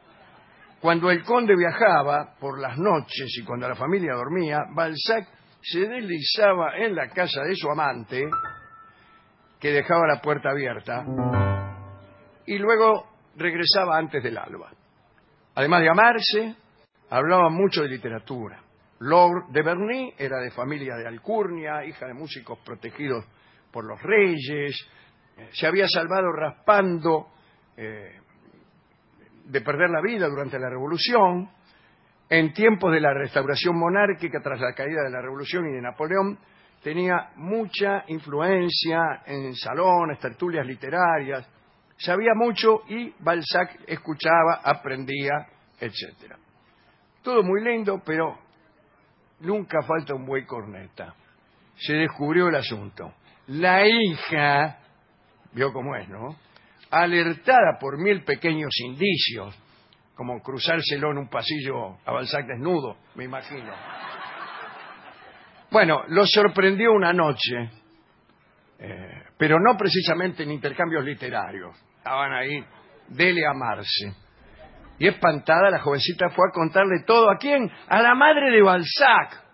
[0.80, 5.26] Cuando el conde viajaba por las noches y cuando la familia dormía, Balzac
[5.60, 8.24] se deslizaba en la casa de su amante,
[9.58, 11.04] que dejaba la puerta abierta,
[12.46, 14.70] y luego regresaba antes del alba.
[15.56, 16.54] Además de amarse,
[17.10, 18.62] hablaban mucho de literatura.
[19.00, 23.24] Lord de Berny era de familia de alcurnia, hija de músicos protegidos
[23.70, 24.74] por los reyes,
[25.36, 27.28] eh, se había salvado raspando
[27.76, 28.20] eh,
[29.44, 31.50] de perder la vida durante la Revolución.
[32.30, 36.38] En tiempos de la restauración monárquica, tras la caída de la Revolución y de Napoleón,
[36.82, 41.48] tenía mucha influencia en salones, tertulias literarias,
[41.96, 45.46] sabía mucho y Balzac escuchaba, aprendía,
[45.80, 46.34] etc.
[47.22, 48.38] Todo muy lindo, pero
[49.40, 51.14] nunca falta un buey corneta.
[51.76, 53.14] Se descubrió el asunto.
[53.48, 54.78] La hija,
[55.52, 56.36] vio cómo es, ¿no?
[56.90, 59.54] Alertada por mil pequeños indicios,
[60.14, 63.72] como cruzárselo en un pasillo a Balzac desnudo, me imagino.
[65.70, 67.70] Bueno, lo sorprendió una noche,
[68.78, 71.76] eh, pero no precisamente en intercambios literarios.
[71.98, 72.64] Estaban ahí,
[73.08, 74.14] dele amarse.
[74.98, 77.30] Y espantada, la jovencita fue a contarle todo.
[77.30, 77.70] ¿A quién?
[77.88, 79.44] A la madre de Balzac,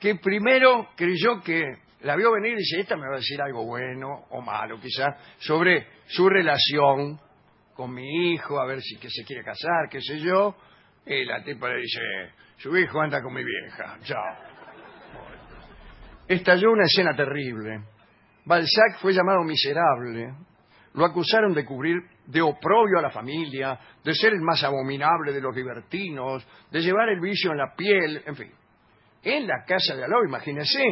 [0.00, 1.64] que primero creyó que
[2.00, 5.16] la vio venir y dice, esta me va a decir algo bueno o malo, quizá,
[5.38, 7.20] sobre su relación
[7.74, 10.56] con mi hijo, a ver si que se quiere casar, qué sé yo.
[11.06, 12.00] Y la tipa le dice,
[12.56, 14.50] su hijo anda con mi vieja, chao.
[16.26, 17.82] Estalló una escena terrible.
[18.44, 20.34] Balzac fue llamado miserable.
[20.94, 25.40] Lo acusaron de cubrir de oprobio a la familia, de ser el más abominable de
[25.40, 28.52] los libertinos, de llevar el vicio en la piel, en fin.
[29.22, 30.84] En la casa de Aló, imagínese,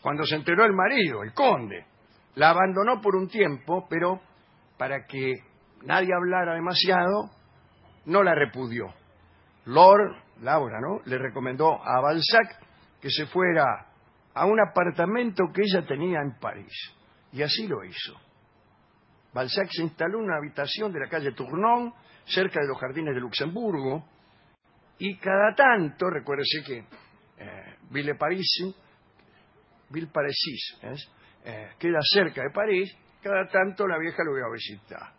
[0.00, 1.86] cuando se enteró el marido, el conde,
[2.34, 4.20] la abandonó por un tiempo, pero
[4.76, 5.34] para que
[5.82, 7.30] nadie hablara demasiado,
[8.06, 8.86] no la repudió.
[9.66, 11.00] Lord, Laura, ¿no?
[11.04, 12.68] Le recomendó a Balzac
[13.00, 13.64] que se fuera
[14.34, 16.72] a un apartamento que ella tenía en París.
[17.32, 18.27] Y así lo hizo.
[19.32, 21.92] Balzac se instaló en una habitación de la calle Tournon,
[22.24, 24.04] cerca de los jardines de Luxemburgo,
[24.98, 26.78] y cada tanto, recuérdese que
[27.38, 28.46] eh, Ville París,
[29.90, 30.78] Ville Paresis,
[31.44, 35.12] eh, queda cerca de París, cada tanto la vieja lo iba a visitar.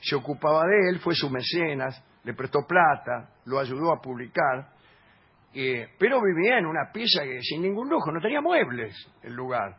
[0.00, 4.70] Se ocupaba de él, fue su mecenas, le prestó plata, lo ayudó a publicar,
[5.54, 9.76] eh, pero vivía en una pieza sin ningún lujo, no tenía muebles el lugar.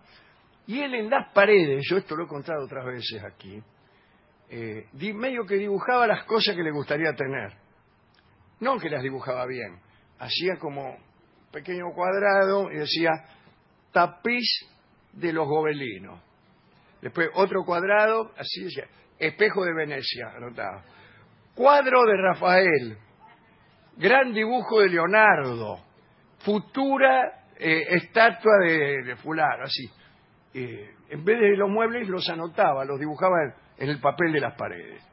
[0.68, 3.63] Y él en las paredes, yo esto lo he contado otras veces aquí,
[4.49, 7.53] eh, medio que dibujaba las cosas que le gustaría tener.
[8.59, 9.80] No que las dibujaba bien,
[10.20, 10.97] hacía como un
[11.51, 13.11] pequeño cuadrado y decía
[13.93, 14.45] tapiz
[15.13, 16.22] de los gobelinos.
[17.01, 18.88] Después otro cuadrado, así decía,
[19.18, 20.82] espejo de Venecia, anotado.
[21.55, 22.97] Cuadro de Rafael,
[23.95, 25.80] gran dibujo de Leonardo,
[26.39, 29.89] futura eh, estatua de, de fulano, así.
[30.60, 33.36] Eh, en vez de los muebles los anotaba, los dibujaba
[33.78, 35.08] en, el papel de las paredes.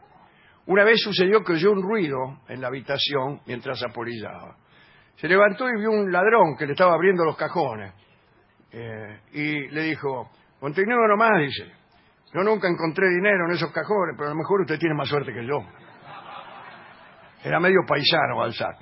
[0.64, 2.16] Una vez sucedió que oyó un ruido
[2.48, 4.56] en la habitación mientras apolillaba.
[5.16, 7.92] Se levantó y vio un ladrón que le estaba abriendo los cajones.
[8.72, 11.70] Eh, y le dijo, continúa nomás, dice.
[12.32, 15.30] Yo nunca encontré dinero en esos cajones, pero a lo mejor usted tiene más suerte
[15.30, 15.58] que yo.
[17.44, 18.78] Era medio paisano Balzac.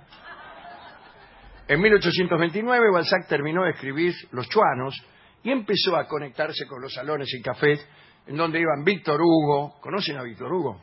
[1.67, 4.95] En 1829 Balzac terminó de escribir Los Chuanos
[5.43, 7.87] y empezó a conectarse con los salones y cafés
[8.27, 9.81] en donde iban Víctor Hugo.
[9.81, 10.81] ¿Conocen a Víctor Hugo?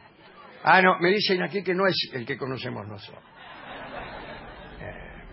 [0.64, 3.24] Ah, no, me dicen aquí que no es el que conocemos nosotros.
[4.82, 5.24] Eh,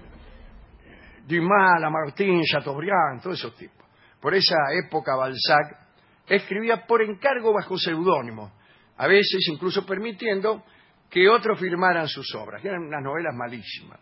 [1.27, 3.85] Dumas, Lamartine, Chateaubriand, todos esos tipos.
[4.21, 5.87] Por esa época Balzac
[6.27, 8.53] escribía por encargo bajo seudónimo,
[8.97, 10.65] a veces incluso permitiendo
[11.11, 12.65] que otros firmaran sus obras.
[12.65, 14.01] Eran unas novelas malísimas.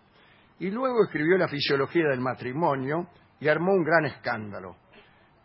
[0.58, 3.08] Y luego escribió La fisiología del matrimonio
[3.40, 4.76] y armó un gran escándalo.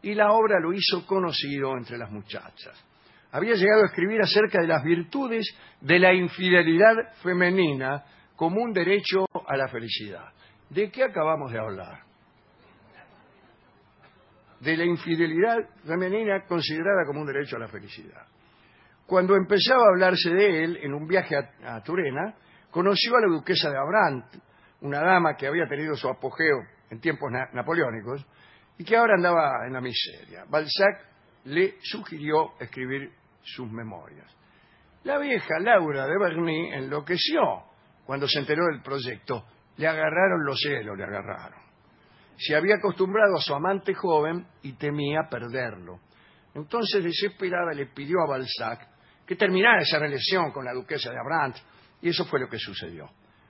[0.02, 2.86] Y la obra lo hizo conocido entre las muchachas.
[3.32, 5.46] Había llegado a escribir acerca de las virtudes
[5.82, 8.04] de la infidelidad femenina
[8.36, 10.32] como un derecho a la felicidad.
[10.70, 12.00] ¿De qué acabamos de hablar?
[14.62, 18.26] De la infidelidad femenina considerada como un derecho a la felicidad.
[19.06, 22.36] Cuando empezaba a hablarse de él en un viaje a, Turena,
[22.70, 24.26] conoció a la duquesa de Abrant,
[24.82, 28.26] una dama que había tenido su apogeo en tiempos napoleónicos
[28.80, 30.46] y que ahora andaba en la miseria.
[30.50, 31.06] Balzac
[31.46, 33.12] le sugirió escribir
[33.44, 34.26] sus memorias.
[35.04, 37.42] La vieja Laura de Berny enloqueció
[38.06, 39.46] cuando se enteró del proyecto.
[39.78, 41.60] Le agarraron los celos, le agarraron.
[42.38, 46.00] Se había acostumbrado a su amante joven y temía perderlo.
[46.56, 48.88] Entonces, desesperada, le pidió a Balzac
[49.26, 51.58] que terminara esa relación con la duquesa de Abrant,
[52.02, 53.10] y eso fue lo que sucedió.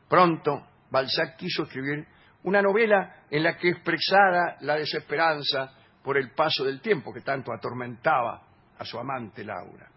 [0.09, 2.05] Pronto, Balzac quiso escribir
[2.43, 5.73] una novela en la que expresara la desesperanza
[6.03, 8.41] por el paso del tiempo que tanto atormentaba
[8.77, 9.87] a su amante Laura.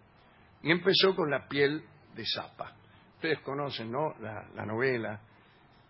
[0.61, 1.83] Y empezó con La piel
[2.15, 2.73] de Zapa.
[3.15, 4.13] Ustedes conocen, ¿no?
[4.19, 5.19] La, novela.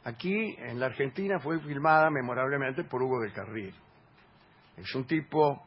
[0.03, 3.73] Aquí, en la Argentina, fue filmada memorablemente por Hugo del Carril.
[4.77, 5.63] Es un tipo,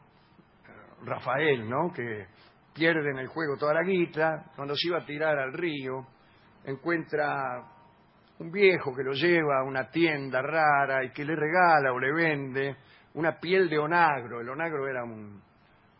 [0.65, 1.91] eh, Rafael, ¿no?
[1.91, 2.27] Que
[2.73, 6.05] pierde en el juego toda la guita, cuando se iba a tirar al río,
[6.63, 7.76] encuentra
[8.39, 12.13] un viejo que lo lleva a una tienda rara y que le regala o le
[12.13, 12.75] vende
[13.15, 14.41] una piel de onagro.
[14.41, 15.41] El onagro era un,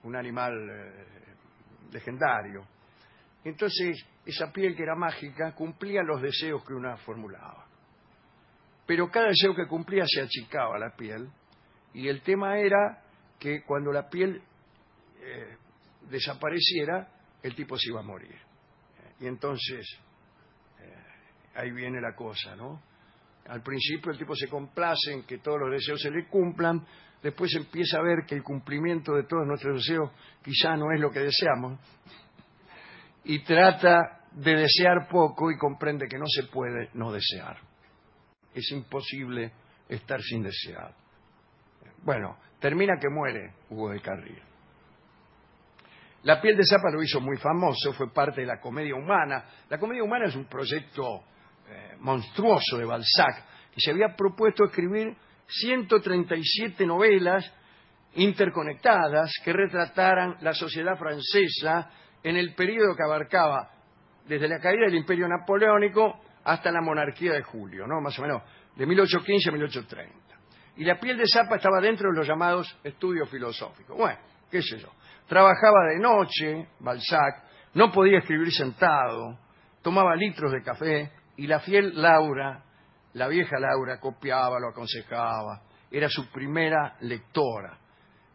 [0.03, 1.05] un animal eh,
[1.91, 2.65] legendario.
[3.43, 7.65] Entonces, esa piel que era mágica cumplía los deseos que una formulaba.
[8.85, 11.29] Pero cada deseo que cumplía se achicaba la piel
[11.93, 13.01] y el tema era
[13.39, 14.41] que cuando la piel
[15.21, 15.57] eh,
[16.09, 17.07] desapareciera,
[17.41, 18.37] el tipo se iba a morir.
[19.19, 19.99] Y entonces,
[21.57, 22.81] ahí viene la cosa, ¿no?
[23.49, 26.85] Al principio el tipo se complace en que todos los deseos se le cumplan,
[27.21, 30.11] después empieza a ver que el cumplimiento de todos nuestros deseos
[30.43, 31.79] quizá no es lo que deseamos,
[33.23, 37.57] y trata de desear poco y comprende que no se puede no desear.
[38.53, 39.51] Es imposible
[39.89, 40.93] estar sin desear.
[42.03, 44.41] Bueno, termina que muere Hugo de Carril.
[46.23, 49.45] La piel de Zapa lo hizo muy famoso, fue parte de la comedia humana.
[49.69, 51.23] La comedia humana es un proyecto
[51.69, 55.15] eh, monstruoso de Balzac, que se había propuesto escribir
[55.47, 57.51] 137 novelas
[58.15, 61.89] interconectadas que retrataran la sociedad francesa
[62.23, 63.69] en el periodo que abarcaba
[64.27, 68.01] desde la caída del imperio napoleónico hasta la monarquía de Julio, ¿no?
[68.01, 68.41] más o menos
[68.75, 70.15] de 1815 a 1830.
[70.77, 73.97] Y la piel de Zapa estaba dentro de los llamados estudios filosóficos.
[73.97, 74.89] Bueno, qué sé yo.
[75.27, 77.43] Trabajaba de noche, Balzac,
[77.73, 79.37] no podía escribir sentado,
[79.81, 82.63] tomaba litros de café y la fiel Laura,
[83.13, 87.77] la vieja Laura, copiaba, lo aconsejaba, era su primera lectora.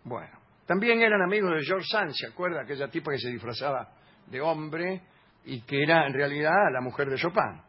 [0.04, 2.62] Bueno, también eran amigos de George Sand, ¿se acuerda?
[2.62, 3.88] Aquella tipa que se disfrazaba
[4.26, 5.02] de hombre
[5.44, 7.60] y que era en realidad la mujer de Chopin.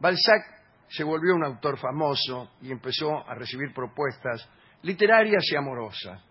[0.00, 0.42] Balzac
[0.88, 4.48] se volvió un autor famoso y empezó a recibir propuestas
[4.82, 6.22] literarias y amorosas.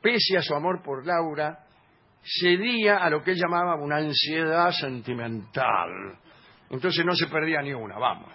[0.00, 1.64] Pese a su amor por Laura,
[2.22, 6.18] cedía a lo que él llamaba una ansiedad sentimental.
[6.72, 8.32] Entonces no se perdía ni una, vamos.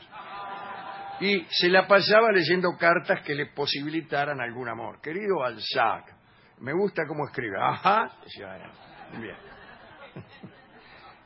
[1.20, 5.02] Y se la pasaba leyendo cartas que le posibilitaran algún amor.
[5.02, 6.16] Querido Balzac,
[6.60, 7.58] me gusta cómo escribe.
[7.60, 8.10] Ajá,
[9.20, 9.36] bien.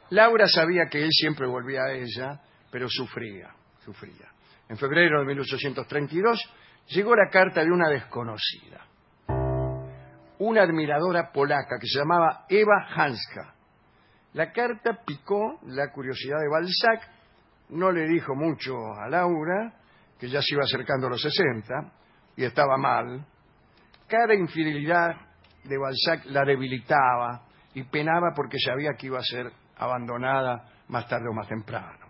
[0.10, 2.42] Laura sabía que él siempre volvía a ella,
[2.72, 3.54] pero sufría,
[3.86, 4.28] sufría.
[4.68, 6.54] En febrero de 1832
[6.88, 8.88] llegó la carta de una desconocida
[10.42, 13.54] una admiradora polaca que se llamaba Eva Hanska.
[14.34, 17.10] La carta picó la curiosidad de Balzac,
[17.70, 19.74] no le dijo mucho a Laura,
[20.20, 21.74] que ya se iba acercando a los 60
[22.38, 23.26] y estaba mal.
[24.08, 25.16] Cada infidelidad
[25.64, 31.30] de Balzac la debilitaba y penaba porque sabía que iba a ser abandonada más tarde
[31.30, 32.08] o más temprano.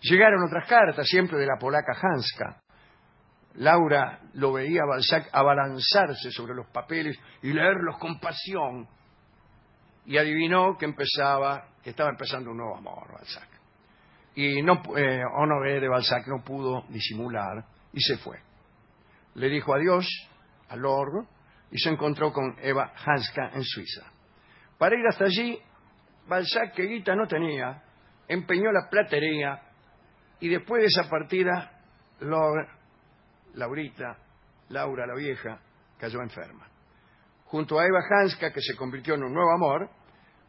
[0.00, 2.62] Llegaron otras cartas, siempre de la polaca Hanska,
[3.54, 8.88] Laura lo veía a Balzac abalanzarse sobre los papeles y leerlos con pasión.
[10.06, 13.48] Y adivinó que empezaba, que estaba empezando un nuevo amor, Balzac.
[14.34, 18.38] Y no, eh, Honoré de Balzac no pudo disimular y se fue.
[19.34, 20.06] Le dijo adiós
[20.68, 21.26] a Lord
[21.70, 24.02] y se encontró con Eva Hanska en Suiza.
[24.78, 25.58] Para ir hasta allí,
[26.26, 27.82] Balzac, que guita no tenía,
[28.28, 29.60] empeñó la platería
[30.40, 31.80] y después de esa partida,
[32.20, 32.68] Lord,
[33.54, 34.18] Laurita,
[34.68, 35.60] Laura la vieja,
[35.98, 36.73] cayó enferma.
[37.54, 39.88] Junto a Eva Hanska, que se convirtió en un nuevo amor,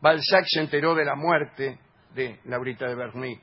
[0.02, 1.78] Balzac se enteró de la muerte
[2.16, 3.40] de Laurita de Berny.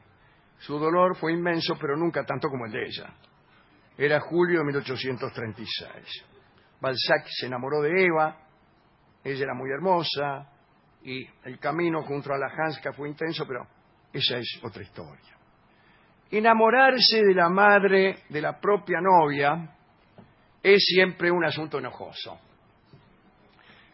[0.59, 3.15] Su dolor fue inmenso, pero nunca tanto como el de ella.
[3.97, 6.25] Era julio de 1836.
[6.81, 8.37] Balzac se enamoró de Eva,
[9.23, 10.51] ella era muy hermosa,
[11.05, 13.65] y el camino junto a la Hanska fue intenso, pero
[14.13, 15.37] esa es otra historia.
[16.33, 19.73] Enamorarse de la madre de la propia novia
[20.61, 22.41] es siempre un asunto enojoso.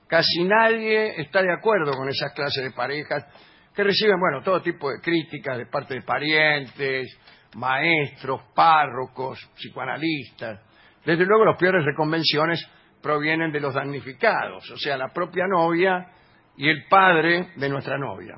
[0.08, 3.26] Casi nadie está de acuerdo con esas clases de parejas
[3.74, 7.16] que reciben, bueno, todo tipo de críticas de parte de parientes,
[7.54, 10.60] maestros, párrocos, psicoanalistas.
[11.04, 12.66] Desde luego, las peores reconvenciones
[13.02, 16.08] provienen de los damnificados, o sea, la propia novia
[16.56, 18.36] y el padre de nuestra novia,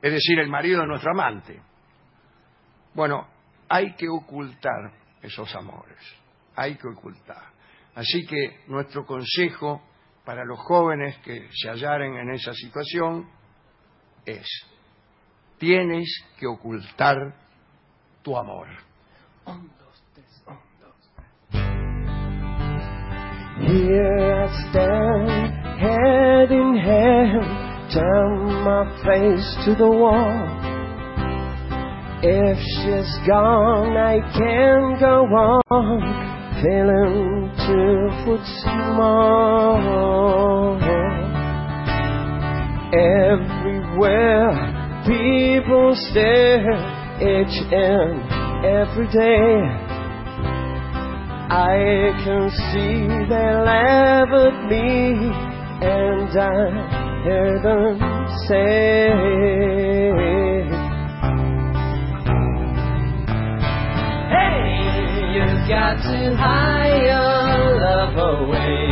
[0.00, 1.60] es decir, el marido de nuestro amante.
[2.94, 3.28] Bueno,
[3.68, 5.98] hay que ocultar esos amores,
[6.54, 7.42] hay que ocultar.
[7.94, 9.82] Así que nuestro consejo
[10.26, 13.30] para los jóvenes que se hallaren en esa situación
[14.26, 14.44] es,
[15.56, 17.32] tienes que ocultar
[18.22, 18.66] tu amor.
[23.58, 25.28] Here I stand,
[25.78, 30.66] head in hand, turn my face to the wall.
[32.22, 35.24] If she's gone, I can't go
[35.70, 39.76] on, feeling two foot small.
[42.92, 44.76] Everywhere
[45.06, 46.76] people stare,
[47.20, 48.16] each and
[48.64, 49.86] every day.
[51.48, 55.30] I can see they laugh at me,
[55.86, 57.98] and I hear them
[58.48, 60.45] say,
[65.66, 68.86] forgotten higher love away.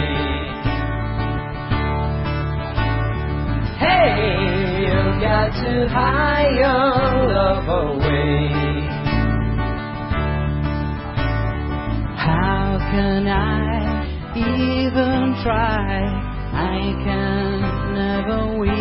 [3.78, 8.48] Hey, you forgotten higher love away.
[12.16, 16.10] How can I even try?
[16.54, 18.73] I can never win.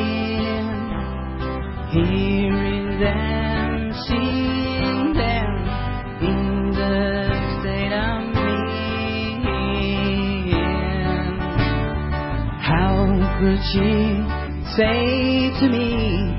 [13.71, 13.79] She
[14.75, 16.35] say to me,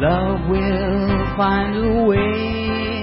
[0.00, 3.02] love will find a way?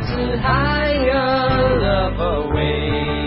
[0.00, 3.19] that's a higher love away.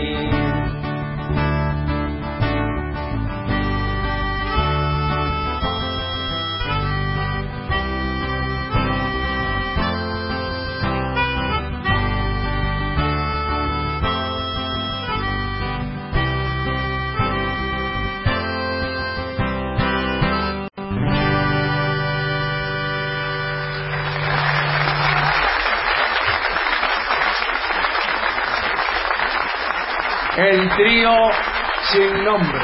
[30.45, 31.11] El trío
[31.93, 32.59] sin nombre.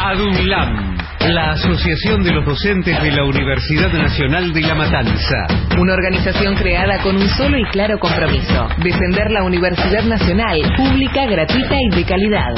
[0.00, 0.96] ADUNLAM,
[1.30, 5.48] la Asociación de los Docentes de la Universidad Nacional de La Matanza.
[5.80, 11.74] Una organización creada con un solo y claro compromiso, defender la Universidad Nacional, pública, gratuita
[11.74, 12.54] y de calidad.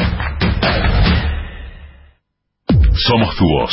[2.93, 3.73] Somos tu voz,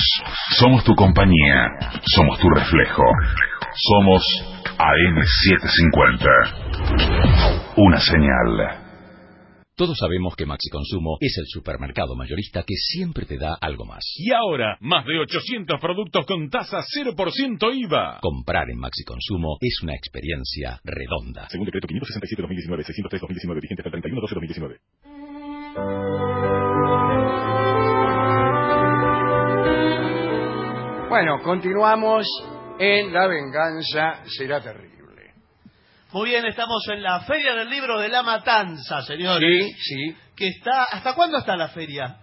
[0.58, 1.68] somos tu compañía,
[2.16, 3.04] somos tu reflejo.
[3.80, 4.24] Somos
[4.80, 7.76] AM750.
[7.78, 8.88] Una señal.
[9.76, 14.04] Todos sabemos que Maxi Consumo es el supermercado mayorista que siempre te da algo más.
[14.18, 18.18] Y ahora, más de 800 productos con tasa 0% IVA.
[18.20, 21.48] Comprar en Maxi Consumo es una experiencia redonda.
[21.50, 24.80] Según decreto 567-2019, 603-2019, vigente hasta el 31-12-2019.
[31.10, 32.26] Bueno, continuamos
[32.80, 35.34] en La venganza será terrible.
[36.12, 39.50] Muy bien, estamos en la Feria del Libro de la Matanza, señores.
[39.50, 40.16] Sí, sí.
[40.36, 42.18] Que está, ¿Hasta cuándo está la feria?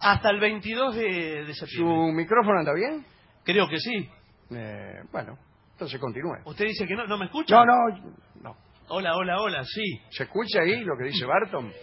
[0.00, 2.12] Hasta el 22 de, de ¿Su septiembre.
[2.12, 3.04] micrófono anda bien?
[3.44, 4.08] Creo que sí.
[4.50, 5.38] Eh, bueno,
[5.72, 6.36] entonces continúe.
[6.44, 7.56] ¿Usted dice que no, no me escucha?
[7.56, 8.56] No, no, no.
[8.88, 10.00] Hola, hola, hola, sí.
[10.10, 11.72] ¿Se escucha ahí lo que dice Barton?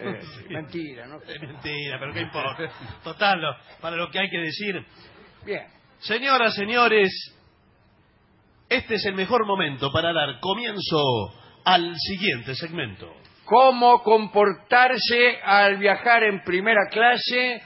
[0.00, 0.20] Eh,
[0.50, 1.16] Mentira, ¿no?
[1.22, 2.70] Es mentira, pero qué importa.
[3.02, 4.86] Total, lo- para lo que hay que decir.
[5.44, 5.66] Bien.
[6.00, 7.10] Señoras, señores,
[8.68, 10.98] este es el mejor momento para dar comienzo
[11.64, 13.12] al siguiente segmento.
[13.44, 17.62] ¿Cómo comportarse al viajar en primera clase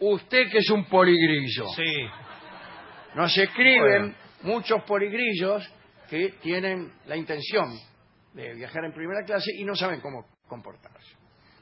[0.00, 1.68] usted que es un poligrillo?
[1.68, 2.06] Sí.
[3.14, 5.66] Nos escriben muchos poligrillos
[6.10, 7.78] que tienen la intención
[8.34, 11.16] de viajar en primera clase y no saben cómo comportarse.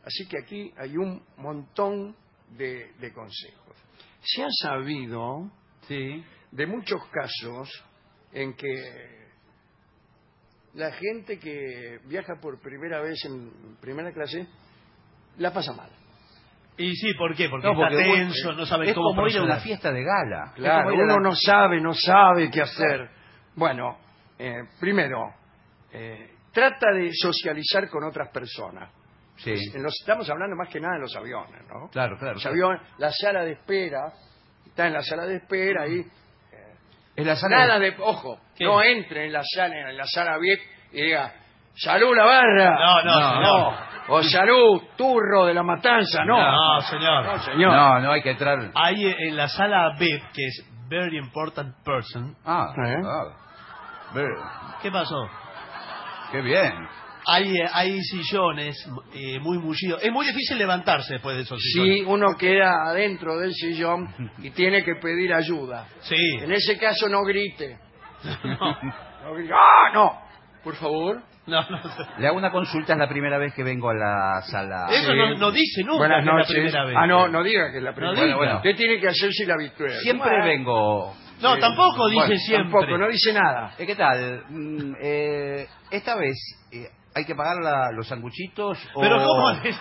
[0.05, 2.16] Así que aquí hay un montón
[2.57, 3.77] de, de consejos.
[4.21, 5.51] Se ha sabido
[5.89, 7.84] de muchos casos
[8.32, 9.28] en que
[10.74, 14.47] la gente que viaja por primera vez en primera clase
[15.39, 15.91] la pasa mal.
[16.76, 17.49] Y sí, ¿por qué?
[17.49, 20.05] Porque, No, está porque, tenso, no sabe es cómo como ir a una fiesta de
[20.05, 20.53] gala.
[20.55, 23.11] Claro, Es como ir a uno la- no sabe, no sabe qué hacer.
[23.57, 23.99] Bueno,
[24.39, 25.34] eh, primero,
[25.93, 28.93] eh, trata de socializar con otras personas.
[29.39, 29.53] Sí.
[29.74, 31.89] En los- estamos hablando más que nada de los aviones, ¿no?
[31.91, 32.34] Claro, claro.
[32.34, 32.55] Los claro.
[32.55, 34.12] aviones, la sala de espera,
[34.79, 36.05] está en la sala de espera y
[37.16, 38.64] Es la sala nada de- de, ojo, ¿Qué?
[38.64, 40.61] no entre en la sala, en la sala VIP
[40.93, 41.33] y diga,
[41.74, 42.79] salud la barra.
[42.79, 43.74] No, no, señor.
[44.11, 46.39] O salud, turro de la matanza, no.
[46.39, 47.24] No, señor.
[47.24, 47.72] No, señor.
[47.74, 48.57] No, no hay que entrar.
[48.72, 52.37] Hay en la sala VIP, que es Very Important Person.
[52.47, 52.97] Ah, ¿Eh?
[53.05, 54.79] ah.
[54.81, 55.29] ¿Qué pasó?
[56.31, 56.72] qué bien.
[57.31, 60.03] Hay, eh, hay sillones eh, muy mullidos.
[60.03, 62.05] Es muy difícil levantarse después de esos Si sillones.
[62.07, 64.09] uno queda adentro del sillón
[64.43, 65.87] y tiene que pedir ayuda.
[66.01, 66.16] Sí.
[66.41, 67.79] En ese caso no grite.
[68.45, 68.76] No,
[69.24, 69.53] No grite.
[69.55, 70.12] ¡Ah, no!
[70.64, 71.22] Por favor.
[71.47, 71.81] no, no.
[72.18, 74.87] Le hago una consulta, es la primera vez que vengo a la sala.
[74.91, 76.53] Eso no, no dice nunca Buenas que es la noches.
[76.55, 76.97] primera vez.
[76.99, 78.35] Ah, no, no diga que es la primera vez.
[78.37, 79.91] Bueno, Usted tiene que hacerse la habitual.
[80.03, 81.14] Siempre Bueno, vengo.
[81.41, 81.61] No, sí.
[81.61, 82.72] tampoco dice Bueno, siempre.
[82.81, 83.74] Tampoco, no dice nada.
[83.79, 84.43] Eh, ¿Qué tal?
[84.49, 86.37] Mm, eh, esta vez,
[86.72, 86.89] eh,
[87.19, 89.81] ¿hay que pagar la- los sanguchitos o, Pero ¿cómo es?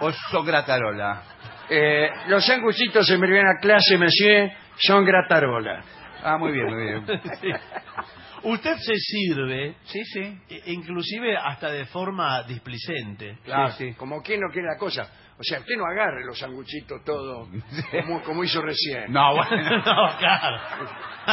[0.00, 1.22] o son gratarola?
[1.68, 5.82] Eh, los sanguchitos en primera clase, monsieur, son gratarola.
[6.22, 7.06] Ah, muy bien, muy bien.
[7.40, 7.48] Sí.
[8.42, 10.38] Usted se sirve, Sí, sí.
[10.48, 13.38] e- inclusive hasta de forma displicente.
[13.44, 13.94] Claro, Sí, sí.
[13.94, 15.08] como quien no quiere la cosa.
[15.38, 17.46] O sea, usted no agarre los sanguchitos todo
[18.04, 19.12] como, como hizo recién.
[19.12, 19.70] No, bueno.
[19.84, 20.58] no, claro.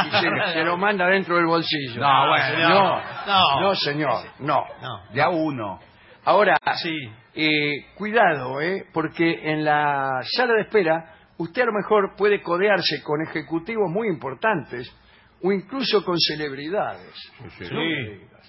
[0.06, 2.02] Y se, se lo manda dentro del bolsillo.
[2.02, 2.70] No, bueno.
[2.70, 3.62] No, No.
[3.62, 4.66] no, señor, no.
[4.82, 5.04] No.
[5.14, 5.80] De a uno.
[6.26, 6.98] Ahora, Sí.
[7.34, 8.86] eh, cuidado, ¿eh?
[8.94, 14.08] porque en la sala de espera usted a lo mejor puede codearse con ejecutivos muy
[14.10, 14.94] importantes
[15.42, 17.14] o incluso con celebridades.
[17.58, 17.66] Sí.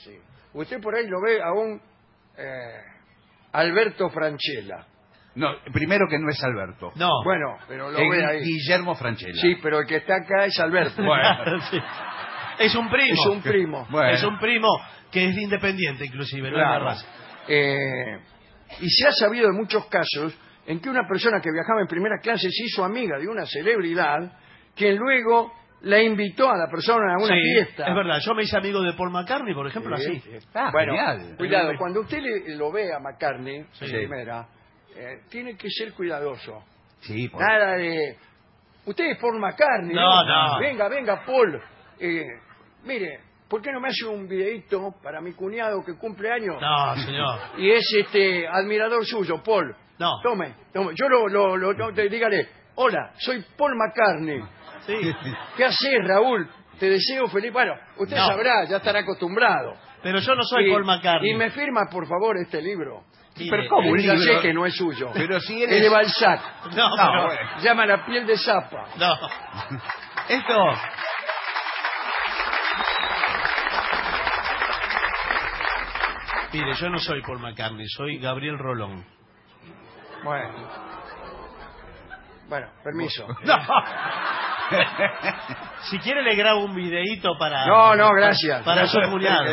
[0.03, 0.19] Sí.
[0.53, 1.81] Usted por ahí lo ve a un
[2.37, 2.81] eh,
[3.53, 4.87] Alberto Franchella.
[5.37, 6.93] No, primero que no es Alberto.
[6.97, 7.11] No.
[7.25, 8.41] Bueno, pero lo ve ahí.
[8.45, 9.41] Guillermo Franchella.
[9.41, 11.03] Sí, pero el que está acá es Alberto.
[11.03, 11.61] Bueno.
[11.71, 11.79] Sí.
[12.61, 13.13] Es un primo.
[13.21, 13.87] Es un primo.
[13.91, 14.11] Bueno.
[14.11, 14.69] Es un primo
[15.11, 16.85] que es independiente, inclusive, no es de Claro.
[16.85, 17.07] raza.
[17.49, 18.19] Eh,
[18.81, 22.17] y se ha sabido de muchos casos en que una persona que viajaba en primera
[22.23, 24.39] clase se hizo amiga de una celebridad,
[24.77, 27.87] quien luego la invitó a la persona a una Sí, fiesta.
[27.89, 30.21] Es verdad, yo me hice amigo de Paul McCartney, por ejemplo, Sí, así.
[30.41, 30.47] sí.
[30.55, 31.35] Ah, bueno, genial.
[31.37, 33.85] cuidado, cuando usted le- lo ve a McCartney, Sí.
[33.87, 34.47] en primera,
[34.97, 36.63] eh, tiene que ser cuidadoso.
[37.01, 38.17] Sí, por- Nada de...
[38.87, 39.95] Usted es Paul McCartney.
[39.95, 40.59] No, no.
[40.59, 41.61] Venga, venga, Paul.
[41.99, 42.23] Eh,
[42.85, 46.57] mire, ¿por qué no me hace un videito para mi cuñado que cumple años?
[46.61, 47.39] No, señor.
[47.59, 49.75] Y es este admirador suyo, Paul.
[49.99, 50.21] No.
[50.23, 50.93] Tome, tome.
[50.97, 54.41] Yo lo, lo, lo- lo- te- dígale, hola, soy Paul McCartney.
[54.87, 54.95] Sí.
[55.57, 56.47] ¿Qué haces, Raúl?
[56.79, 57.53] Te deseo feliz.
[57.53, 58.27] Bueno, usted No.
[58.27, 59.75] sabrá, ya estará acostumbrado.
[60.03, 61.31] Pero yo no soy Y- Paul McCartney.
[61.31, 63.05] Y me firma, por favor, este libro.
[63.37, 63.91] Pero ¿cómo?
[63.91, 64.41] un libro?
[64.41, 65.11] que no es suyo.
[65.13, 66.41] Pero si Es eres- de Balzac.
[66.75, 67.51] No, No, pero- bueno.
[67.61, 68.87] Llama la piel de zapa.
[68.97, 69.15] No.
[70.29, 70.55] Esto.
[76.53, 79.05] Mire, yo no soy Paul McCartney, soy Gabriel Rolón.
[80.23, 80.69] Bueno.
[82.49, 83.27] Bueno, permiso.
[83.45, 83.59] No.
[85.91, 87.67] si quiere le grabo un videíto para...
[87.67, 88.63] No, no, gracias.
[88.63, 89.05] Para Gracias.
[89.05, 89.45] su cuñado.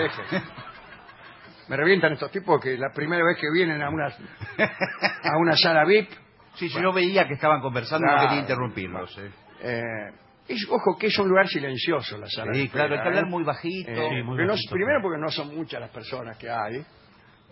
[1.72, 5.86] Me revientan estos tipos que la primera vez que vienen a una, a una sala
[5.86, 6.10] VIP.
[6.56, 8.28] Sí, sí, yo veía que estaban conversando, no Claro.
[8.28, 9.18] quería interrumpirlos.
[9.20, 9.32] eh.
[9.64, 10.12] eh,
[10.50, 13.24] es- ojo que es un lugar silencioso la sala Sí, de claro, hay que hablar
[13.24, 13.30] ¿eh?
[13.30, 13.90] muy bajito.
[13.90, 16.84] Eh, Sí, muy porque no- primero porque no son muchas las personas que hay.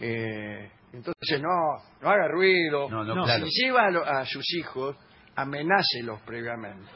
[0.02, 2.90] eh, entonces no, no haga ruido.
[2.90, 3.46] No, no, No, claro.
[3.46, 4.98] Si lleva a, lo- a sus hijos,
[5.38, 6.92] amenácelos previamente.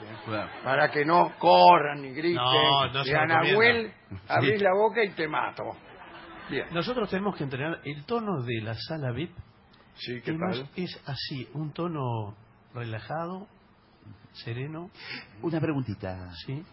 [0.61, 2.35] Para que no corran ni griten.
[2.35, 3.33] No, no.
[3.35, 3.93] Abuel,
[4.27, 4.63] abrís Sí.
[4.63, 5.63] la boca y te mato.
[6.53, 6.67] Bien.
[6.71, 9.31] Nosotros tenemos que entrenar el tono de la sala VIP.
[9.95, 10.69] Sí, ¿qué tal?
[10.75, 12.35] Es así, un tono
[12.75, 13.47] relajado,
[14.33, 14.91] sereno.
[15.41, 16.31] Una preguntita.
[16.45, 16.63] Sí.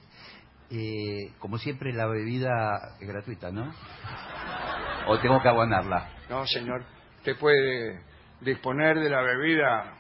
[0.71, 3.73] Eh, como siempre, la bebida es gratuita, ¿no?
[5.07, 6.11] ¿O tengo que abonarla?
[6.29, 6.85] No, señor.
[7.17, 8.03] Usted puede
[8.43, 9.95] disponer de la bebida.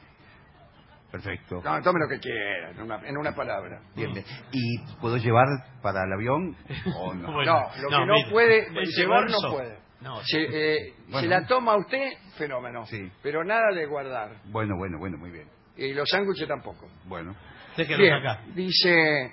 [1.10, 1.60] Perfecto.
[1.64, 3.80] No, tome lo que quiera, en una, en una palabra.
[3.96, 4.24] Bien, bien.
[4.52, 5.46] ¿Y puedo llevar
[5.82, 6.56] para el avión
[6.96, 7.30] o no?
[7.44, 9.48] no, lo que no puede llevar bolso.
[9.48, 9.78] no puede.
[10.00, 11.20] No, Se, eh, Bueno.
[11.20, 12.86] se la toma usted, fenómeno.
[12.86, 13.10] Sí.
[13.22, 14.30] Pero nada de guardar.
[14.46, 15.46] Bueno, bueno, bueno, muy bien.
[15.76, 16.88] Y los sándwiches tampoco.
[17.06, 17.34] Bueno.
[17.76, 18.40] Bien, acá.
[18.54, 19.32] dice,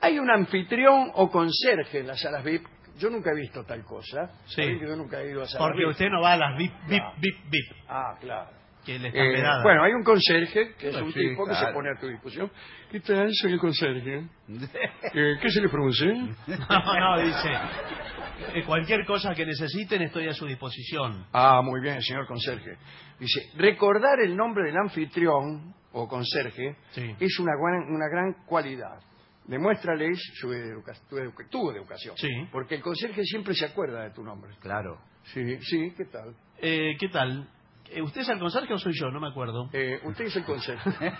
[0.00, 2.66] ¿hay un anfitrión o conserje en las salas VIP?
[2.98, 4.30] Yo nunca he visto tal cosa.
[4.46, 4.62] Sí.
[4.80, 5.90] Yo nunca he ido a salas Porque VIP.
[5.90, 7.12] usted no va a las VIP, VIP, No.
[7.18, 8.50] VIP, VIP, Ah, claro.
[8.84, 11.54] Que le están Eh, bueno, hay un conserje, que es Ah, un sí, tipo que
[11.54, 11.74] se claro.
[11.74, 12.50] pone a tu disposición.
[12.90, 13.28] ¿Qué tal?
[13.32, 14.24] Soy el conserje.
[15.14, 16.06] Eh, ¿Qué se le produce?
[16.06, 17.48] No, no, dice.
[18.54, 21.26] eh, cualquier cosa que necesiten estoy a su disposición.
[21.32, 22.76] Ah, muy bien, señor conserje.
[23.18, 27.14] Dice, recordar el nombre del anfitrión o conserje Sí.
[27.18, 29.00] es una gran, una gran cualidad.
[29.46, 32.14] Demuéstrales su educa- tu, educa- tu educación.
[32.16, 32.28] Sí.
[32.52, 34.54] Porque el conserje siempre se acuerda de tu nombre.
[34.60, 34.98] Claro.
[35.24, 36.34] Sí, sí, ¿qué tal?
[36.62, 37.48] Eh, ¿Qué tal?
[37.92, 39.10] Eh, ¿Usted es el conserje o soy yo?
[39.10, 39.68] No me acuerdo.
[39.72, 40.88] Eh, usted es el conserje.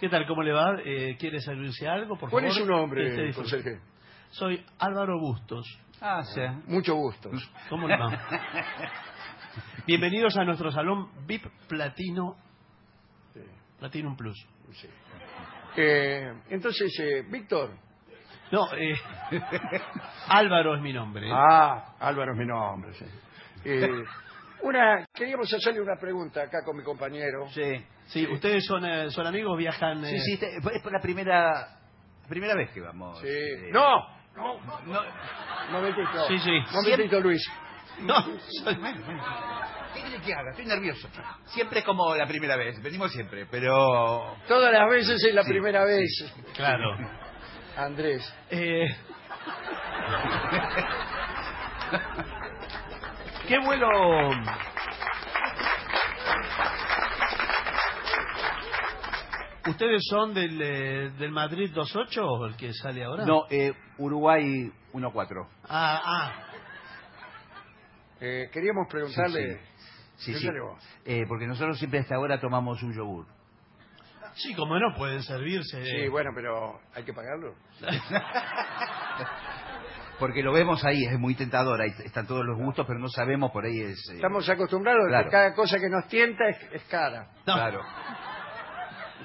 [0.00, 0.26] ¿Qué tal?
[0.26, 0.76] ¿Cómo le va?
[0.84, 2.18] Eh, ¿Quiere servirse algo?
[2.18, 2.56] Por ¿Cuál favor?
[2.58, 3.80] es su nombre, Este, conserje?
[4.30, 5.64] Soy Álvaro Bustos.
[6.00, 6.40] Ah, sí.
[6.66, 7.30] Mucho gusto.
[7.70, 8.10] ¿Cómo le va?
[9.86, 12.36] Bienvenidos a nuestro salón VIP Platino.
[13.78, 14.36] Platinum Plus.
[14.72, 14.88] Sí.
[15.76, 17.70] Eh, entonces, eh, Víctor.
[18.50, 18.94] No, eh,
[20.28, 21.28] Álvaro es mi nombre.
[21.32, 23.06] Ah, Álvaro es mi nombre, sí.
[24.62, 27.48] Una, queríamos hacerle una pregunta acá con mi compañero.
[27.50, 27.84] Sí.
[28.06, 30.04] Sí, ustedes son, eh, son amigos, viajan...
[30.04, 31.78] Sí, eh, sí, te- es por la primera,
[32.28, 33.18] primera vez que vamos.
[33.20, 33.26] Sí.
[33.28, 34.06] eh, No,
[34.36, 35.00] no, no,
[35.70, 36.26] momentito.
[36.28, 36.52] Sí, sí.
[36.72, 37.42] Momentito, Luis.
[38.00, 38.24] No,
[39.94, 40.50] ¿Qué quiere que haga?
[40.50, 41.08] Estoy nervioso.
[41.46, 44.36] Siempre es como la primera vez, venimos siempre, pero...
[44.48, 46.96] Todas las veces es la Sí, primera vez, claro.
[47.76, 48.22] Andrés.
[48.50, 48.86] Eh,
[53.48, 53.88] ¿Qué vuelo...
[59.68, 63.24] ¿Ustedes son del, eh, del Madrid 28 o el que sale ahora?
[63.24, 65.48] No, eh, Uruguay 1-4.
[65.68, 66.32] Ah, ah.
[68.20, 69.60] Eh, queríamos preguntarle...
[70.16, 70.40] Sí, sí.
[70.40, 70.82] Pregúntale vos.
[71.04, 73.26] Eh, porque nosotros siempre hasta ahora tomamos un yogur.
[74.34, 75.84] Sí, como no, pueden servirse.
[75.84, 77.54] Sí, bueno, pero hay que pagarlo.
[80.22, 83.50] Porque lo vemos ahí, es muy tentador, ahí están todos los gustos, pero no sabemos,
[83.50, 83.98] por ahí es...
[84.08, 85.24] eh, Estamos acostumbrados a Claro.
[85.24, 87.26] que cada cosa que nos tienta es, es cara.
[87.44, 87.54] No.
[87.54, 87.80] Claro.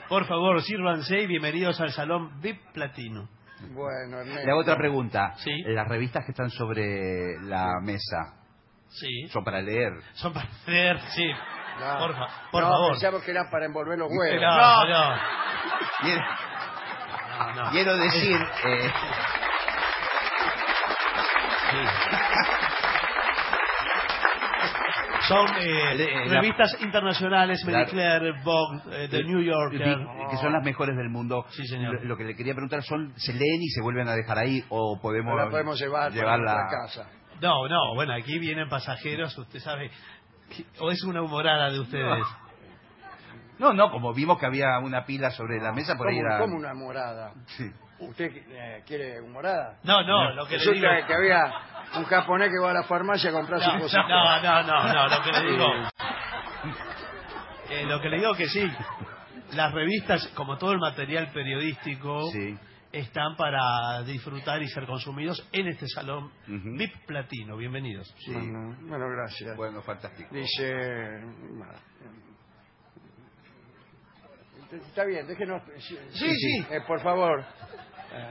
[0.10, 3.30] Por favor, sírvanse y bienvenidos al Salón VIP Platino.
[3.76, 4.44] Bueno, Ernesto.
[4.44, 5.34] Le hago otra pregunta.
[5.38, 5.52] Sí.
[5.68, 8.34] Las revistas que están sobre la mesa,
[8.88, 9.28] Sí.
[9.28, 9.91] ¿son para leer?
[10.14, 11.28] Son para leer, sí.
[11.80, 12.91] No, Por, fa- por no, favor.
[12.94, 14.41] pensamos que eran para envolver los huevos.
[14.41, 15.15] No, no.
[16.02, 16.22] Quiero,
[17.38, 17.69] no, no.
[17.72, 18.36] quiero decir...
[18.65, 18.91] eh,
[25.27, 27.91] Son eh, Eh, la- revistas internacionales, Marie Claro.
[27.91, 29.80] Claire, Vogue, eh, The New Yorker.
[29.98, 31.45] vi- que son las mejores del mundo.
[31.49, 31.95] Sí, señor.
[31.95, 34.64] Lo, lo que le quería preguntar son, ¿se leen y se vuelven a dejar ahí
[34.69, 36.53] o podemos, No la podemos llevar para llevarla?
[36.53, 37.10] nuestra casa.
[37.41, 39.91] No, no, bueno, aquí vienen pasajeros, usted sabe.
[40.56, 42.23] que- O es una humorada de ustedes.
[43.60, 46.39] No, no, como vimos que había una pila sobre la mesa, por ahí ¿Cómo, era...
[46.39, 47.34] cómo una morada?
[47.48, 47.69] Sí.
[47.99, 49.80] ¿Usted eh, quiere humorada?
[49.84, 51.07] No, no, lo que le Resulta digo.
[51.07, 51.53] que había
[51.95, 54.07] un japonés que va a la farmacia a comprar No, su cosita.
[54.07, 55.74] no, no, no, no, lo que le digo.
[57.69, 58.69] Eh, lo que le digo que sí.
[59.53, 62.57] Las revistas, como todo el material periodístico, Sí.
[62.91, 66.32] están para disfrutar y ser consumidos en este salón.
[66.48, 67.57] VIP Platino.
[67.57, 68.14] Bienvenidos.
[68.19, 68.32] Sí.
[68.34, 69.56] Bueno, bueno, gracias.
[69.57, 70.30] Bueno, fantástico.
[70.34, 71.22] Dice...
[74.72, 75.61] Está bien, déjenos...
[75.80, 76.65] Sí, sí.
[76.72, 77.44] eh, por favor.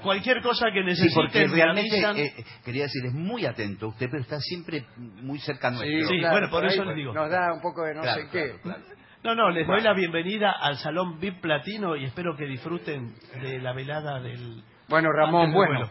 [0.02, 2.16] Cualquier cosa que Sí, necesiten, porque me realmente, avisan.
[2.18, 6.08] eh, quería decir, es muy atento usted, pero está siempre muy cerca nuestro.
[6.08, 7.12] Sí, bueno, por eso les digo.
[7.12, 8.58] Nos da un poco de no Claro, sé qué.
[8.62, 8.82] claro, claro.
[9.22, 13.58] No, no, les doy la bienvenida al Salón VIP Platino y espero que disfruten de
[13.60, 14.62] la velada del...
[14.88, 15.88] Bueno, Ramón, bueno.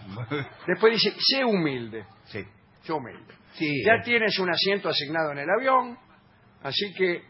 [0.67, 2.05] Después dice, sé humilde.
[2.25, 2.43] Sí.
[2.83, 3.33] Sé humilde.
[3.53, 5.97] Sí, Ya eh, tienes un asiento asignado en el avión,
[6.63, 7.21] así que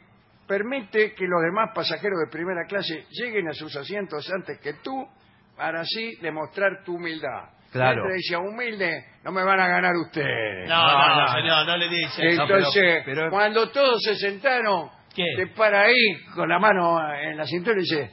[0.47, 5.07] permite que los demás pasajeros de primera clase lleguen a sus asientos antes que tú,
[5.55, 7.49] para así demostrar tu humildad.
[7.71, 7.93] Claro.
[8.03, 10.69] Siempre decía, humilde, no me van a ganar ustedes.
[10.69, 12.23] No, no, no, señor, no le dice.
[12.35, 15.23] No, pero- Entonces, pero- cuando todos se sentaron, ¿Qué?
[15.35, 18.11] te para ahí con la mano en la cintura y dice,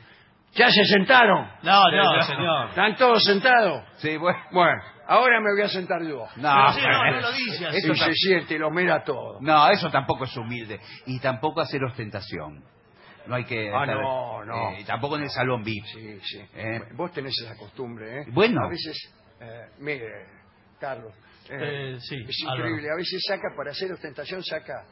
[0.55, 1.49] ¿Ya se sentaron?
[1.63, 2.69] No, no, señor.
[2.69, 3.85] ¿Están todos sentados?
[3.97, 4.39] Sí, bueno.
[4.51, 4.83] Bueno,
[5.13, 6.27] ahora me voy a sentar yo.
[6.37, 7.91] No, Pero sí, no, no lo dice así.
[7.91, 9.39] Y se siente y lo mira todo.
[9.41, 10.81] No, eso tampoco es humilde.
[11.07, 12.63] Y tampoco hacer ostentación.
[13.27, 13.71] No hay que...
[13.73, 14.71] Ah, estar- no, no.
[14.73, 15.85] eh, tampoco en el salón VIP.
[15.85, 16.41] Sí, sí.
[16.55, 16.81] Eh.
[16.95, 18.25] Vos tenés esa costumbre, ¿eh?
[18.33, 18.65] Bueno.
[18.65, 20.09] A veces, eh, mire,
[20.81, 21.13] Carlos.
[21.49, 22.69] Eh, sí, Es Álvaro.
[22.69, 22.91] increíble.
[22.93, 24.85] A veces saca, para hacer ostentación, saca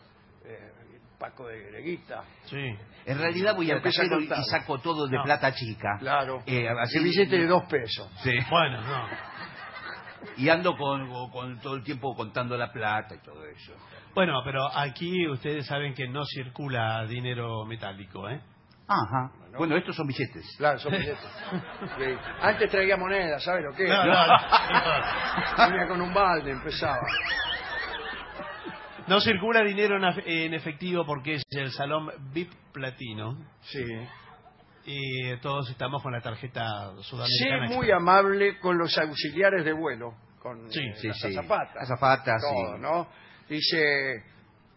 [0.45, 0.71] eh,
[1.19, 2.23] Paco de Greguita.
[2.47, 2.75] Sí.
[3.07, 5.25] En realidad voy al cajero y saco todo de No.
[5.25, 5.97] plata chica.
[5.99, 6.43] Claro.
[6.47, 8.09] Eh, así- El billete de dos pesos.
[8.23, 8.33] Sí.
[8.49, 9.09] Bueno, no.
[10.37, 13.73] Y ando con, con todo el tiempo contando la plata y todo eso.
[14.15, 18.41] Bueno, pero aquí ustedes saben que no circula dinero metálico, ¿eh?
[18.89, 19.31] Ajá.
[19.57, 20.45] Bueno, estos son billetes.
[20.59, 21.19] Claro, son billetes.
[21.99, 22.05] Sí.
[22.41, 23.87] Antes traía monedas, ¿sabes lo que?
[23.87, 24.37] No, no, no.
[25.71, 27.01] Venía con un balde, empezaba.
[29.07, 33.85] No circula dinero en efectivo porque es el salón VIP platino Sí.
[34.85, 37.69] Y todos estamos con la tarjeta sudamericana.
[37.77, 41.37] muy amable con los auxiliares de vuelo, con Sí, eh, sí, las sí.
[41.37, 41.77] azafatas.
[41.83, 42.83] Azafatas, todo, sí.
[42.83, 43.09] ¿no?
[43.49, 44.25] Dice,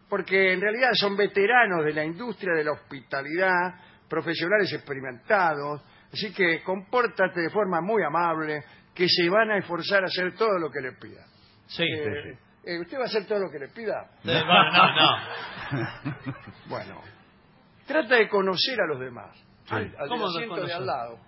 [0.10, 3.76] porque en realidad son veteranos de la industria de la hospitalidad,
[4.10, 5.82] profesionales experimentados,
[6.12, 8.64] así que compórtate de forma muy amable,
[8.94, 11.26] que se van a esforzar a hacer todo lo que les pida.
[11.68, 11.84] Sí.
[11.84, 14.10] Eh, eh, ¿Usted va a hacer todo lo que le pida?
[14.24, 16.24] Bueno, no, no.
[16.68, 17.02] Bueno,
[17.88, 19.36] trata de conocer a los demás,
[19.70, 21.20] al, al del ¿Cómo de asiento de al lado.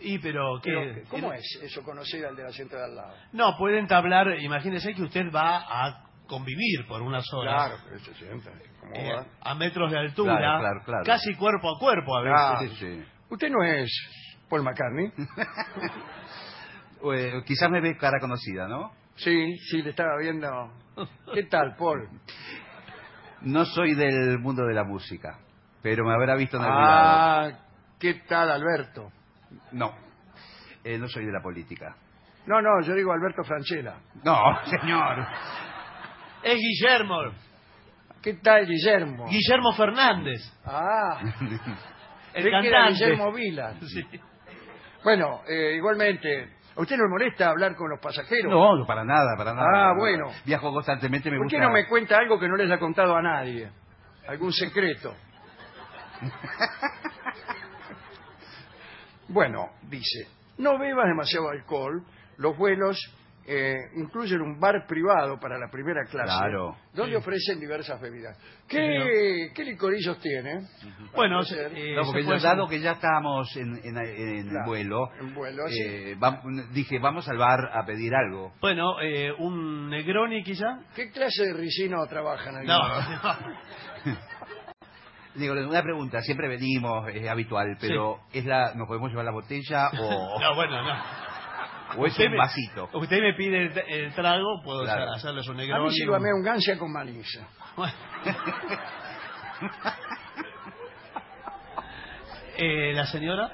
[0.00, 0.72] Y pero, ¿qué?
[0.72, 3.14] Pero, ¿Cómo es eso, conocer al del asiento de al lado?
[3.32, 7.54] No, pueden entablar, imagínense que usted va a convivir por unas horas.
[7.54, 8.50] Claro, pero se sienta.
[8.80, 9.26] ¿Cómo eh, va?
[9.42, 11.04] a metros de altura, Claro, claro, claro.
[11.04, 12.78] casi cuerpo a cuerpo a veces.
[12.78, 13.04] Claro.
[13.30, 13.90] Usted no es
[14.48, 15.12] Paul McCartney.
[17.02, 18.92] Eh, quizás me ve cara conocida, ¿no?
[19.14, 20.48] Sí, sí, le estaba viendo.
[21.32, 22.06] ¿Qué tal, Paul?
[23.42, 25.38] No soy del mundo de la música,
[25.82, 27.52] pero me habrá visto en algún lado.
[27.54, 27.58] Ah,
[27.98, 29.10] ¿qué tal, Alberto?
[29.72, 29.94] No,
[30.84, 31.94] eh, no soy de la política.
[32.46, 33.94] No, no, yo digo Alberto Franchella.
[34.24, 35.26] No, señor.
[36.42, 37.18] Es Guillermo,
[38.22, 39.26] ¿Qué tal, Guillermo?
[39.28, 41.20] Guillermo Fernández, Ah,
[42.34, 42.92] el creí que era cantante.
[43.04, 43.74] Guillermo Vila.
[43.80, 44.02] Sí.
[45.02, 48.50] Bueno, eh, igualmente, ¿a usted no le molesta hablar con los pasajeros?
[48.52, 49.66] No, no, para nada, para nada.
[49.74, 50.26] Ah, bueno.
[50.44, 51.56] Viajo constantemente, me ¿Por gusta...
[51.58, 53.70] qué no me cuenta algo que no le haya contado a nadie?
[54.28, 55.14] ¿Algún secreto?
[59.28, 60.26] bueno, dice,
[60.58, 62.02] no bebas demasiado alcohol,
[62.38, 62.98] los vuelos
[63.46, 66.76] eh, incluyen un bar privado para la primera clase, Claro.
[66.92, 68.36] donde ofrecen diversas bebidas.
[68.68, 70.66] ¿Qué, ¿qué licorillos tiene?
[71.16, 74.66] Bueno, eh, No, porque se puede ya, dado que ya estábamos en, en, en Claro,
[74.66, 75.80] vuelo, en vuelo, sí.
[75.82, 76.42] eh, va-
[76.72, 78.52] dije, vamos al bar a pedir algo.
[78.60, 80.80] Bueno, eh, un Negroni quizá.
[80.94, 82.66] ¿Qué clase de ricino trabajan ahí?
[82.66, 82.78] No,
[84.04, 84.29] no.
[85.40, 89.88] Digo, una pregunta, siempre venimos, es habitual, pero es la, ¿nos podemos llevar la botella
[89.98, 90.94] o, No, bueno, no.
[91.96, 92.88] o es Usted un me- vasito?
[92.92, 95.02] Usted me pide el, el trago, puedo Claro.
[95.12, 97.46] hacer- hacerle su A mí sírvame un gancia con malisa.
[102.62, 103.50] Eh, ¿La señora?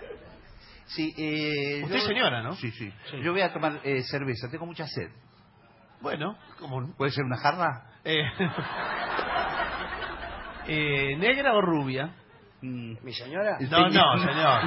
[0.86, 2.54] Sí, eh, Usted es señora, ¿no?
[2.54, 3.20] Sí, sí, Sí.
[3.22, 5.10] Yo voy a tomar eh, cerveza, tengo mucha sed.
[6.00, 6.92] Bueno, como...
[6.96, 7.84] ¿Puede ser una jarra?
[8.04, 8.22] Eh,
[10.68, 12.14] eh, ¿Negra o rubia?
[12.62, 13.58] Mm, ¿Mi señora?
[13.60, 14.62] No, no, señor.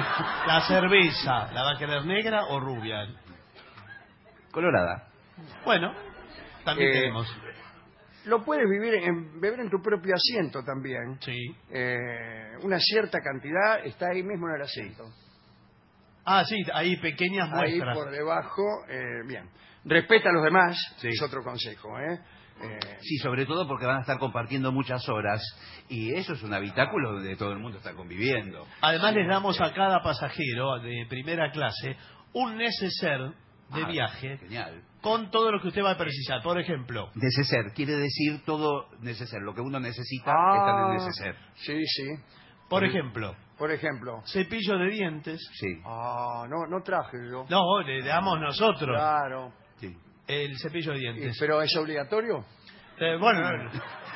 [0.46, 3.06] La cerveza, ¿la va a querer negra o rubia?
[4.50, 5.08] Colorada.
[5.64, 5.92] Bueno,
[6.64, 7.36] también Eh, tenemos.
[8.26, 11.18] Lo puedes vivir en, beber en tu propio asiento también.
[11.20, 11.38] Sí.
[11.70, 15.04] Eh, una cierta cantidad está ahí mismo en el asiento.
[16.26, 17.96] Ah, sí, hay pequeñas Ahí muestras.
[17.96, 19.48] por debajo, eh, bien.
[19.84, 21.08] Respeta a los demás, Sí.
[21.08, 22.20] es otro consejo, ¿eh?
[22.62, 25.40] Eh, Sí, sobre todo porque van a estar compartiendo muchas horas
[25.88, 28.66] y eso es un habitáculo donde todo el mundo está conviviendo.
[28.82, 31.96] Además les damos a cada pasajero de primera clase
[32.34, 33.20] un neceser
[33.74, 34.82] de Ah, viaje Genial.
[35.00, 36.42] con todo lo que usted va a precisar.
[36.42, 39.40] Por ejemplo, Neceser, quiere decir todo neceser.
[39.42, 41.36] Lo que uno necesita ah, está en el neceser.
[41.54, 42.06] Sí, sí.
[42.68, 44.22] por ejemplo, Por ejemplo.
[44.26, 45.40] cepillo de dientes.
[45.54, 47.44] Sí, Ah, no, no traje yo.
[47.48, 49.52] No, le damos nosotros Claro.
[50.30, 51.36] El cepillo de dientes.
[51.38, 52.44] ¿Pero es obligatorio?
[52.98, 53.40] Eh, bueno,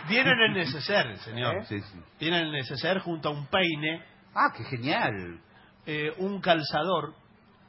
[0.09, 1.57] viene en el neceser, señor.
[1.63, 1.65] ¿Eh?
[1.65, 1.99] sí, sí.
[2.21, 4.05] Viene en el neceser junto a un peine,
[4.35, 5.41] Ah, qué genial.
[5.87, 7.15] eh, un calzador.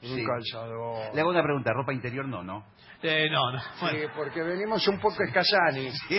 [0.01, 0.13] Sí.
[0.21, 1.13] Un calzador.
[1.15, 2.65] Le hago una pregunta, ropa interior no, ¿no?
[3.01, 3.59] Eh, no, no.
[3.59, 5.89] Sí, bueno, porque venimos un poco escasani.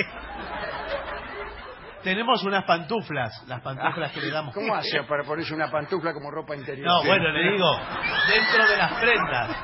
[2.03, 4.55] tenemos unas pantuflas, las pantuflas que le damos.
[4.55, 6.87] ¿Cómo hace para ponerse una pantufla como ropa interior?
[6.87, 7.79] No, bueno, le digo,
[8.29, 9.57] dentro de las prendas.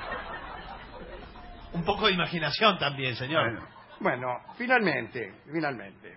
[1.74, 3.50] Un poco de imaginación también, señor.
[3.52, 3.68] Bueno,
[4.00, 4.26] bueno,
[4.56, 6.16] finalmente, finalmente.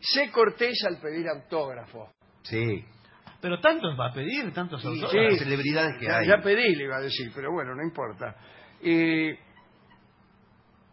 [0.00, 2.10] Sé cortés al pedir autógrafo.
[2.42, 2.84] Sí.
[3.40, 5.40] Pero tantos va a pedir, tantos Sí, autores.
[6.00, 8.34] ya, ya pedí, le iba a decir, pero bueno, no importa.
[8.82, 9.38] Eh,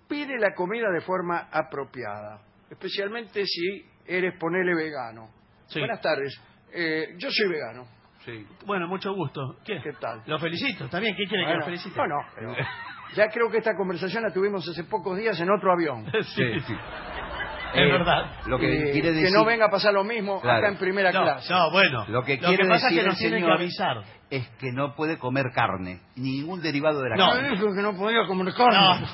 [0.07, 5.30] pide la comida de forma apropiada, especialmente si eres, ponele, vegano.
[5.68, 5.80] Sí.
[5.80, 6.40] Buenas tardes,
[6.74, 7.88] eh, yo soy vegano.
[8.65, 9.57] Bueno, mucho gusto.
[9.65, 9.80] ¿Qué?
[9.82, 10.22] ¿Qué tal?
[10.26, 10.86] Lo felicito.
[10.86, 11.15] ¿Está bien?
[11.15, 11.98] ¿Qué quiere que Bueno, lo felicite?
[11.98, 12.56] no, no, pero
[13.16, 16.06] ya creo que esta conversación la tuvimos hace pocos días en otro avión.
[16.36, 16.42] Sí.
[17.74, 18.32] Eh, Es verdad.
[18.46, 19.30] Lo que Eh, quiere decir...
[19.34, 20.60] no venga a pasar lo mismo Claro.
[20.60, 21.54] acá en primera No, clase.
[21.54, 22.06] no, bueno.
[22.08, 23.98] Lo que Lo quiere que pasa es decir que nos tienen que señor avisar.
[24.30, 27.30] es que no puede comer carne, ni ningún derivado de la No.
[27.34, 27.50] carne.
[27.52, 29.06] dijo que no podía comer carne.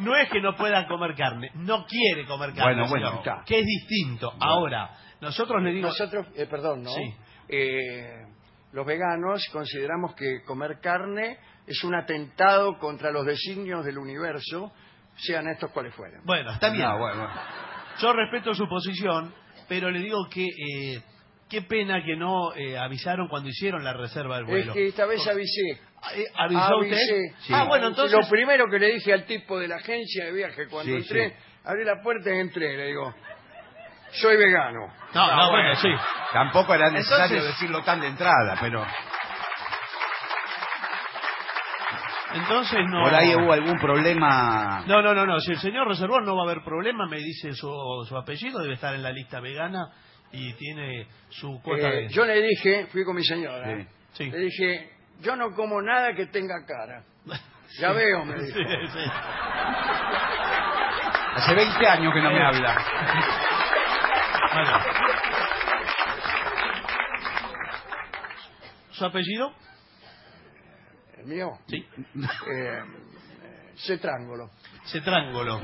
[0.00, 2.74] No es que no puedan comer carne, no quiere comer carne.
[2.74, 3.44] Bueno, bueno, señor, está.
[3.46, 4.32] que es distinto.
[4.40, 4.90] Ahora,
[5.20, 5.88] nosotros le digo...
[5.88, 6.90] Nosotros, eh, perdón, ¿no?
[6.90, 7.14] Sí.
[7.48, 8.24] Eh,
[8.72, 11.36] los veganos consideramos que comer carne
[11.66, 14.72] es un atentado contra los designios del universo,
[15.16, 16.20] sean estos cuales fueren.
[16.24, 16.84] Bueno, está bien.
[16.86, 17.28] No, bueno.
[18.00, 19.32] Yo respeto su posición,
[19.68, 21.02] pero le digo que eh,
[21.48, 24.72] qué pena que no eh, avisaron cuando hicieron la reserva del Es vuelo.
[24.72, 25.80] que esta vez avisé.
[26.16, 26.96] Eh, ¿Avisó usted?
[27.52, 28.18] Ah, bueno, entonces...
[28.18, 31.30] Lo primero que le dije al tipo de la agencia de viaje cuando Sí, entré,
[31.30, 31.36] sí.
[31.64, 33.14] abrí la puerta y entré, le digo,
[34.10, 34.92] soy vegano.
[35.14, 35.88] No, no, bueno, sí.
[36.32, 38.84] Tampoco era necesario Entonces- decirlo tan de entrada, pero
[42.34, 43.02] Entonces no...
[43.02, 44.84] por ahí hubo algún problema.
[44.86, 45.40] No, no, no, no.
[45.40, 47.70] Si el señor reservó no va a haber problema, me dice su,
[48.08, 49.90] su apellido, debe estar en la lista vegana
[50.32, 52.08] y tiene su cuota Eh, de...
[52.08, 53.86] yo le dije, fui con mi señora, Sí.
[54.24, 54.30] Sí.
[54.30, 54.90] le dije,
[55.20, 57.04] yo no como nada que tenga cara.
[57.80, 58.58] Ya veo, me dijo.
[58.58, 59.10] Sí, sí.
[61.36, 62.84] Hace 20 años que no me habla.
[64.52, 64.78] Bueno.
[68.90, 69.52] ¿Su apellido?
[71.22, 71.50] ¿El mío?
[71.66, 71.86] Sí.
[72.50, 72.82] Eh,
[73.86, 74.50] Cetrángolo.
[74.86, 75.56] Cetrángolo.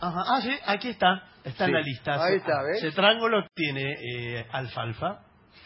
[0.00, 0.22] Ajá.
[0.28, 1.22] Ah, sí, aquí está.
[1.42, 1.72] Está en Sí.
[1.74, 2.24] la lista.
[2.24, 2.80] Ahí está, ¿ves?
[2.80, 5.20] Cetrángolo tiene eh, alfalfa.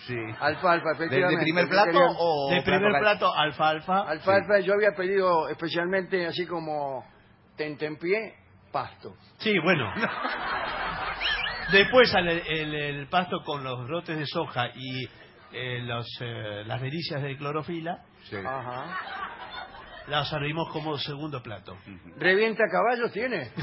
[0.07, 0.15] Sí.
[0.41, 1.37] Alfalfa, ¿De, efectivamente.
[1.37, 4.09] de primer que plato o de primer plato, alfalfa.
[4.09, 7.05] Alfalfa, yo había pedido especialmente, así como
[7.57, 8.35] tentempié,
[8.73, 9.15] pasto.
[9.39, 9.93] Sí, bueno.
[11.73, 15.05] Después sale el, el pasto con los brotes de soja y
[15.53, 18.03] eh, los, eh, las delicias de clorofila.
[18.25, 18.37] Sí.
[18.37, 18.85] Ajá.
[20.09, 21.77] Las servimos como segundo plato.
[22.19, 23.51] ¿Revienta caballos tiene?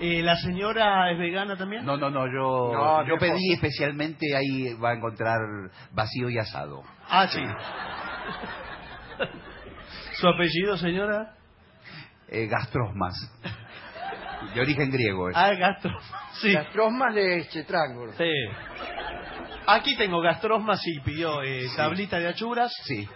[0.00, 1.84] Eh, ¿La señora es vegana también?
[1.84, 3.18] No, no, no, yo, No, yo mejor.
[3.20, 5.38] pedí especialmente, ahí va a encontrar
[5.92, 6.82] vacío y asado.
[7.08, 7.40] Ah, sí.
[10.14, 11.34] ¿Su apellido, señora?
[12.26, 13.14] Eh, gastrosmas.
[14.54, 15.30] De origen griego.
[15.30, 15.36] es.
[15.36, 15.92] Ah, gastro.
[16.40, 16.52] Sí.
[16.52, 18.12] Gastrosmas de Cetrángolo.
[18.14, 18.30] sí.
[19.66, 22.72] Aquí tengo gastrosmas y pidió eh, tablita de achuras.
[22.84, 23.08] Sí.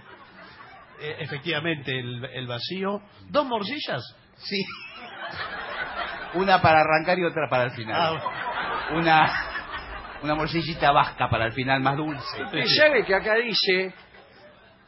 [1.00, 3.00] Eh, efectivamente, el, el vacío.
[3.28, 4.02] ¿Dos morcillas?
[4.36, 4.62] Sí.
[6.34, 7.96] Una para arrancar y otra para el final.
[8.22, 9.32] Ah, Una,
[10.22, 12.42] una morcillita vasca para el final, más dulce.
[12.54, 13.92] Y sabe que acá dice,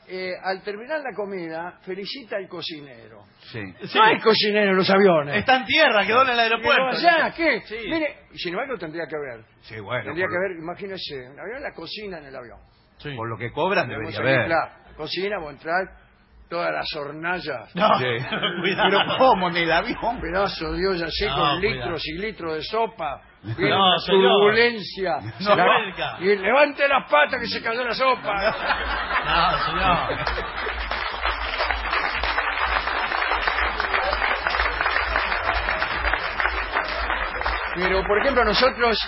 [0.08, 3.24] eh, al terminar la comida, felicita al cocinero.
[3.40, 3.60] Sí.
[3.84, 3.98] sí.
[3.98, 5.36] No hay cocinero en los aviones.
[5.36, 6.82] Está en tierra, quedó en el aeropuerto.
[6.92, 7.60] Pero allá, ¿qué?
[7.66, 7.76] Sí.
[7.88, 9.44] Mire, y sin embargo tendría que haber.
[9.62, 10.04] Sí, bueno.
[10.04, 12.58] tendría por, que haber, imagínese, un avión la cocina en el avión.
[12.98, 13.10] Sí.
[13.14, 14.46] por lo que cobran Tenemos debería haber.
[14.48, 15.84] claro, cocina, vos entrar,
[16.48, 17.74] todas las hornallas.
[17.76, 18.04] No, Sí.
[18.60, 18.88] cuidado.
[18.90, 20.20] Pero ¿cómo en el avión?
[20.20, 21.60] Pedazo de olla seco, No, cuidado.
[21.60, 23.22] litros y litros de sopa.
[23.42, 24.32] Viene No, señor.
[24.32, 25.12] turbulencia.
[25.40, 26.16] No La- vuelca.
[26.20, 28.34] y levante las patas que se cayó la sopa.
[29.24, 30.48] No, señor.
[37.74, 38.98] Pero, por ejemplo, nosotros,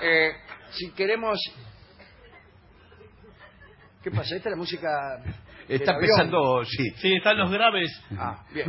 [0.00, 0.32] eh,
[0.70, 1.38] si queremos...
[4.02, 4.36] ¿Qué pasa?
[4.36, 4.88] ¿Esta es la música
[5.68, 6.90] Está empezando, sí.
[6.96, 7.90] Sí, están los graves.
[8.18, 8.66] Ah, bien.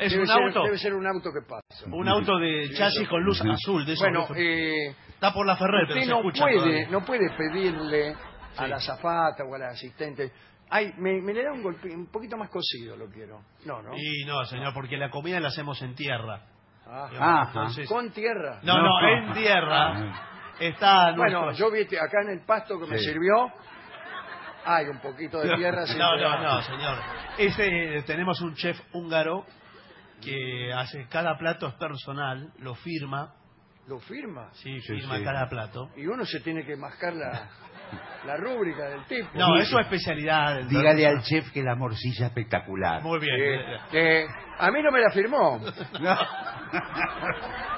[0.00, 0.62] Es debe un ser, auto.
[0.64, 1.84] Debe ser un auto que pasa.
[1.92, 3.84] Un auto de chasis con luz azul.
[3.84, 6.88] De Bueno, eh, Está por la Ferrer, pero usted se no escucha puede, todavía.
[6.90, 8.14] no puede pedirle
[8.56, 10.32] a la zafata o al asistente...
[10.72, 13.40] Ay, me, me le da un golpe, un poquito más cocido lo quiero.
[13.66, 13.90] No, no.
[13.96, 16.42] Y no, señor, porque la comida la hacemos en tierra.
[16.86, 17.44] Ajá.
[17.48, 18.60] Entonces- Con tierra.
[18.62, 20.14] No, no, en tierra.
[20.60, 23.04] Está Bueno, nuestro- yo vi este- acá en el pasto que me Sí.
[23.06, 23.52] sirvió,
[24.64, 25.80] hay un poquito de tierra.
[25.80, 26.42] No, siempre no, hay.
[26.44, 26.98] no, señor.
[27.38, 29.44] Ese, tenemos un chef húngaro
[30.20, 33.34] que hace cada plato es personal, lo firma.
[33.88, 34.50] ¿Lo firma?
[34.52, 35.24] Sí, firma sí.
[35.24, 35.90] cada plato.
[35.96, 37.48] Y uno se tiene que mascar la,
[38.24, 39.28] la rúbrica del tipo.
[39.34, 40.56] No, es su especialidad.
[40.56, 43.02] del- Dígale al chef que la morcilla es espectacular.
[43.02, 43.34] Muy bien.
[43.40, 44.26] Eh, eh,
[44.58, 45.60] a mí no me la firmó.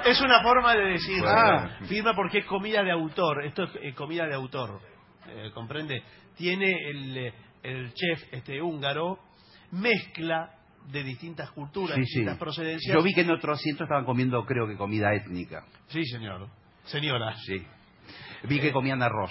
[0.04, 1.38] Es una forma de decir, Bueno.
[1.38, 3.44] ah, firma porque es comida de autor.
[3.44, 4.80] Esto es eh, comida de autor.
[5.28, 6.02] Eh, ¿Comprende?
[6.36, 7.32] Tiene el, eh,
[7.62, 9.18] el chef este húngaro,
[9.70, 10.50] mezcla
[10.90, 12.08] de distintas culturas, Sí, sí.
[12.08, 12.94] distintas procedencias.
[12.94, 15.64] Yo vi que en otro asiento estaban comiendo, creo que comida étnica.
[15.88, 16.48] Sí, señor.
[16.84, 17.34] Señora.
[17.46, 17.64] Sí.
[18.44, 19.30] Vi que comían arroz.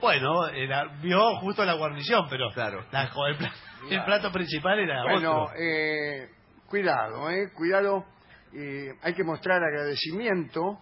[0.00, 2.84] Bueno, era, vio justo la guarnición, pero Claro.
[2.92, 3.52] la- el, pla-
[3.90, 5.54] el plato principal era Bueno, otro.
[5.58, 6.28] eh,
[6.68, 8.04] cuidado, eh, cuidado.
[8.52, 10.78] eh, hay que mostrar agradecimiento.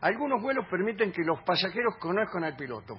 [0.00, 2.98] Algunos vuelos permiten que los pasajeros conozcan al piloto.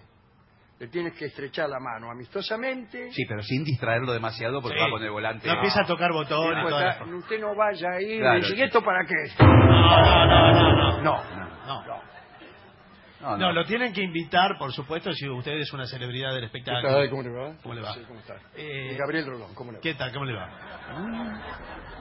[0.84, 3.10] Le tienes que estrechar la mano amistosamente.
[3.14, 4.84] Sí, pero sin distraerlo demasiado porque Sí.
[4.84, 5.48] va con el volante.
[5.48, 7.16] No empieza a tocar botones y Pues, todas las ah, cosas.
[7.16, 8.38] usted no vaya ahí Claro.
[8.38, 9.16] y dice, ¿y esto para qué?
[9.40, 11.02] No, no, no, no.
[11.02, 11.24] No,
[11.86, 12.02] No.
[13.22, 16.46] No, No, lo tienen que invitar, por supuesto, si usted es una celebridad del ¿Qué
[16.48, 17.10] espectáculo.
[17.10, 17.54] ¿Cómo le va?
[17.64, 17.94] ¿Cómo le va?
[17.94, 18.36] Sí, ¿cómo está?
[18.58, 19.82] Eh, Y Gabriel Rolón, ¿cómo le va?
[19.82, 20.12] ¿Qué tal?
[20.12, 20.50] ¿Cómo le va?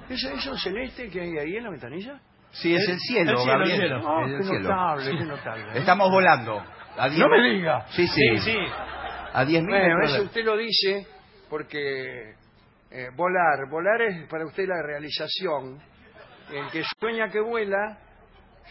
[0.09, 2.19] ¿Ese es un celeste que hay ahí en la ventanilla?
[2.51, 3.81] Sí, es el cielo, El cielo, Gabriel.
[3.83, 4.09] el cielo.
[4.09, 4.61] Ah, Es el qué cielo.
[4.69, 5.63] notable, qué notable.
[5.63, 5.79] ¿eh?
[5.79, 6.65] Estamos volando.
[6.97, 7.87] A diez- No me diga.
[7.91, 8.21] Sí, sí.
[8.39, 8.57] Sí, sí.
[9.35, 11.07] A 10.000 Bueno, metros eso usted lo dice
[11.49, 12.35] porque
[12.91, 15.81] eh, volar, volar es para usted la realización.
[16.53, 17.99] El que sueña que vuela,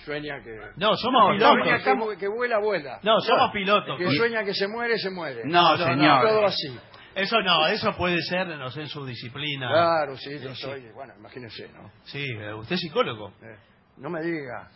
[0.06, 0.56] sueña que...
[0.76, 2.18] No, somos sueña pilotos.
[2.19, 2.99] que, vuela, vuela.
[3.02, 3.99] No, somos pilotos.
[3.99, 5.41] El que sueña que se muere, se muere.
[5.45, 6.27] No, señor.
[6.27, 6.80] Todo así.
[7.15, 9.68] Eso no, eso puede ser, no sé, en su disciplina.
[9.69, 10.91] Claro, sí, yo soy...
[10.93, 11.91] Bueno, imagínese, ¿no?
[12.03, 13.30] Sí, eh, usted es psicólogo.
[13.41, 13.57] Eh,
[13.98, 14.69] no me diga.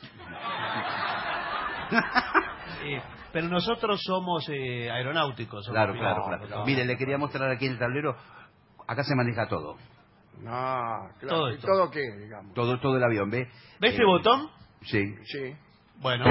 [2.86, 3.02] Eh,
[3.32, 5.66] pero nosotros somos eh, aeronáuticos.
[5.66, 6.48] somos Claro, claro, claro.
[6.48, 6.66] no.
[6.66, 8.16] Mire, le quería mostrar aquí en el tablero.
[8.88, 9.76] Acá se maneja todo.
[10.40, 11.28] No, claro.
[11.30, 11.68] Todo ¿Y esto.
[11.68, 12.54] todo qué, digamos?
[12.54, 13.48] Todo, todo el avión, ¿ve?
[13.80, 14.50] ¿Ve este botón?
[14.84, 15.04] Sí.
[15.26, 15.56] Sí.
[16.02, 16.26] Bueno.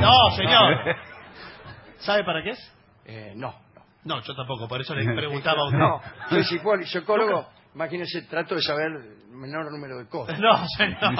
[0.00, 0.96] No, señor.
[1.98, 2.74] ¿Sabe para qué es?
[3.06, 3.82] Eh, no, no.
[4.04, 5.78] No, yo tampoco, por eso le preguntaba a usted.
[5.78, 6.44] No, soy
[6.84, 7.48] psicólogo.
[7.74, 10.38] Imagínese, trato de saber el menor número de cosas.
[10.38, 11.14] No, señor.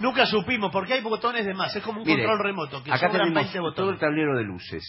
[0.00, 1.74] Nunca supimos, porque hay botones de más.
[1.76, 4.82] Es como un Mire, control remoto, que acá tenemos 20 todo el tablero de luces.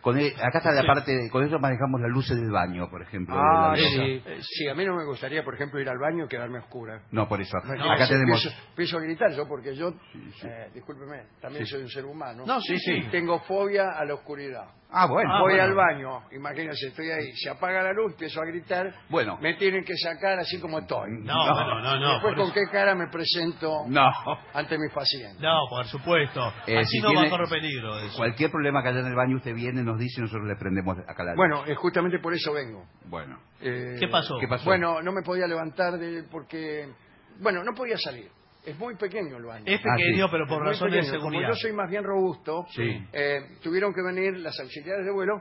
[0.00, 0.86] Con el- acá está la Sí.
[0.86, 3.34] parte, con esto manejamos las luces del baño, por ejemplo.
[3.38, 4.22] Ah, de la- sí.
[4.42, 7.02] Sí, a mí no me gustaría, por ejemplo, ir al baño y quedarme oscura.
[7.10, 7.56] No, por eso.
[7.64, 8.46] No, acá sí, tenemos...
[8.46, 9.94] A gritar yo, porque yo,
[10.44, 12.44] eh, discúlpeme, también soy un ser humano.
[12.46, 13.06] No, sí, sí.
[13.10, 14.66] Tengo fobia a la oscuridad.
[14.90, 15.30] Ah, bueno.
[15.34, 15.64] Ah, Voy bueno.
[15.64, 19.36] al baño, imagínense, estoy ahí, se apaga la luz, empiezo a gritar, Bueno.
[19.38, 21.10] me tienen que sacar así como estoy.
[21.24, 21.54] No, No.
[21.54, 22.12] bueno, no, no.
[22.14, 24.10] Después, ¿con qué cara me presento No.
[24.54, 25.40] ante mis pacientes?
[25.40, 26.40] No, por supuesto.
[26.66, 27.98] Eh, Así si no va a correr peligro.
[27.98, 28.16] eso.
[28.16, 30.96] Cualquier problema que haya en el baño, usted viene, nos dice y nosotros le prendemos
[31.06, 31.36] acá la luz.
[31.36, 32.86] Bueno, eh, justamente por eso vengo.
[33.06, 33.38] Bueno.
[33.60, 34.38] Eh, ¿Qué pasó?
[34.40, 34.64] ¿Qué pasó?
[34.64, 36.88] Bueno, no me podía levantar de, porque,
[37.40, 38.30] bueno, no podía salir.
[38.64, 39.64] Es muy pequeño el baño.
[39.66, 40.30] Es Ah, pequeño, sí.
[40.32, 41.42] pero por razones de seguridad.
[41.42, 43.06] Como yo soy más bien robusto, Sí.
[43.12, 45.40] eh, tuvieron que venir las auxiliares de vuelo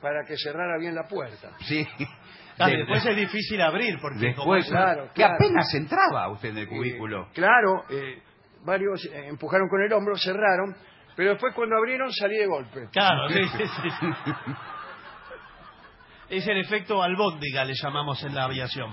[0.00, 1.50] para que cerrara bien la puerta.
[1.60, 1.86] Sí.
[2.56, 5.34] Claro, después es difícil abrir, porque como Después, es- Claro, que claro.
[5.34, 7.22] apenas entraba usted en el cubículo.
[7.22, 8.22] Eh, claro, eh,
[8.64, 10.76] varios eh, empujaron con el hombro, cerraron,
[11.16, 12.88] pero después cuando abrieron salí de golpe.
[12.92, 13.88] Claro, sí, sí, sí.
[16.28, 18.90] Es el efecto albóndiga, le llamamos en la aviación.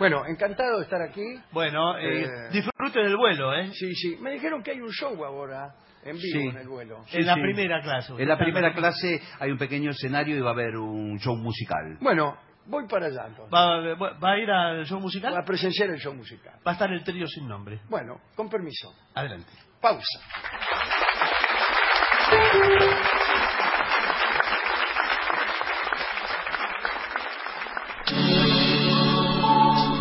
[0.00, 1.22] Bueno, encantado de estar aquí.
[1.52, 2.28] Bueno, eh, Eh.
[2.50, 3.70] disfrute del vuelo, ¿eh?
[3.74, 4.16] Sí, sí.
[4.20, 6.48] Me dijeron que hay un show ahora en vivo Sí.
[6.48, 7.04] en el vuelo.
[7.12, 7.40] en la sí.
[7.42, 8.14] primera clase.
[8.16, 11.98] En la primera clase hay un pequeño escenario y va a haber un show musical.
[12.00, 13.52] Bueno, voy para allá entonces.
[13.54, 15.36] ¿Va, va- va a ir al show musical?
[15.36, 16.54] A presenciar el show musical.
[16.66, 17.80] Va a estar el trío sin nombre.
[17.90, 18.94] Bueno, con permiso.
[19.14, 19.52] Adelante.
[19.82, 20.20] Pausa.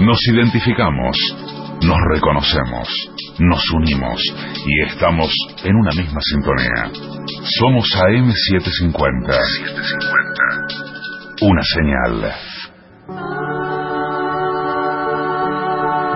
[0.10, 1.16] Nos identificamos,
[1.86, 2.88] nos reconocemos,
[3.38, 4.20] nos unimos
[4.66, 5.32] y estamos
[5.64, 6.90] en una misma sintonía.
[7.60, 9.38] Somos AM750.
[11.44, 12.34] Una señal.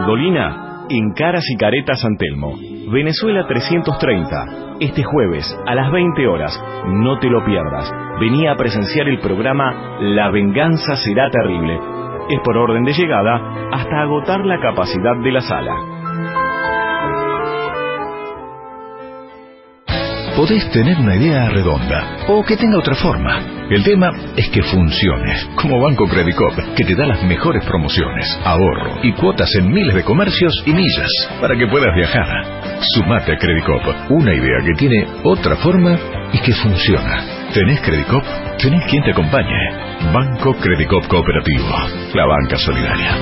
[0.07, 2.57] Dolina, en Caras y Caretas San Telmo,
[2.91, 4.77] Venezuela 330.
[4.79, 7.91] Este jueves a las 20 horas, no te lo pierdas.
[8.19, 11.92] Venía a presenciar el programa La venganza será terrible.
[12.29, 15.93] Es por orden de llegada hasta agotar la capacidad de la sala.
[20.35, 23.67] Podés tener una idea redonda o que tenga otra forma.
[23.69, 28.97] El tema es que funcione, como Banco Credicop, que te da las mejores promociones, ahorro
[29.03, 31.09] y cuotas en miles de comercios y millas
[31.39, 32.27] para que puedas viajar.
[32.95, 35.97] Sumate a Credicop, una idea que tiene otra forma
[36.33, 37.42] y que funciona.
[37.53, 38.23] ¿Tenés Credicop?
[38.59, 39.53] Tenés quien te acompañe.
[40.11, 41.69] Banco Credicop Cooperativo,
[42.15, 43.15] la banca solidaria.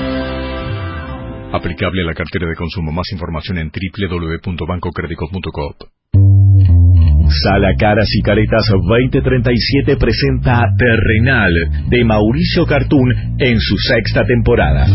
[1.52, 2.92] Aplicable a la cartera de consumo.
[2.92, 5.76] Más información en www.bancocredicop.coop.
[7.44, 11.52] Sala Caras y Caretas 2037 presenta Terrenal
[11.90, 14.86] de Mauricio Cartoon en su sexta temporada.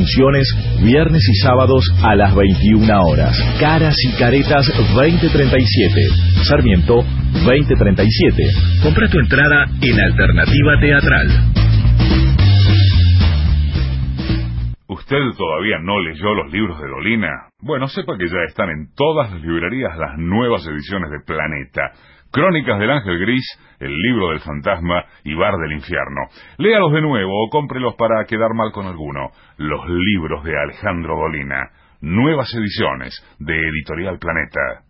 [0.00, 0.48] Funciones
[0.82, 3.36] viernes y sábados a las 21 horas.
[3.60, 5.92] Caras y Caretas 2037.
[6.48, 7.04] Sarmiento
[7.44, 8.42] 2037.
[8.82, 11.50] Compra tu entrada en Alternativa Teatral.
[15.10, 19.32] usted todavía no leyó los libros de Dolina, bueno, sepa que ya están en todas
[19.32, 21.92] las librerías las nuevas ediciones de Planeta.
[22.32, 23.44] Crónicas del Ángel Gris,
[23.80, 26.28] El libro del fantasma y Bar del infierno.
[26.58, 29.30] Léalos de nuevo o cómprelos para quedar mal con alguno.
[29.56, 31.70] Los libros de Alejandro Dolina.
[32.00, 34.84] Nuevas ediciones de Editorial Planeta.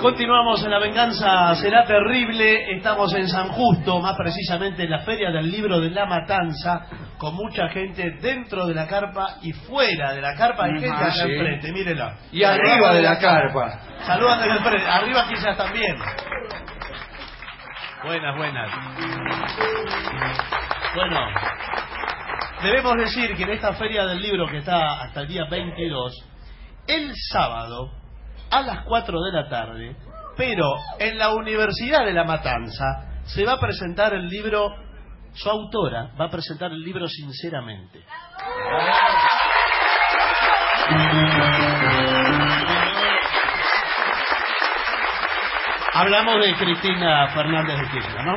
[0.00, 2.76] Continuamos en La Venganza Será Terrible.
[2.76, 6.86] Estamos en San Justo, más precisamente en la Feria del Libro de la Matanza,
[7.18, 10.64] con mucha gente dentro de la carpa y fuera de la carpa.
[10.66, 11.20] Hay gente Ah, acá sí.
[11.22, 12.16] enfrente, mírela.
[12.30, 13.80] Y arriba de la carpa.
[14.06, 14.88] Saludan desde el frente.
[14.88, 15.96] Arriba quizás también.
[18.04, 18.70] Buenas, buenas.
[20.94, 21.20] Bueno,
[22.62, 26.12] debemos decir que en esta Feria del Libro que está hasta el día 22,
[26.86, 27.90] el sábado
[28.50, 29.96] a las 4 de la tarde,
[30.36, 30.64] pero
[30.98, 32.84] en la Universidad de La Matanza
[33.24, 34.74] se va a presentar el libro,
[35.34, 38.02] su autora va a presentar el libro Sinceramente.
[45.92, 48.34] Hablamos de Cristina Fernández de Kirchner, ¿no?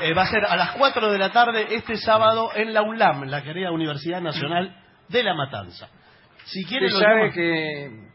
[0.00, 3.24] Eh, va a ser a las 4 de la tarde este sábado en la UNLAM,
[3.24, 4.74] la querida Universidad Nacional
[5.08, 5.88] de La Matanza.
[6.44, 8.13] Si quiere sabe que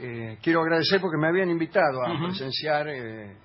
[0.00, 3.36] eh, quiero agradecer porque me habían invitado a presenciar eh,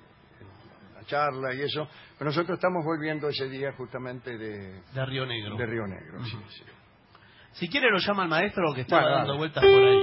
[0.95, 5.55] la charla y eso, pero nosotros estamos volviendo ese día justamente de, de Río Negro.
[5.57, 6.23] de Río Negro.
[6.25, 6.63] sí, sí.
[7.53, 9.37] Si quiere lo llama el maestro que está Bueno, dando dale.
[9.37, 10.01] vueltas por ahí.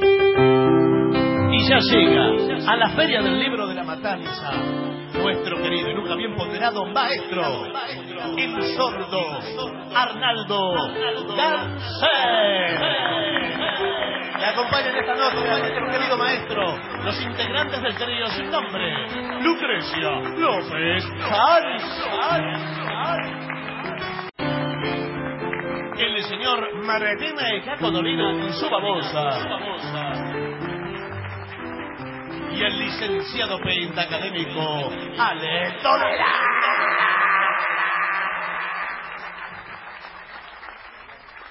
[1.52, 4.52] Y ya llega a la Feria del Libro de la Matanza
[5.20, 7.66] nuestro querido y nunca bien ponderado maestro,
[8.38, 9.40] el sordo
[9.94, 10.72] Arnaldo
[11.36, 12.80] Garcés.
[14.40, 19.06] Le acompañan esta noche a nuestro querido maestro, los integrantes del trío sin nombre,
[19.42, 21.82] Lucrecia López Hans.
[25.98, 26.86] El señor
[27.66, 29.28] Cacodolina y su babosa.
[32.54, 37.29] Y el licenciado pentacadémico Ale Tolera.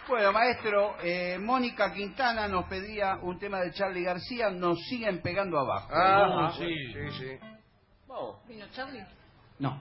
[0.10, 5.60] Bueno, maestro, eh, Mónica Quintana nos pedía un tema de Charlie García, nos siguen pegando
[5.60, 5.88] abajo.
[5.94, 6.66] Ah, sí.
[6.92, 7.38] sí, sí.
[8.48, 9.06] ¿Vino Charlie?
[9.60, 9.80] No.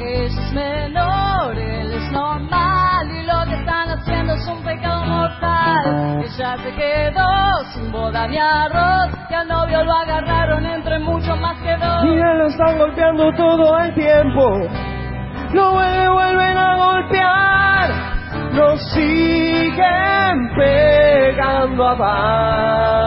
[0.00, 1.03] Es menor,
[4.74, 6.24] pecado mortal.
[6.24, 11.56] Ella se quedó sin boda ni arroz, que al novio lo agarraron entre muchos más
[11.58, 12.04] que dos.
[12.04, 14.68] Mira, lo están golpeando todo el tiempo.
[15.52, 17.90] Lo vuelven, a golpear.
[18.52, 23.04] Lo siguen pegando abajo.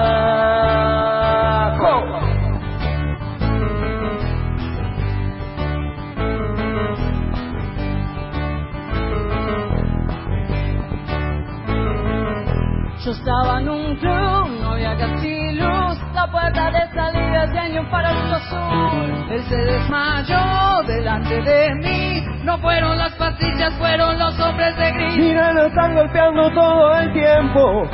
[13.08, 15.98] Yo estaba en un club, no había casi luz.
[16.14, 19.32] La puerta de salida tenía un farolito azul.
[19.32, 22.22] Él se desmayó delante de mí.
[22.44, 25.18] No fueron las pastillas, fueron los hombres de gris.
[25.20, 27.90] Mira, lo están golpeando todo el tiempo.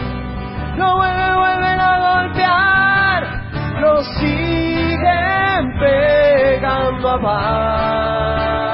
[0.78, 3.82] Lo vuelven, vuelven a golpear.
[3.82, 8.73] Lo siguen pegando abajo.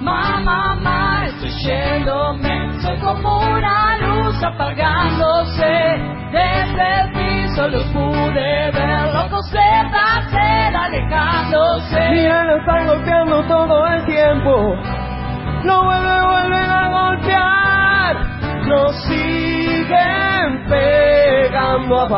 [0.00, 2.80] Mamá, mamá, estoy yéndome.
[2.80, 5.72] Soy como una luz apagándose.
[6.30, 9.12] Desde el piso los pude ver.
[9.12, 12.10] Locos de placer alejándose.
[12.10, 14.76] Mira, lo están golpeando todo el tiempo.
[15.64, 18.16] Lo vuelven, vuelven a golpear.
[18.66, 18.92] Lo
[19.86, 22.16] siguen pegando abajo.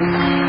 [0.00, 0.43] Mm.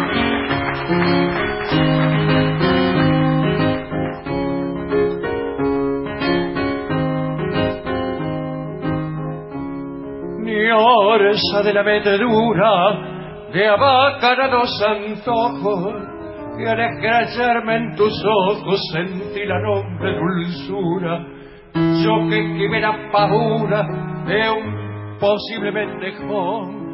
[10.71, 16.03] Fuerza de la metedura de abacarados antojos
[16.57, 21.25] y al escracharme en tus ojos sentí la noble dulzura.
[22.03, 23.83] Yo que quemé la pavura
[24.25, 26.85] de un posible mendejón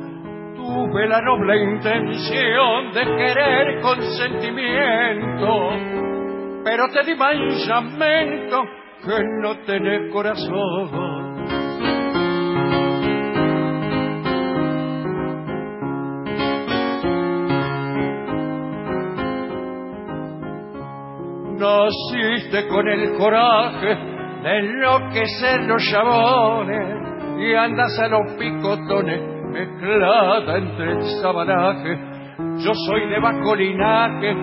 [0.56, 6.02] tuve la noble intención de querer con sentimiento
[6.64, 8.64] pero te di manchamiento
[9.04, 11.11] que no tenés corazón
[21.62, 23.96] Naciste con el coraje
[24.42, 26.98] de enloquecer los chabones
[27.38, 29.22] y andas a los picotones
[29.52, 32.00] mezclada entre el sabanaje.
[32.66, 34.36] Yo soy de bajo linaje,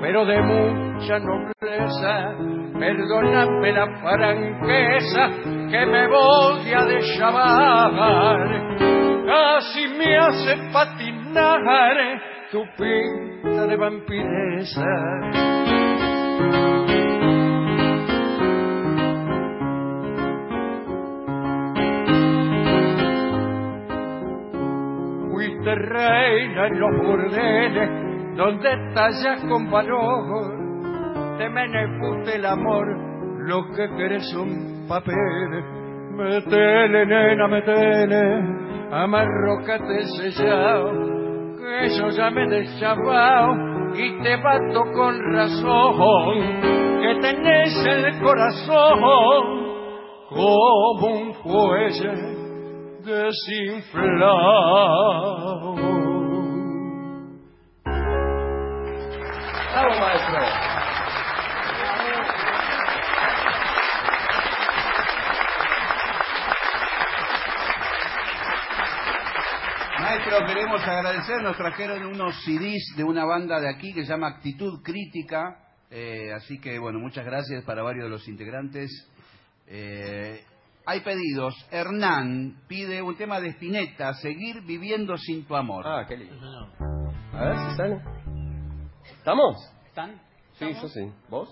[0.00, 2.34] pero de mucha nobleza.
[2.76, 5.30] Perdóname la franqueza
[5.70, 8.48] que me voy a deschavar.
[9.26, 11.60] Casi me hace patinar
[12.50, 14.84] tu pinta de vampireza.
[25.30, 28.04] Fuiste reina en los burdeles
[28.36, 31.38] donde tallas con valor.
[31.38, 32.86] Te menefute el amor,
[33.46, 35.64] lo que querés son papeles.
[36.16, 38.22] Metele, nena, metele,
[38.92, 40.92] amarrocate sellao,
[41.58, 46.60] que yo ya me he deschavao y te bato con razón,
[47.00, 49.64] que tenés el corazón
[50.30, 52.12] como un fuelle
[53.04, 54.14] desinflado.
[59.74, 60.73] Bravo.
[70.14, 74.28] Maestro, queremos agradecer, nos trajeron unos CDs de una banda de aquí que se llama
[74.28, 75.58] Actitud Crítica,
[75.90, 78.92] eh, así que bueno, muchas gracias para varios de los integrantes.
[79.66, 80.40] Eh,
[80.86, 81.56] hay pedidos.
[81.72, 85.84] Hernán pide un tema de Spinetta, Seguir viviendo sin tu amor.
[85.84, 86.70] Ah, qué lindo.
[87.32, 88.00] A ver si sale.
[89.18, 89.56] ¿Estamos?
[89.86, 90.20] ¿Están?
[90.52, 91.12] Sí, yo sí.
[91.28, 91.48] ¿Vos?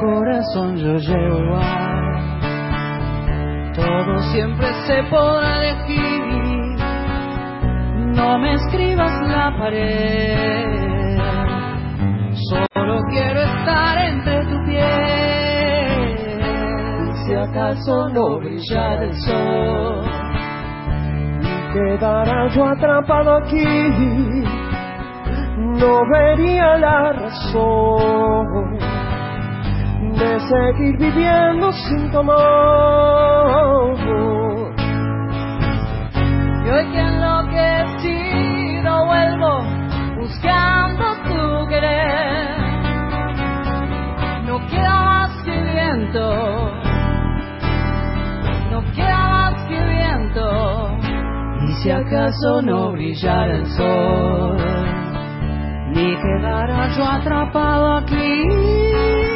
[0.00, 2.12] Corazón yo llego igual,
[3.74, 6.78] todo siempre se podrá elegir.
[8.14, 11.18] No me escribas la pared,
[12.48, 16.18] solo quiero estar entre tu piel.
[17.26, 20.04] Si acaso no brillara el sol,
[21.42, 23.64] y quedara yo atrapado aquí,
[25.58, 28.87] no vería la razón
[30.18, 33.96] de seguir viviendo sin tu amor.
[36.64, 38.26] Y hoy que enloquecido
[39.06, 39.62] vuelvo
[40.18, 42.58] buscando tu querer.
[44.46, 46.24] No queda más que viento,
[48.70, 50.44] no queda más que viento.
[51.68, 54.56] Y si acaso no brillara el sol,
[55.94, 59.27] ni quedara yo atrapado aquí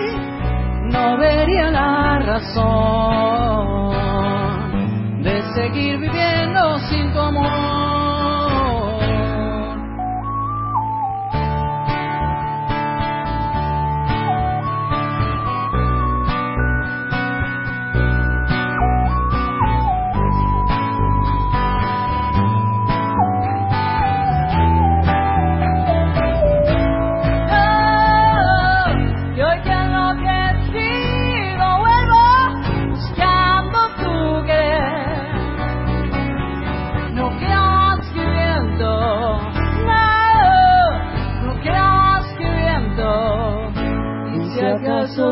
[1.02, 3.90] no vería la razón
[5.22, 7.18] de seguir viviendo sin tu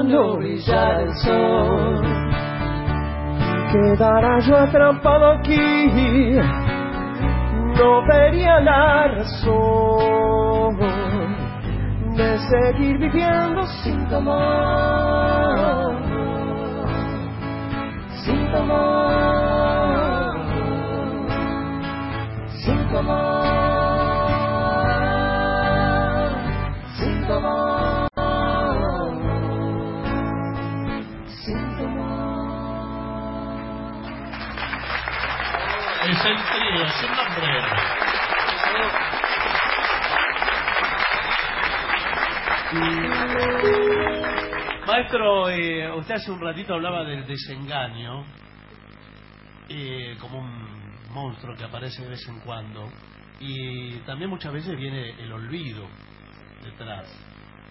[0.03, 2.03] no brillara el sol,
[3.73, 6.39] quedara yo atrapado aquí,
[7.77, 10.79] no vería la razón
[12.17, 15.97] de seguir viviendo sin tu amor,
[18.25, 20.37] sin tu amor,
[22.65, 23.70] sin tu amor,
[36.79, 37.47] su nombre.
[44.87, 48.25] Maestro, eh, usted hace un ratito hablaba del desengaño
[49.69, 52.89] eh, como un monstruo que aparece de vez en cuando
[53.41, 55.89] y también muchas veces viene el olvido
[56.63, 57.07] detrás.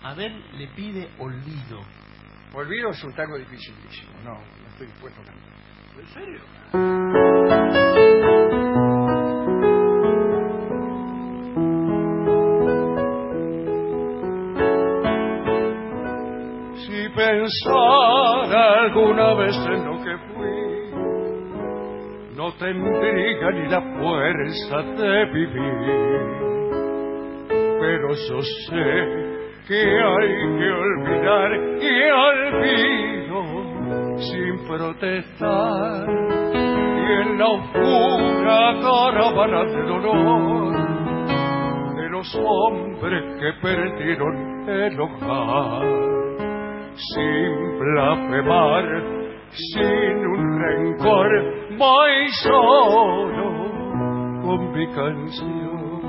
[0.04, 1.82] A ver, le pide olvido.
[2.54, 4.12] Olvido es un tango dificilísimo.
[4.24, 5.54] No, no estoy dispuesto a cantar.
[6.00, 7.79] ¿En serio?
[17.50, 20.92] Si pensara alguna vez en lo que fui,
[22.36, 26.30] no tendría ni la fuerza de vivir.
[27.80, 28.88] Pero yo sé
[29.68, 31.50] que hay que olvidar
[31.82, 33.40] y olvido
[34.18, 36.06] sin protestar.
[36.54, 40.74] Y en la oscura caravana del dolor
[41.96, 46.19] de los hombres que perdieron el hogar
[46.95, 48.86] sin blasfemar,
[49.52, 51.30] sin un rencor,
[51.78, 53.70] voy solo
[54.41, 55.99] con mi canción.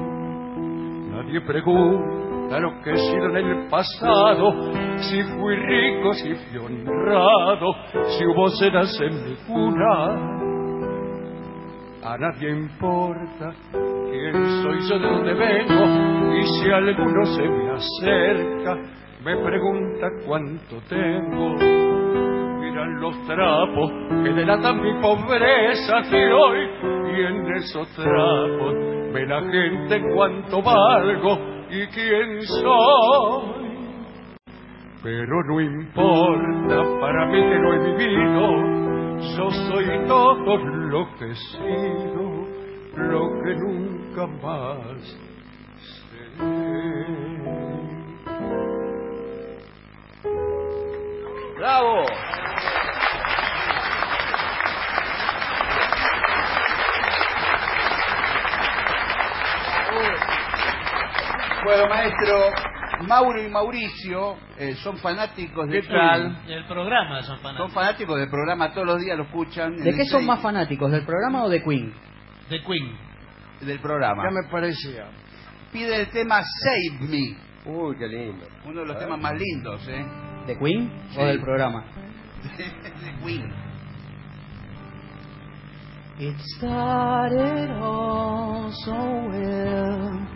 [1.12, 4.52] Nadie pregunta lo que he sido en el pasado,
[4.96, 7.72] si fui rico, si fui honrado,
[8.08, 10.40] si hubo cenas en mi cuna.
[12.02, 15.84] A nadie importa quién soy yo, de dónde vengo,
[16.34, 18.78] y si alguno se me acerca,
[19.24, 21.56] me pregunta cuánto tengo.
[22.60, 23.90] Miran los trapos
[24.22, 26.68] que delatan mi pobreza de hoy,
[27.12, 28.74] y en esos trapos
[29.12, 31.38] ve la gente cuánto valgo
[31.70, 33.70] y quién soy.
[35.02, 38.70] Pero no importa para mí que no he vivido,
[39.36, 42.46] yo soy todo lo que he sido,
[42.96, 45.29] lo que nunca más
[51.60, 52.06] ¡Bravo!
[61.64, 66.46] Bueno, maestro, Mauro y Mauricio eh, son fanáticos de ¿Qué tal?
[66.46, 67.66] Del programa son fanáticos.
[67.66, 69.76] Son fanáticos del programa, todos los días lo escuchan.
[69.76, 70.90] ¿De qué son seis- más fanáticos?
[70.90, 71.92] ¿Del programa o de Queen?
[72.48, 72.96] De Queen.
[73.60, 74.22] Del programa.
[74.24, 75.04] Ya me parecía.
[75.70, 77.36] Pide el tema Save Me.
[77.66, 78.46] Uy, qué lindo.
[78.64, 80.04] Uno de los temas más lindos, ¿eh?
[80.46, 81.20] ¿De Queen Sí.
[81.20, 81.84] o del programa?
[82.58, 83.52] de Queen.
[86.18, 90.26] It started all so well.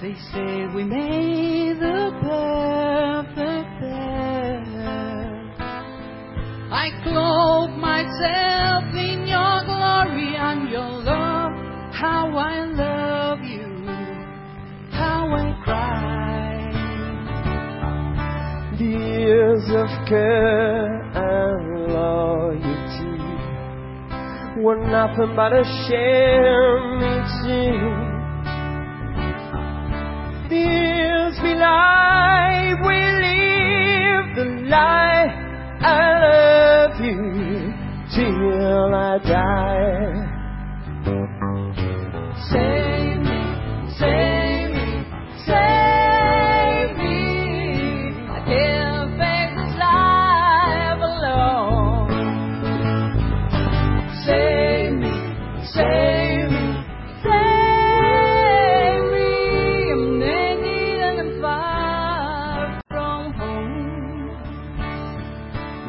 [0.00, 4.62] They say we made the perfect pair.
[6.70, 11.52] I clothe myself in your glory and your love.
[11.92, 13.86] How I love you,
[14.90, 16.03] how I cry.
[19.24, 23.14] Years of care and loyalty
[24.62, 27.96] were nothing but a sham each year.
[30.50, 31.36] The years
[32.86, 32.96] we
[33.26, 35.26] live the lie.
[35.80, 35.92] I
[36.24, 37.22] love you
[38.14, 40.34] till I die.
[42.50, 42.83] Save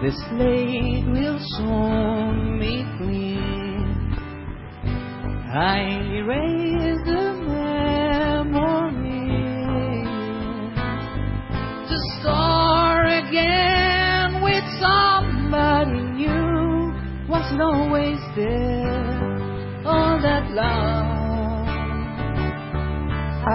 [0.06, 4.14] The slate will soon be clean.
[5.52, 5.82] I
[6.14, 8.94] erase the memory
[11.90, 16.94] to start again with somebody new.
[17.28, 21.66] Wasn't always there all that long.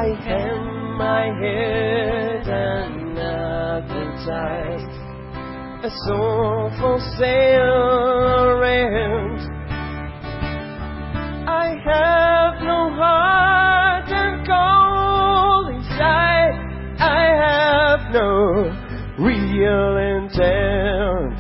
[0.03, 4.90] I hang my head and advertise
[5.83, 7.73] a song for sale
[8.53, 9.41] around.
[11.49, 16.53] I have no heart and cold inside.
[17.01, 18.69] I have no
[19.25, 21.40] real intent.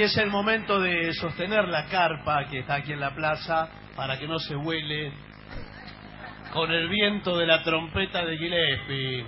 [0.00, 4.18] Y es el momento de sostener la carpa que está aquí en la plaza para
[4.18, 5.12] que no se huele
[6.54, 9.26] con el viento de la trompeta de Gillespie.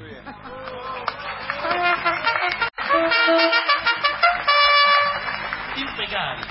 [5.77, 6.47] Impecable.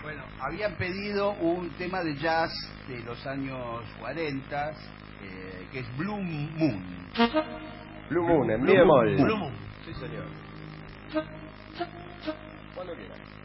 [0.00, 2.50] Bueno, habían pedido un tema de jazz
[2.88, 7.10] de los años 40, eh, que es Blue Moon.
[8.08, 9.04] Blue Moon, en mi Blue Moon.
[9.04, 9.22] bemol.
[9.22, 9.54] Blue Moon.
[9.84, 10.24] Sí, señor.
[12.84, 13.14] Cuando quiera.
[13.14, 13.41] Muy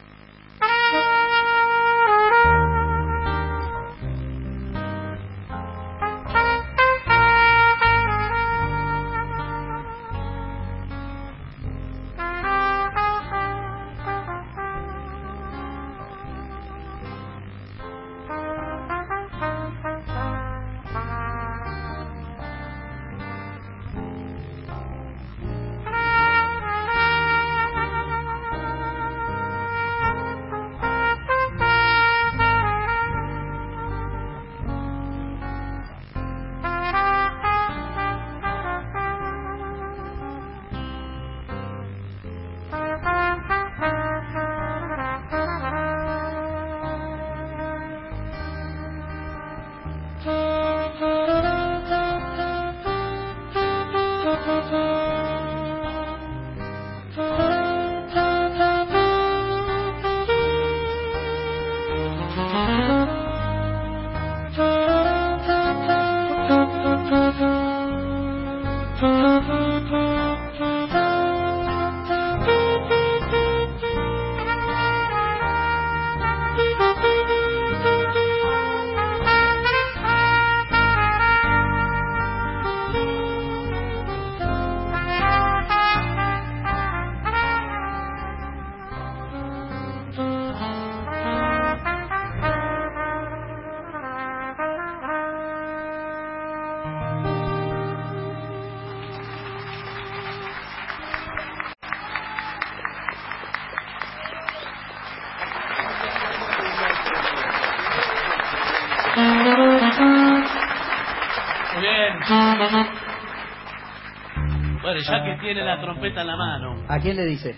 [115.06, 117.56] Bueno, ya que tiene la trompeta en la mano, ¿A quién le dice?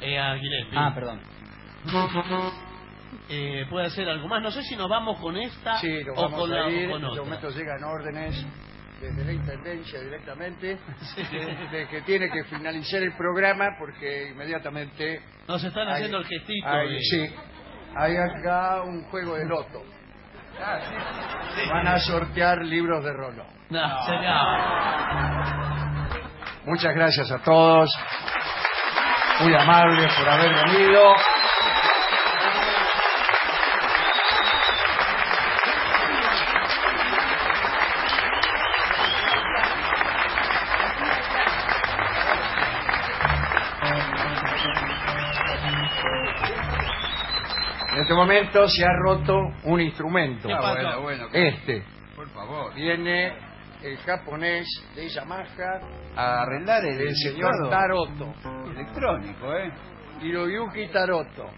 [0.00, 0.78] eh, a Gillespie.
[0.78, 1.20] Ah, perdón.
[3.30, 4.42] Eh, puede hacer algo más.
[4.42, 6.88] No sé si nos vamos con esta Sí, o vamos con, la, a ir.
[6.88, 7.22] o con En este otra.
[7.24, 8.46] momento llegan órdenes
[9.00, 10.78] desde la Intendencia directamente
[11.32, 15.20] de, de que tiene que finalizar el programa porque inmediatamente...
[15.46, 16.66] Nos están hay- haciendo el gestito.
[16.68, 17.34] hay- de- Sí,
[17.96, 19.82] hay acá un juego de loto.
[21.70, 23.46] Van a sortear libros de Rolón.
[23.70, 25.57] No, señor.
[26.68, 27.88] Muchas gracias a todos.
[29.40, 31.14] Muy amables por haber venido.
[47.92, 50.48] En este momento se ha roto un instrumento.
[50.48, 50.66] ¿Qué pasó?
[50.66, 51.48] Ah, bueno, bueno, ¿qué?
[51.48, 51.82] Este.
[52.14, 52.74] Por favor.
[52.74, 53.47] Viene
[53.82, 55.80] el japonés de Yamaha
[56.16, 58.34] A arreglar el, el señor teclado Taroto.
[58.70, 59.72] Electrónico, ¿eh?
[60.20, 61.50] Hiroyuki Taroto.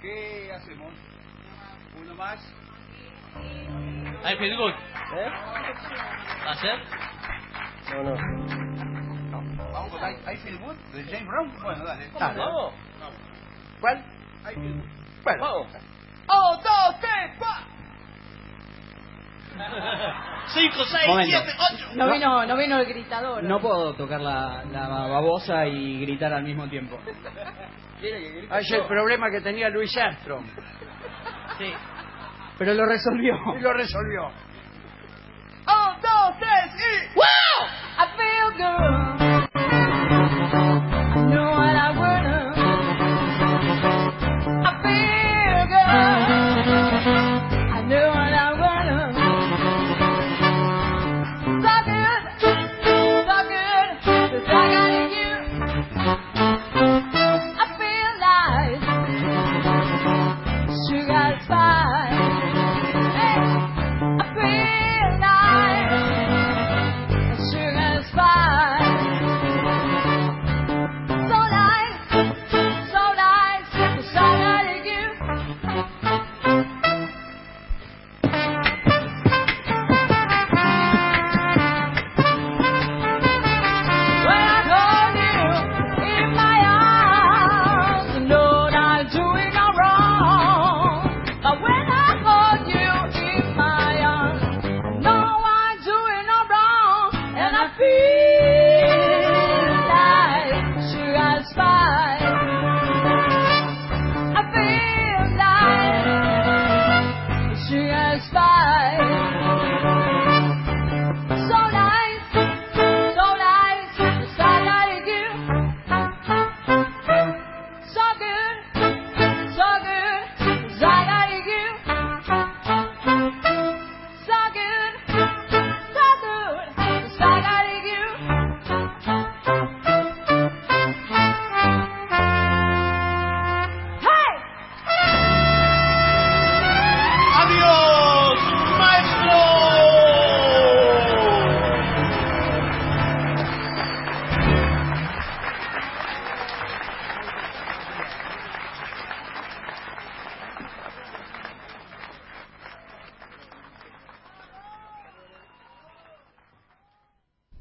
[0.00, 0.92] ¿Qué hacemos?
[2.00, 2.40] ¿Uno más?
[4.24, 4.72] I feel good.
[4.72, 5.30] ¿Eh?
[6.46, 6.78] ¿Va a ser?
[7.90, 9.70] No, no.
[9.72, 11.62] Vamos con I, I Feel Good de James Brown.
[11.62, 12.10] Bueno, dale.
[12.18, 12.38] Dale.
[12.38, 12.74] Vamos.
[13.80, 13.98] ¿Cuál?
[13.98, 14.88] I Feel Good.
[15.24, 15.66] Bueno, Vamos.
[16.28, 17.79] ¡Oh, dos, tres, cuatro!
[20.54, 21.38] Cinco, seis, Momento.
[21.44, 21.86] siete, ocho.
[21.94, 23.42] No vino, no vino el gritador.
[23.44, 26.98] No puedo tocar la, la babosa y gritar al mismo tiempo.
[28.50, 30.44] Ah, es el problema que tenía Luis Armstrong.
[31.58, 31.72] Sí.
[32.58, 33.34] Pero lo resolvió.
[33.58, 34.30] Y lo resolvió.
[35.66, 37.14] ¡Oh, dos, tres y...
[37.14, 37.24] Wow!
[37.98, 39.29] I feel good.